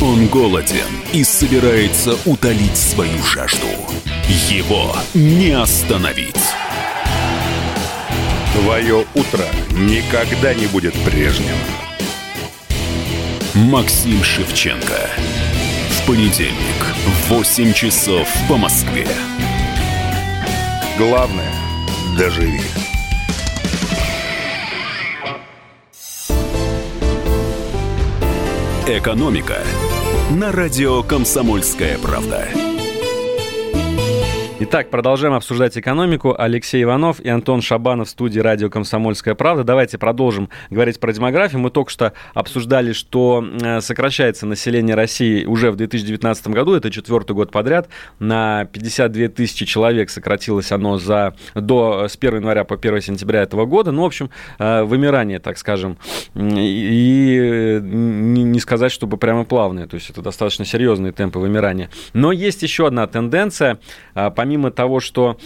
Он 0.00 0.26
голоден 0.26 0.88
и 1.12 1.24
собирается 1.24 2.16
утолить 2.24 2.76
свою 2.76 3.22
жажду. 3.22 3.68
Его 4.48 4.96
не 5.14 5.52
остановить. 5.52 6.36
Твое 8.54 9.06
утро 9.14 9.44
никогда 9.72 10.52
не 10.54 10.66
будет 10.66 10.94
прежним. 11.04 11.54
Максим 13.54 14.24
Шевченко. 14.24 15.08
В 15.90 16.06
понедельник 16.06 16.84
в 17.06 17.30
8 17.30 17.72
часов 17.72 18.28
по 18.48 18.56
Москве. 18.56 19.06
Главное– 20.98 21.52
доживи. 22.18 22.60
Экономика 28.86 29.62
на 30.30 30.50
радио 30.50 31.04
«Комсомольская 31.04 31.98
правда». 31.98 32.69
Итак, 34.62 34.90
продолжаем 34.90 35.32
обсуждать 35.32 35.78
экономику. 35.78 36.34
Алексей 36.38 36.82
Иванов 36.82 37.18
и 37.18 37.30
Антон 37.30 37.62
Шабанов 37.62 38.08
в 38.08 38.10
студии 38.10 38.40
радио 38.40 38.68
«Комсомольская 38.68 39.34
правда». 39.34 39.64
Давайте 39.64 39.96
продолжим 39.96 40.50
говорить 40.68 41.00
про 41.00 41.14
демографию. 41.14 41.62
Мы 41.62 41.70
только 41.70 41.90
что 41.90 42.12
обсуждали, 42.34 42.92
что 42.92 43.42
э, 43.42 43.80
сокращается 43.80 44.44
население 44.44 44.94
России 44.94 45.46
уже 45.46 45.70
в 45.70 45.76
2019 45.76 46.48
году. 46.48 46.74
Это 46.74 46.90
четвертый 46.90 47.32
год 47.32 47.50
подряд. 47.50 47.88
На 48.18 48.66
52 48.66 49.28
тысячи 49.28 49.64
человек 49.64 50.10
сократилось 50.10 50.72
оно 50.72 50.98
за, 50.98 51.34
до, 51.54 52.06
с 52.06 52.16
1 52.16 52.36
января 52.36 52.64
по 52.64 52.74
1 52.74 53.00
сентября 53.00 53.40
этого 53.40 53.64
года. 53.64 53.92
Ну, 53.92 54.02
в 54.02 54.04
общем, 54.04 54.28
э, 54.58 54.82
вымирание, 54.82 55.38
так 55.38 55.56
скажем. 55.56 55.96
И 56.34 57.80
не 57.82 58.60
сказать, 58.60 58.92
чтобы 58.92 59.16
прямо 59.16 59.46
плавное. 59.46 59.86
То 59.86 59.94
есть 59.94 60.10
это 60.10 60.20
достаточно 60.20 60.66
серьезные 60.66 61.12
темпы 61.12 61.38
вымирания. 61.38 61.88
Но 62.12 62.30
есть 62.30 62.62
еще 62.62 62.88
одна 62.88 63.06
тенденция. 63.06 63.78
Помимо 64.12 64.49
помимо 64.50 64.72
того, 64.72 64.98
что 64.98 65.38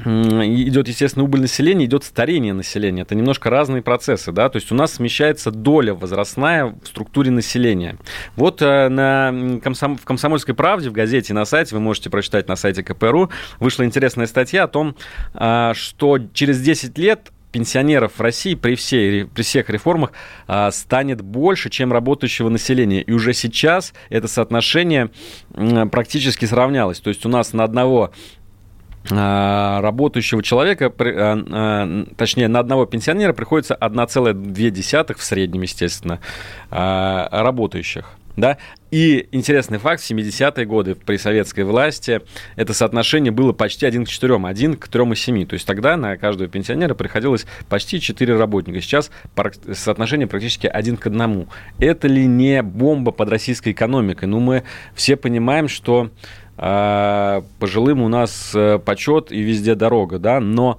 идет, 0.00 0.88
естественно, 0.88 1.24
убыль 1.24 1.40
населения, 1.40 1.86
идет 1.86 2.04
старение 2.04 2.52
населения. 2.52 3.02
Это 3.02 3.14
немножко 3.14 3.48
разные 3.48 3.82
процессы, 3.82 4.30
да, 4.30 4.48
то 4.50 4.56
есть 4.56 4.70
у 4.70 4.74
нас 4.74 4.94
смещается 4.94 5.50
доля 5.50 5.94
возрастная 5.94 6.66
в 6.66 6.86
структуре 6.86 7.30
населения. 7.30 7.96
Вот 8.34 8.60
э, 8.60 8.88
на 8.88 9.60
комсом... 9.62 9.96
в 9.96 10.04
«Комсомольской 10.04 10.54
правде» 10.54 10.90
в 10.90 10.92
газете 10.92 11.32
на 11.32 11.44
сайте, 11.44 11.74
вы 11.76 11.80
можете 11.80 12.10
прочитать 12.10 12.46
на 12.46 12.56
сайте 12.56 12.82
КПРУ, 12.82 13.30
вышла 13.58 13.84
интересная 13.84 14.26
статья 14.26 14.64
о 14.64 14.68
том, 14.68 14.96
э, 15.34 15.72
что 15.74 16.18
через 16.34 16.60
10 16.60 16.98
лет 16.98 17.32
пенсионеров 17.56 18.12
в 18.18 18.20
России 18.20 18.54
при, 18.54 18.74
всей, 18.74 19.24
при 19.24 19.40
всех 19.40 19.70
реформах 19.70 20.12
а, 20.46 20.70
станет 20.70 21.22
больше, 21.22 21.70
чем 21.70 21.90
работающего 21.90 22.50
населения. 22.50 23.00
И 23.00 23.12
уже 23.12 23.32
сейчас 23.32 23.94
это 24.10 24.28
соотношение 24.28 25.08
а, 25.54 25.86
практически 25.86 26.44
сравнялось. 26.44 27.00
То 27.00 27.08
есть 27.08 27.24
у 27.24 27.30
нас 27.30 27.54
на 27.54 27.64
одного 27.64 28.12
а, 29.10 29.80
работающего 29.80 30.42
человека, 30.42 30.92
а, 30.98 31.44
а, 31.50 32.04
точнее, 32.16 32.48
на 32.48 32.58
одного 32.58 32.84
пенсионера 32.84 33.32
приходится 33.32 33.74
1,2 33.74 35.14
в 35.14 35.22
среднем, 35.22 35.62
естественно, 35.62 36.20
работающих 36.68 38.04
да. 38.36 38.58
И 38.90 39.28
интересный 39.32 39.78
факт, 39.78 40.02
в 40.02 40.10
70-е 40.10 40.64
годы 40.64 40.94
при 40.94 41.16
советской 41.16 41.64
власти 41.64 42.20
это 42.54 42.72
соотношение 42.72 43.32
было 43.32 43.52
почти 43.52 43.86
1 43.86 44.04
к 44.04 44.08
4, 44.08 44.36
1 44.36 44.76
к 44.76 44.88
3,7. 44.88 45.46
То 45.46 45.54
есть 45.54 45.66
тогда 45.66 45.96
на 45.96 46.16
каждого 46.16 46.48
пенсионера 46.48 46.94
приходилось 46.94 47.46
почти 47.68 48.00
4 48.00 48.36
работника. 48.36 48.80
Сейчас 48.80 49.10
соотношение 49.72 50.26
практически 50.26 50.66
1 50.66 50.96
к 50.96 51.06
1. 51.06 51.48
Это 51.80 52.08
ли 52.08 52.26
не 52.26 52.62
бомба 52.62 53.10
под 53.10 53.30
российской 53.30 53.72
экономикой? 53.72 54.26
Ну, 54.26 54.40
мы 54.40 54.62
все 54.94 55.16
понимаем, 55.16 55.68
что 55.68 56.10
э, 56.56 57.42
пожилым 57.58 58.02
у 58.02 58.08
нас 58.08 58.52
э, 58.54 58.78
почет 58.78 59.32
и 59.32 59.40
везде 59.40 59.74
дорога, 59.74 60.18
да, 60.18 60.40
но 60.40 60.78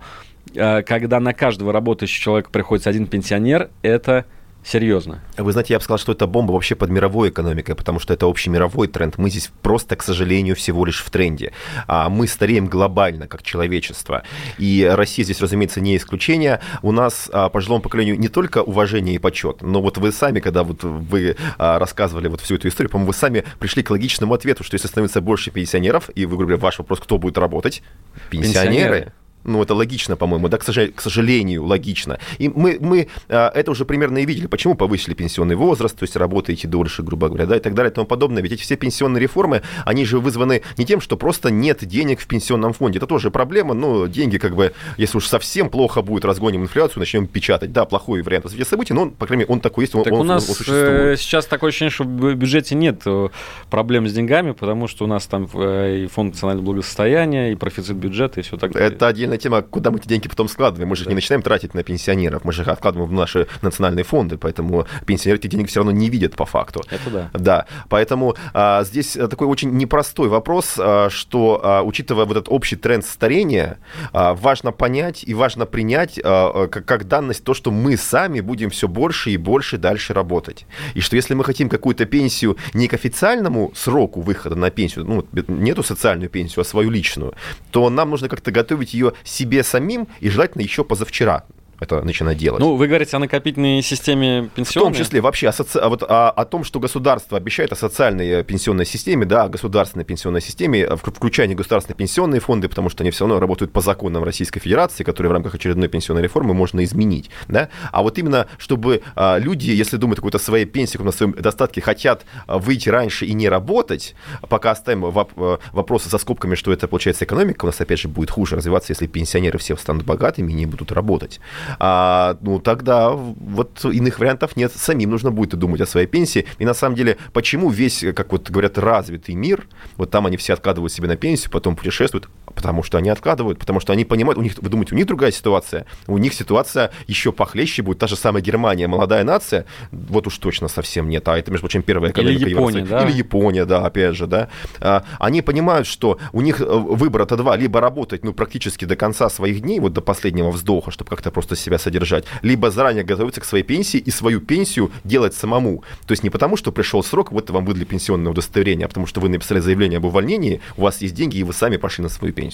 э, 0.55 0.81
когда 0.83 1.19
на 1.19 1.33
каждого 1.33 1.73
работающего 1.73 2.23
человека 2.23 2.49
приходится 2.51 2.89
один 2.89 3.07
пенсионер, 3.07 3.69
это 3.81 4.25
Серьезно. 4.67 5.21
Вы 5.37 5.53
знаете, 5.53 5.73
я 5.73 5.79
бы 5.79 5.83
сказал, 5.83 5.97
что 5.97 6.11
это 6.11 6.27
бомба 6.27 6.51
вообще 6.51 6.75
под 6.75 6.89
мировой 6.89 7.29
экономикой, 7.29 7.73
потому 7.73 7.99
что 7.99 8.13
это 8.13 8.27
общий 8.27 8.49
мировой 8.49 8.89
тренд. 8.89 9.17
Мы 9.17 9.29
здесь 9.29 9.49
просто, 9.61 9.95
к 9.95 10.03
сожалению, 10.03 10.57
всего 10.57 10.83
лишь 10.83 11.01
в 11.01 11.09
тренде. 11.09 11.53
А 11.87 12.09
мы 12.09 12.27
стареем 12.27 12.65
глобально, 12.67 13.27
как 13.27 13.43
человечество. 13.43 14.23
И 14.57 14.85
Россия 14.91 15.23
здесь, 15.23 15.39
разумеется, 15.39 15.79
не 15.79 15.95
исключение. 15.95 16.59
У 16.81 16.91
нас 16.91 17.29
а, 17.31 17.47
пожилому 17.47 17.81
поколению 17.81 18.19
не 18.19 18.27
только 18.27 18.61
уважение 18.61 19.15
и 19.15 19.19
почет, 19.19 19.61
но 19.61 19.81
вот 19.81 19.97
вы 19.99 20.11
сами, 20.11 20.41
когда 20.41 20.63
вот 20.63 20.83
вы 20.83 21.37
а, 21.57 21.79
рассказывали 21.79 22.27
вот 22.27 22.41
всю 22.41 22.55
эту 22.55 22.67
историю, 22.67 22.91
по-моему, 22.91 23.13
вы 23.13 23.17
сами 23.17 23.45
пришли 23.59 23.83
к 23.83 23.89
логичному 23.89 24.33
ответу, 24.33 24.65
что 24.65 24.75
если 24.75 24.89
становится 24.89 25.21
больше 25.21 25.49
пенсионеров, 25.49 26.09
и 26.13 26.25
вы 26.25 26.35
говорили, 26.35 26.59
ваш 26.59 26.79
вопрос, 26.79 26.99
кто 26.99 27.17
будет 27.17 27.37
работать? 27.37 27.83
Пенсионеры. 28.29 28.63
Пенсионеры. 28.63 29.13
Ну, 29.47 29.63
это 29.63 29.73
логично, 29.73 30.17
по-моему, 30.17 30.49
да, 30.49 30.57
к 30.57 31.01
сожалению, 31.01 31.65
логично. 31.65 32.19
И 32.37 32.49
мы, 32.49 32.77
мы 32.81 33.07
а, 33.29 33.49
это 33.55 33.71
уже 33.71 33.85
примерно 33.85 34.17
и 34.17 34.25
видели, 34.25 34.47
почему 34.47 34.75
повысили 34.75 35.13
пенсионный 35.13 35.55
возраст, 35.55 35.97
то 35.97 36.03
есть 36.03 36.17
работаете 36.17 36.67
дольше, 36.67 37.01
грубо 37.01 37.29
говоря, 37.29 37.45
да, 37.45 37.55
и 37.55 37.59
так 37.61 37.73
далее 37.73 37.91
и 37.91 37.95
тому 37.95 38.05
подобное. 38.05 38.43
Ведь 38.43 38.51
эти 38.51 38.61
все 38.61 38.75
пенсионные 38.75 39.21
реформы, 39.21 39.61
они 39.85 40.03
же 40.03 40.19
вызваны 40.19 40.63
не 40.77 40.85
тем, 40.85 40.99
что 40.99 41.15
просто 41.15 41.49
нет 41.49 41.85
денег 41.85 42.19
в 42.19 42.27
пенсионном 42.27 42.73
фонде. 42.73 42.97
Это 42.97 43.07
тоже 43.07 43.31
проблема, 43.31 43.73
но 43.73 44.07
деньги, 44.07 44.37
как 44.37 44.53
бы, 44.53 44.73
если 44.97 45.17
уж 45.17 45.27
совсем 45.27 45.69
плохо 45.69 46.01
будет, 46.01 46.25
разгоним 46.25 46.63
инфляцию, 46.63 46.99
начнем 46.99 47.25
печатать. 47.25 47.71
Да, 47.71 47.85
плохой 47.85 48.21
вариант 48.21 48.45
развития 48.45 48.65
событий, 48.65 48.93
но, 48.93 49.09
по 49.09 49.25
крайней 49.25 49.43
мере, 49.43 49.53
он 49.53 49.61
такой 49.61 49.85
есть, 49.85 49.95
он, 49.95 50.03
так 50.03 50.11
он, 50.11 50.19
у 50.19 50.23
нас 50.23 50.47
он 50.49 50.55
существует. 50.55 51.13
Э, 51.13 51.15
сейчас 51.17 51.45
такое 51.45 51.69
ощущение, 51.69 51.91
что 51.91 52.03
в 52.03 52.35
бюджете 52.35 52.75
нет 52.75 53.01
э, 53.05 53.29
проблем 53.69 54.09
с 54.09 54.13
деньгами, 54.13 54.51
потому 54.51 54.87
что 54.87 55.05
у 55.05 55.07
нас 55.07 55.25
там 55.25 55.47
э, 55.53 56.03
и 56.03 56.07
фонд 56.07 56.33
национального 56.33 56.65
благосостояния, 56.65 57.53
и 57.53 57.55
профицит 57.55 57.95
бюджета, 57.95 58.41
и 58.41 58.43
все 58.43 58.57
так 58.57 58.73
далее. 58.73 58.89
Это 58.89 59.07
отдельная 59.37 59.61
тема, 59.61 59.61
куда 59.61 59.91
мы 59.91 59.97
эти 59.97 60.07
деньги 60.07 60.17
деньги 60.17 60.27
потом 60.27 60.47
складываем. 60.47 60.89
Мы 60.89 60.95
же 60.95 61.05
да. 61.05 61.11
не 61.11 61.15
начинаем 61.15 61.41
тратить 61.41 61.73
на 61.73 61.83
пенсионеров, 61.83 62.43
мы 62.43 62.53
же 62.53 62.63
их 62.63 62.67
откладываем 62.67 63.09
в 63.09 63.13
наши 63.13 63.47
национальные 63.61 64.03
фонды, 64.03 64.37
поэтому 64.37 64.87
пенсионеры 65.05 65.39
эти 65.39 65.47
денег 65.47 65.69
все 65.69 65.79
равно 65.79 65.91
не 65.91 66.09
видят 66.09 66.35
по 66.35 66.45
факту. 66.45 66.83
Это 66.89 67.09
да. 67.09 67.29
Да, 67.33 67.65
поэтому 67.89 68.35
а, 68.53 68.83
здесь 68.83 69.13
такой 69.13 69.47
очень 69.47 69.71
непростой 69.71 70.27
вопрос, 70.27 70.75
а, 70.77 71.09
что, 71.09 71.61
а, 71.63 71.81
учитывая 71.83 72.25
вот 72.25 72.37
этот 72.37 72.49
общий 72.49 72.75
тренд 72.75 73.05
старения, 73.05 73.77
а, 74.11 74.33
важно 74.33 74.71
понять 74.71 75.23
и 75.23 75.33
важно 75.33 75.65
принять 75.65 76.19
а, 76.23 76.63
а, 76.63 76.67
как, 76.67 76.85
как 76.85 77.07
данность 77.07 77.43
то, 77.43 77.53
что 77.53 77.71
мы 77.71 77.97
сами 77.97 78.41
будем 78.41 78.69
все 78.69 78.87
больше 78.87 79.31
и 79.31 79.37
больше 79.37 79.77
дальше 79.77 80.13
работать. 80.13 80.65
И 80.95 81.01
что 81.01 81.15
если 81.15 81.35
мы 81.35 81.43
хотим 81.43 81.69
какую-то 81.69 82.05
пенсию 82.05 82.57
не 82.73 82.87
к 82.87 82.93
официальному 82.93 83.71
сроку 83.75 84.21
выхода 84.21 84.55
на 84.55 84.69
пенсию, 84.69 85.05
ну, 85.05 85.25
нету 85.47 85.83
социальную 85.83 86.29
пенсию, 86.29 86.61
а 86.61 86.65
свою 86.65 86.89
личную, 86.89 87.33
то 87.71 87.89
нам 87.89 88.09
нужно 88.09 88.29
как-то 88.29 88.51
готовить 88.51 88.93
ее 88.93 89.13
себе 89.27 89.63
самим 89.63 90.07
и 90.19 90.29
желательно 90.29 90.61
еще 90.61 90.83
позавчера. 90.83 91.45
Это 91.79 92.01
начинать 92.01 92.37
делать. 92.37 92.59
Ну, 92.59 92.75
вы 92.75 92.87
говорите 92.87 93.15
о 93.15 93.19
накопительной 93.19 93.81
системе 93.81 94.49
пенсионной? 94.55 94.93
В 94.93 94.95
том 94.95 95.05
числе 95.05 95.21
вообще 95.21 95.49
о, 95.49 95.53
соци... 95.53 95.77
а 95.77 95.89
вот, 95.89 96.03
о, 96.03 96.29
о 96.29 96.45
том, 96.45 96.63
что 96.63 96.79
государство 96.79 97.37
обещает 97.37 97.71
о 97.71 97.75
социальной 97.75 98.43
пенсионной 98.43 98.85
системе, 98.85 99.25
да, 99.25 99.43
о 99.43 99.49
государственной 99.49 100.05
пенсионной 100.05 100.41
системе, 100.41 100.87
включая 100.95 101.47
негосударственные 101.47 101.97
пенсионные 101.97 102.41
фонды, 102.41 102.67
потому 102.67 102.89
что 102.89 103.03
они 103.03 103.11
все 103.11 103.25
равно 103.25 103.39
работают 103.39 103.71
по 103.71 103.81
законам 103.81 104.23
Российской 104.23 104.59
Федерации, 104.59 105.03
которые 105.03 105.29
в 105.29 105.33
рамках 105.33 105.55
очередной 105.55 105.87
пенсионной 105.87 106.23
реформы 106.23 106.53
можно 106.53 106.83
изменить. 106.83 107.29
Да? 107.47 107.69
А 107.91 108.01
вот 108.01 108.17
именно, 108.17 108.47
чтобы 108.57 109.01
а, 109.15 109.37
люди, 109.37 109.69
если 109.69 109.97
думают 109.97 110.19
о 110.19 110.21
какой-то 110.21 110.39
своей 110.39 110.65
пенсии, 110.65 110.97
на 110.97 111.11
своем 111.11 111.33
достатке, 111.33 111.81
хотят 111.81 112.25
а, 112.47 112.57
выйти 112.57 112.89
раньше 112.89 113.25
и 113.25 113.33
не 113.33 113.49
работать, 113.49 114.15
пока 114.49 114.71
оставим 114.71 115.05
воп- 115.05 115.31
а, 115.37 115.59
вопросы 115.71 116.09
со 116.09 116.17
скобками, 116.17 116.55
что 116.55 116.73
это 116.73 116.87
получается 116.87 117.25
экономика, 117.25 117.65
у 117.65 117.67
нас 117.67 117.79
опять 117.79 117.99
же 117.99 118.07
будет 118.07 118.31
хуже 118.31 118.55
развиваться, 118.55 118.91
если 118.91 119.05
пенсионеры 119.05 119.59
все 119.59 119.77
станут 119.77 120.05
богатыми 120.05 120.51
и 120.51 120.55
не 120.55 120.65
будут 120.65 120.91
работать 120.91 121.39
а, 121.79 122.37
ну 122.41 122.59
тогда 122.59 123.11
вот 123.11 123.83
иных 123.85 124.19
вариантов 124.19 124.55
нет. 124.55 124.71
Самим 124.75 125.11
нужно 125.11 125.31
будет 125.31 125.55
думать 125.55 125.81
о 125.81 125.85
своей 125.85 126.07
пенсии. 126.07 126.45
И 126.59 126.65
на 126.65 126.73
самом 126.73 126.95
деле, 126.95 127.17
почему 127.33 127.69
весь, 127.69 128.03
как 128.15 128.31
вот 128.31 128.49
говорят, 128.49 128.77
развитый 128.77 129.35
мир, 129.35 129.67
вот 129.97 130.11
там 130.11 130.25
они 130.25 130.37
все 130.37 130.53
откладывают 130.53 130.91
себе 130.91 131.07
на 131.07 131.15
пенсию, 131.17 131.51
потом 131.51 131.75
путешествуют, 131.75 132.29
потому 132.57 132.81
что 132.81 132.97
они 132.97 133.09
откладывают, 133.09 133.59
потому 133.59 133.79
что 133.79 133.93
они 133.93 134.03
понимают, 134.03 134.39
у 134.39 134.41
них, 134.41 134.55
вы 134.57 134.69
думаете, 134.69 134.95
у 134.95 134.97
них 134.97 135.05
другая 135.05 135.31
ситуация? 135.31 135.85
У 136.07 136.17
них 136.17 136.33
ситуация 136.33 136.89
еще 137.05 137.31
похлеще 137.31 137.83
будет, 137.83 137.99
та 137.99 138.07
же 138.07 138.15
самая 138.15 138.41
Германия, 138.41 138.87
молодая 138.87 139.23
нация, 139.23 139.65
вот 139.91 140.25
уж 140.25 140.35
точно 140.39 140.67
совсем 140.67 141.07
нет, 141.07 141.27
а 141.27 141.37
это, 141.37 141.51
между 141.51 141.67
прочим, 141.67 141.83
первая 141.83 142.11
экономика 142.11 142.41
Или 142.41 142.49
Япония, 142.49 142.79
Евросоюза. 142.79 143.05
да? 143.05 143.09
Или 143.09 143.17
Япония, 143.17 143.65
да, 143.65 143.85
опять 143.85 144.15
же, 144.15 144.25
да. 144.25 144.49
А, 144.79 145.03
они 145.19 145.43
понимают, 145.43 145.85
что 145.85 146.17
у 146.33 146.41
них 146.41 146.59
э, 146.59 146.65
выбора-то 146.65 147.37
два, 147.37 147.55
либо 147.55 147.79
работать, 147.79 148.23
ну, 148.23 148.33
практически 148.33 148.85
до 148.85 148.95
конца 148.95 149.29
своих 149.29 149.61
дней, 149.61 149.79
вот 149.79 149.93
до 149.93 150.01
последнего 150.01 150.49
вздоха, 150.49 150.89
чтобы 150.89 151.11
как-то 151.11 151.29
просто 151.29 151.55
себя 151.55 151.77
содержать, 151.77 152.25
либо 152.41 152.71
заранее 152.71 153.03
готовиться 153.03 153.39
к 153.39 153.45
своей 153.45 153.63
пенсии 153.63 153.99
и 153.99 154.09
свою 154.09 154.41
пенсию 154.41 154.91
делать 155.03 155.35
самому. 155.35 155.83
То 156.07 156.13
есть 156.13 156.23
не 156.23 156.31
потому, 156.31 156.57
что 156.57 156.71
пришел 156.71 157.03
срок, 157.03 157.31
вот 157.31 157.51
вам 157.51 157.65
выдали 157.65 157.85
пенсионное 157.85 158.31
удостоверение, 158.31 158.85
а 158.85 158.87
потому 158.87 159.05
что 159.05 159.21
вы 159.21 159.29
написали 159.29 159.59
заявление 159.59 159.97
об 159.97 160.05
увольнении, 160.05 160.59
у 160.75 160.81
вас 160.81 161.01
есть 161.01 161.13
деньги, 161.13 161.37
и 161.37 161.43
вы 161.43 161.53
сами 161.53 161.77
пошли 161.77 162.01
на 162.01 162.09
свою 162.09 162.33
пенсию. 162.33 162.46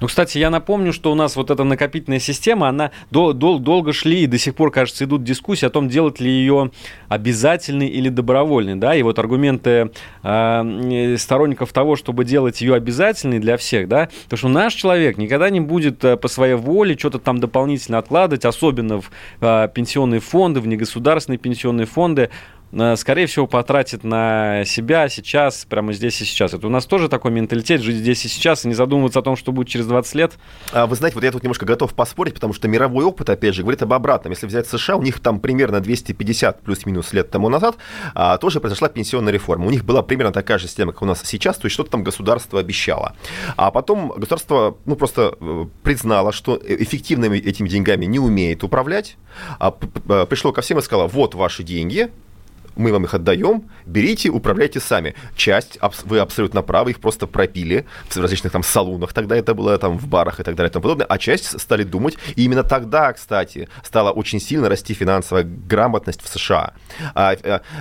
Ну, 0.00 0.06
кстати, 0.06 0.38
я 0.38 0.50
напомню, 0.50 0.92
что 0.92 1.12
у 1.12 1.14
нас 1.14 1.36
вот 1.36 1.50
эта 1.50 1.64
накопительная 1.64 2.18
система, 2.18 2.68
она 2.68 2.90
дол- 3.10 3.32
дол- 3.32 3.58
долго 3.58 3.92
шли 3.92 4.22
и 4.22 4.26
до 4.26 4.38
сих 4.38 4.54
пор, 4.54 4.70
кажется, 4.70 5.04
идут 5.04 5.24
дискуссии 5.24 5.66
о 5.66 5.70
том, 5.70 5.88
делать 5.88 6.20
ли 6.20 6.30
ее 6.30 6.70
обязательной 7.08 7.88
или 7.88 8.08
добровольной, 8.08 8.76
да, 8.76 8.94
и 8.94 9.02
вот 9.02 9.18
аргументы 9.18 9.90
э, 10.22 11.16
сторонников 11.18 11.72
того, 11.72 11.96
чтобы 11.96 12.24
делать 12.24 12.60
ее 12.60 12.74
обязательной 12.74 13.38
для 13.38 13.56
всех, 13.56 13.88
да, 13.88 14.08
потому 14.24 14.38
что 14.38 14.48
наш 14.48 14.74
человек 14.74 15.18
никогда 15.18 15.50
не 15.50 15.60
будет 15.60 16.04
э, 16.04 16.16
по 16.16 16.28
своей 16.28 16.54
воле 16.54 16.96
что-то 16.98 17.18
там 17.18 17.38
дополнительно 17.38 17.98
откладывать, 17.98 18.44
особенно 18.44 19.00
в 19.00 19.10
э, 19.40 19.68
пенсионные 19.74 20.20
фонды, 20.20 20.60
в 20.60 20.66
негосударственные 20.66 21.38
пенсионные 21.38 21.86
фонды, 21.86 22.30
скорее 22.96 23.26
всего, 23.26 23.46
потратит 23.46 24.02
на 24.02 24.64
себя 24.64 25.08
сейчас, 25.08 25.66
прямо 25.68 25.92
здесь 25.92 26.20
и 26.20 26.24
сейчас. 26.24 26.54
Это 26.54 26.66
у 26.66 26.70
нас 26.70 26.86
тоже 26.86 27.08
такой 27.08 27.30
менталитет, 27.30 27.82
жить 27.82 27.96
здесь 27.96 28.24
и 28.24 28.28
сейчас, 28.28 28.64
и 28.64 28.68
не 28.68 28.74
задумываться 28.74 29.18
о 29.18 29.22
том, 29.22 29.36
что 29.36 29.52
будет 29.52 29.68
через 29.68 29.86
20 29.86 30.14
лет. 30.14 30.32
А, 30.72 30.86
Вы 30.86 30.96
знаете, 30.96 31.16
вот 31.16 31.24
я 31.24 31.32
тут 31.32 31.42
немножко 31.42 31.66
готов 31.66 31.92
поспорить, 31.94 32.34
потому 32.34 32.54
что 32.54 32.68
мировой 32.68 33.04
опыт, 33.04 33.28
опять 33.28 33.54
же, 33.54 33.62
говорит 33.62 33.82
об 33.82 33.92
обратном. 33.92 34.32
Если 34.32 34.46
взять 34.46 34.66
США, 34.66 34.96
у 34.96 35.02
них 35.02 35.20
там 35.20 35.40
примерно 35.40 35.80
250 35.80 36.62
плюс-минус 36.62 37.12
лет 37.12 37.30
тому 37.30 37.48
назад 37.48 37.76
а, 38.14 38.38
тоже 38.38 38.60
произошла 38.60 38.88
пенсионная 38.88 39.32
реформа. 39.32 39.66
У 39.66 39.70
них 39.70 39.84
была 39.84 40.02
примерно 40.02 40.32
такая 40.32 40.58
же 40.58 40.66
система, 40.66 40.92
как 40.92 41.02
у 41.02 41.06
нас 41.06 41.22
сейчас, 41.24 41.58
то 41.58 41.66
есть 41.66 41.74
что-то 41.74 41.90
там 41.90 42.02
государство 42.02 42.58
обещало. 42.58 43.14
А 43.56 43.70
потом 43.70 44.08
государство, 44.16 44.76
ну, 44.86 44.96
просто 44.96 45.36
э, 45.40 45.66
признало, 45.82 46.32
что 46.32 46.60
эффективными 46.64 47.38
этими 47.38 47.68
деньгами 47.68 48.06
не 48.06 48.18
умеет 48.18 48.64
управлять, 48.64 49.16
а, 49.58 49.70
пришло 49.70 50.52
ко 50.52 50.62
всем 50.62 50.78
и 50.78 50.82
сказало, 50.82 51.08
вот 51.08 51.34
ваши 51.34 51.62
деньги, 51.62 52.10
мы 52.76 52.92
вам 52.92 53.04
их 53.04 53.14
отдаем, 53.14 53.70
берите, 53.86 54.30
управляйте 54.30 54.80
сами. 54.80 55.14
Часть, 55.36 55.78
вы 56.04 56.18
абсолютно 56.18 56.62
правы, 56.62 56.90
их 56.90 57.00
просто 57.00 57.26
пропили 57.26 57.86
в 58.08 58.16
различных 58.16 58.52
там 58.52 58.62
салонах, 58.62 59.12
тогда 59.12 59.36
это 59.36 59.54
было 59.54 59.76
там 59.78 59.98
в 59.98 60.06
барах 60.06 60.40
и 60.40 60.42
так 60.42 60.54
далее 60.54 60.70
и 60.70 60.72
тому 60.72 60.82
подобное, 60.82 61.06
а 61.06 61.18
часть 61.18 61.60
стали 61.60 61.84
думать, 61.84 62.16
и 62.36 62.44
именно 62.44 62.62
тогда, 62.62 63.12
кстати, 63.12 63.68
стала 63.84 64.10
очень 64.10 64.40
сильно 64.40 64.68
расти 64.68 64.94
финансовая 64.94 65.44
грамотность 65.44 66.22
в 66.22 66.28
США. 66.28 66.74
А, 67.14 67.36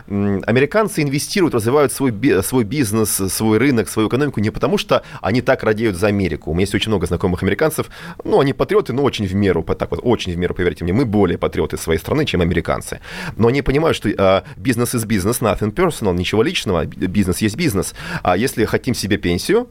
м, 0.08 0.44
американцы 0.46 1.02
инвестируют, 1.02 1.56
развивают 1.56 1.92
свой, 1.92 2.14
свой 2.44 2.64
бизнес, 2.64 3.10
свой 3.10 3.58
рынок, 3.58 3.89
свою 3.89 4.08
экономику 4.08 4.39
не 4.39 4.50
потому, 4.50 4.78
что 4.78 5.04
они 5.22 5.42
так 5.42 5.64
радеют 5.64 5.96
за 5.96 6.08
Америку. 6.08 6.52
У 6.52 6.54
меня 6.54 6.64
есть 6.64 6.76
очень 6.76 6.89
много 6.89 7.06
знакомых 7.08 7.44
американцев, 7.44 7.88
ну, 8.24 8.39
они 8.39 8.54
патриоты, 8.54 8.94
но 8.94 9.04
очень 9.04 9.26
в 9.26 9.36
меру, 9.36 9.64
так 9.64 9.92
вот, 9.92 10.00
очень 10.04 10.34
в 10.34 10.38
меру, 10.38 10.54
поверьте 10.54 10.84
мне, 10.84 10.94
мы 10.94 11.06
более 11.06 11.38
патриоты 11.38 11.78
своей 11.78 12.00
страны, 12.00 12.26
чем 12.26 12.42
американцы. 12.42 13.00
Но 13.38 13.48
они 13.48 13.62
понимают, 13.62 13.96
что 13.96 14.10
а, 14.18 14.44
бизнес 14.82 14.96
из 14.96 15.06
бизнес, 15.06 15.42
nothing 15.42 15.74
personal, 15.74 16.14
ничего 16.16 16.42
личного, 16.44 16.86
бизнес 16.86 17.40
есть 17.40 17.56
бизнес. 17.56 17.94
А 18.24 18.36
если 18.36 18.66
хотим 18.66 18.96
себе 18.96 19.18
пенсию, 19.18 19.70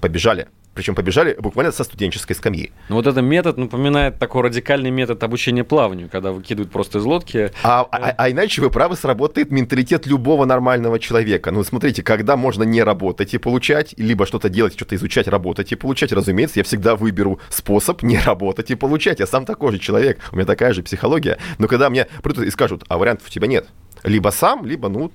побежали. 0.00 0.48
Причем 0.78 0.94
побежали 0.94 1.36
буквально 1.36 1.72
со 1.72 1.82
студенческой 1.82 2.34
скамьи. 2.34 2.70
Ну, 2.88 2.94
вот 2.94 3.08
этот 3.08 3.24
метод 3.24 3.58
напоминает 3.58 4.20
такой 4.20 4.42
радикальный 4.42 4.90
метод 4.90 5.20
обучения 5.24 5.64
плаванию, 5.64 6.08
когда 6.08 6.30
выкидывают 6.30 6.70
просто 6.70 6.98
из 6.98 7.04
лодки. 7.04 7.50
А, 7.64 7.80
а, 7.90 8.14
а 8.16 8.30
иначе 8.30 8.62
вы 8.62 8.70
правы, 8.70 8.94
сработает 8.94 9.50
менталитет 9.50 10.06
любого 10.06 10.44
нормального 10.44 11.00
человека. 11.00 11.50
Ну, 11.50 11.64
смотрите, 11.64 12.04
когда 12.04 12.36
можно 12.36 12.62
не 12.62 12.80
работать 12.80 13.34
и 13.34 13.38
получать, 13.38 13.92
либо 13.96 14.24
что-то 14.24 14.48
делать, 14.48 14.74
что-то 14.74 14.94
изучать, 14.94 15.26
работать 15.26 15.72
и 15.72 15.74
получать, 15.74 16.12
разумеется, 16.12 16.60
я 16.60 16.64
всегда 16.64 16.94
выберу 16.94 17.40
способ 17.48 18.04
не 18.04 18.20
работать 18.20 18.70
и 18.70 18.76
получать. 18.76 19.18
Я 19.18 19.26
сам 19.26 19.46
такой 19.46 19.72
же 19.72 19.80
человек, 19.80 20.20
у 20.30 20.36
меня 20.36 20.46
такая 20.46 20.72
же 20.74 20.84
психология. 20.84 21.38
Но 21.58 21.66
когда 21.66 21.90
мне 21.90 22.06
придут 22.22 22.44
и 22.44 22.50
скажут, 22.50 22.84
а 22.86 22.98
вариантов 22.98 23.26
у 23.26 23.30
тебя 23.32 23.48
нет, 23.48 23.66
либо 24.04 24.30
сам, 24.30 24.64
либо, 24.64 24.88
ну, 24.88 25.10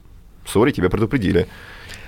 сори, 0.46 0.72
тебя 0.72 0.90
предупредили. 0.90 1.48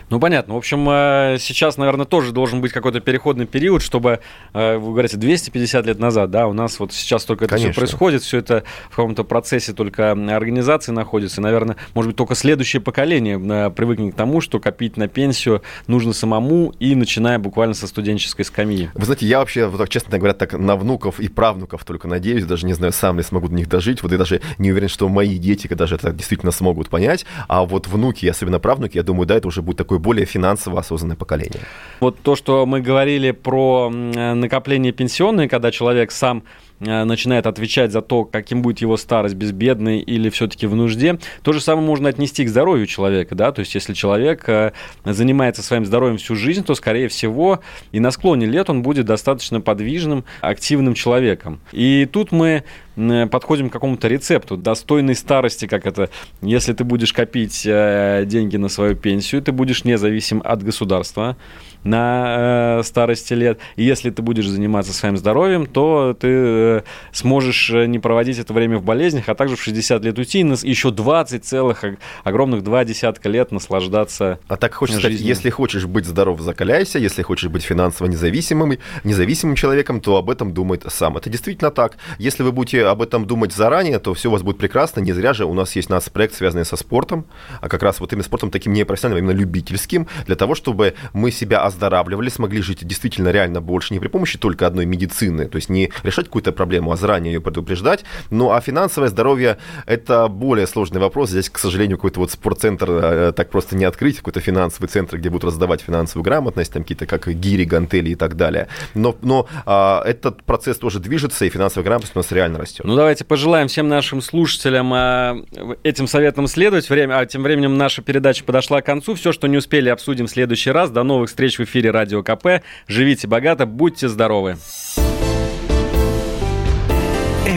Ну, 0.10 0.20
понятно. 0.20 0.54
В 0.54 0.58
общем, 0.58 0.88
э, 0.90 1.38
сейчас, 1.40 1.78
наверное, 1.78 2.06
тоже 2.06 2.32
должен 2.32 2.62
быть 2.62 2.72
какой-то 2.72 3.00
переходный 3.00 3.46
период, 3.46 3.82
чтобы, 3.82 4.20
э, 4.54 4.78
вы 4.78 4.92
говорите, 4.92 5.18
250 5.18 5.86
лет 5.86 6.00
назад, 6.00 6.30
да, 6.30 6.48
у 6.48 6.54
нас 6.54 6.80
вот 6.80 6.94
сейчас 6.94 7.26
только 7.26 7.46
это 7.46 7.56
все 7.56 7.66
Конечно. 7.66 7.80
происходит, 7.80 8.22
все 8.22 8.38
это 8.38 8.64
в 8.90 8.96
каком-то 8.96 9.24
процессе 9.24 9.74
только 9.74 10.12
организации 10.12 10.92
находится. 10.92 11.42
И, 11.42 11.44
наверное, 11.44 11.76
может 11.94 12.10
быть, 12.10 12.18
только 12.18 12.36
следующее 12.36 12.82
поколение 12.82 13.40
э, 13.40 13.70
привыкнет 13.72 14.14
к 14.14 14.18
тому, 14.18 14.42
что 14.42 14.60
копить 14.60 14.98
на 14.98 15.08
пенсию 15.08 15.64
нужно 15.88 16.14
самому 16.14 16.74
и 16.80 16.94
начиная 16.96 17.40
буквально 17.40 17.74
со 17.74 17.88
студенческой 17.88 18.44
скамьи. 18.44 18.90
Вы 18.94 19.06
знаете, 19.06 19.26
я 19.26 19.40
вообще, 19.40 19.66
вот 19.68 19.78
так, 19.78 19.90
честно 19.90 20.18
говоря, 20.18 20.34
так 20.34 20.54
на 20.54 20.76
внуков 20.76 21.20
и 21.20 21.28
правнуков 21.28 21.84
только 21.84 22.08
надеюсь, 22.08 22.46
даже 22.46 22.68
не 22.68 22.74
знаю, 22.74 22.94
сам 22.94 23.18
ли 23.18 23.24
смогу 23.24 23.48
до 23.48 23.56
них 23.56 23.68
дожить, 23.68 24.04
вот 24.04 24.12
я 24.12 24.18
даже 24.18 24.42
не 24.60 24.72
уверен, 24.72 24.88
что 24.88 25.10
мои 25.10 25.38
дети 25.38 25.68
даже 25.68 25.96
это 25.96 26.12
действительно 26.12 26.52
смогут 26.52 26.90
понять, 26.90 27.26
а 27.48 27.66
вот 27.66 27.88
внуки, 27.88 28.26
особенно 28.28 28.60
правнуки, 28.60 28.98
я 28.98 29.04
думаю, 29.04 29.26
да, 29.26 29.36
это 29.36 29.48
уже 29.48 29.62
будет 29.62 29.78
такое 29.96 30.00
более 30.00 30.26
финансово 30.26 30.80
осознанное 30.80 31.16
поколение. 31.16 31.62
Вот 32.00 32.20
то, 32.22 32.36
что 32.36 32.66
мы 32.66 32.82
говорили 32.82 33.32
про 33.32 33.90
накопление 33.90 34.92
пенсионное, 34.92 35.48
когда 35.48 35.72
человек 35.72 36.12
сам 36.12 36.44
начинает 36.80 37.48
отвечать 37.48 37.92
за 37.92 38.02
то, 38.02 38.26
каким 38.26 38.62
будет 38.62 38.80
его 38.80 38.98
старость, 38.98 39.36
безбедной 39.36 40.00
или 40.00 40.30
все-таки 40.30 40.68
в 40.68 40.76
нужде, 40.76 41.20
то 41.42 41.54
же 41.54 41.62
самое 41.62 41.88
можно 41.88 42.10
отнести 42.10 42.44
к 42.46 42.50
здоровью 42.50 42.86
человека, 42.86 43.36
да, 43.36 43.52
то 43.52 43.60
есть 43.60 43.74
если 43.76 43.94
человек 43.94 44.48
э, 44.50 44.72
занимается 45.06 45.64
своим 45.64 45.86
здоровьем 45.86 46.18
всю 46.18 46.36
жизнь, 46.36 46.64
то, 46.64 46.76
скорее 46.76 47.08
всего, 47.08 47.60
и 47.92 48.00
на 48.00 48.12
склоне 48.12 48.46
лет 48.46 48.70
он 48.70 48.82
будет 48.82 49.06
достаточно 49.06 49.62
подвижным, 49.62 50.26
активным 50.42 50.94
человеком. 50.94 51.60
И 51.72 52.08
тут 52.12 52.32
мы 52.32 52.64
м, 52.98 53.30
подходим 53.30 53.70
к 53.70 53.74
какому-то 53.74 54.08
рецепту 54.08 54.58
достойной 54.58 55.16
старости, 55.16 55.68
как 55.68 55.86
это, 55.86 56.10
если 56.42 56.74
ты 56.74 56.84
будешь 56.84 57.14
копить 57.14 57.64
э, 57.66 58.24
деньги 58.26 58.58
на 58.58 58.70
свою 58.70 58.96
пенсию, 58.96 59.42
ты 59.42 59.52
будешь 59.52 59.84
независим 59.84 60.42
от 60.44 60.64
государства 60.64 61.38
на 61.84 62.80
э, 62.80 62.84
старости 62.84 63.34
лет. 63.34 63.60
И 63.76 63.84
если 63.84 64.10
ты 64.10 64.22
будешь 64.22 64.48
заниматься 64.48 64.92
своим 64.92 65.18
здоровьем, 65.18 65.68
то 65.68 66.16
ты 66.20 66.28
э, 66.66 66.82
сможешь 67.12 67.70
э, 67.70 67.86
не 67.86 68.00
проводить 68.00 68.40
это 68.40 68.54
время 68.54 68.78
в 68.78 68.84
болезнях, 68.84 69.30
а 69.30 69.36
также 69.36 69.56
в 69.56 69.62
60 69.62 70.04
лет 70.04 70.18
уйти 70.18 70.40
и 70.40 70.44
нас- 70.44 70.64
еще 70.64 70.92
20 70.92 71.44
целых 71.46 71.84
ог- 71.84 71.98
огромных 72.24 72.64
два 72.64 72.84
десятка 72.86 73.30
лет 73.30 73.52
наслаждаться 73.52 74.40
А 74.48 74.58
так 74.58 74.74
хочется 74.74 75.00
сказать, 75.02 75.20
если 75.20 75.50
хочешь 75.50 75.86
быть 75.86 76.06
здоров, 76.06 76.40
закаляйся, 76.42 77.00
если 77.00 77.22
хочешь 77.22 77.50
быть 77.50 77.64
финансово 77.64 78.08
независимым, 78.08 78.78
независимым 79.04 79.56
человеком, 79.56 80.02
то 80.02 80.18
об 80.18 80.30
этом 80.30 80.54
думает 80.54 80.86
сам. 80.90 81.18
Это 81.18 81.30
действительно 81.30 81.72
так. 81.72 81.98
Если 82.20 82.44
вы 82.44 82.52
будете 82.52 82.86
об 82.86 83.02
этом 83.02 83.26
думать 83.26 83.54
заранее, 83.54 84.00
то 84.00 84.14
все 84.14 84.30
у 84.30 84.32
вас 84.32 84.42
будет 84.42 84.58
прекрасно. 84.58 85.00
Не 85.02 85.12
зря 85.14 85.34
же 85.34 85.46
у 85.46 85.54
нас 85.54 85.76
есть 85.76 85.90
нас 85.90 86.10
проект, 86.10 86.36
связанный 86.36 86.66
со 86.66 86.76
спортом, 86.76 87.26
а 87.62 87.70
как 87.70 87.84
раз 87.84 88.00
вот 88.00 88.12
именно 88.14 88.24
спортом 88.24 88.52
таким 88.52 88.74
не 88.74 88.84
профессиональным, 88.86 89.28
а 89.28 89.32
именно 89.32 89.40
любительским, 89.40 90.08
для 90.26 90.36
того, 90.36 90.56
чтобы 90.56 90.94
мы 91.14 91.32
себя 91.32 91.64
оздоравливали, 91.64 92.30
смогли 92.30 92.62
жить 92.62 92.86
действительно 92.86 93.30
реально 93.30 93.62
больше, 93.62 93.94
не 93.94 94.00
при 94.00 94.08
помощи 94.08 94.38
только 94.38 94.68
одной 94.68 94.86
медицины, 94.86 95.48
то 95.48 95.58
есть 95.58 95.70
не 95.70 95.92
решать 96.04 96.26
какую-то 96.26 96.52
проблему, 96.56 96.92
а 96.92 96.96
заранее 96.96 97.34
ее 97.34 97.42
предупреждать. 97.42 98.04
Ну, 98.30 98.52
а 98.52 98.62
финансовое 98.62 99.10
здоровье– 99.10 99.58
это 99.86 100.28
более 100.28 100.68
сложный 100.68 101.00
вопрос. 101.00 101.30
Здесь, 101.30 101.50
к 101.50 101.58
сожалению, 101.60 101.98
какой-то 101.98 102.20
вот 102.20 102.32
спортцентр 102.32 102.88
э, 102.90 103.32
так 103.36 103.50
просто 103.50 103.76
не 103.76 103.86
открыть, 103.86 104.18
какой-то 104.18 104.40
финансовый 104.40 104.88
центр, 104.88 105.18
где 105.18 105.30
будут 105.30 105.46
раздавать 105.46 105.82
финансовую 105.82 106.24
грамотность, 106.24 106.74
там 106.74 106.84
какие-то 106.84 107.06
как 107.06 107.28
гири, 107.28 107.66
гантели 107.66 108.12
и 108.12 108.16
так 108.16 108.36
далее. 108.36 108.68
Но, 108.94 109.16
но 109.22 109.48
а, 109.66 110.04
этот 110.06 110.44
процесс 110.44 110.78
тоже 110.78 111.00
движется, 111.00 111.46
и 111.46 111.50
финансовая 111.50 111.86
грамотность 111.86 112.16
у 112.16 112.20
нас 112.20 112.32
реально 112.32 112.60
растет. 112.60 112.86
Ну, 112.86 112.96
давайте 112.96 113.26
пожелаем 113.26 113.68
всем 113.68 113.88
нашим 113.88 114.22
слушателям 114.22 114.92
а, 114.94 115.38
этим 115.84 116.08
советам 116.08 116.48
следовать. 116.48 116.90
Время, 116.90 117.20
а 117.20 117.26
тем 117.26 117.44
временем 117.44 117.78
наша 117.78 118.02
передача 118.02 118.44
подошла 118.44 118.82
к 118.82 118.86
концу. 118.86 119.16
Все, 119.16 119.32
что 119.32 119.48
не 119.48 119.58
успели, 119.58 119.90
обсудим 119.90 120.28
в 120.28 120.30
следующий 120.30 120.72
раз. 120.72 120.90
До 120.90 121.04
новых 121.04 121.30
встреч 121.30 121.58
в 121.58 121.64
эфире 121.64 121.92
Радио 121.92 122.24
КП. 122.24 122.64
Живите 122.88 123.28
богато, 123.28 123.66
будьте 123.66 124.08
здоровы. 124.08 124.58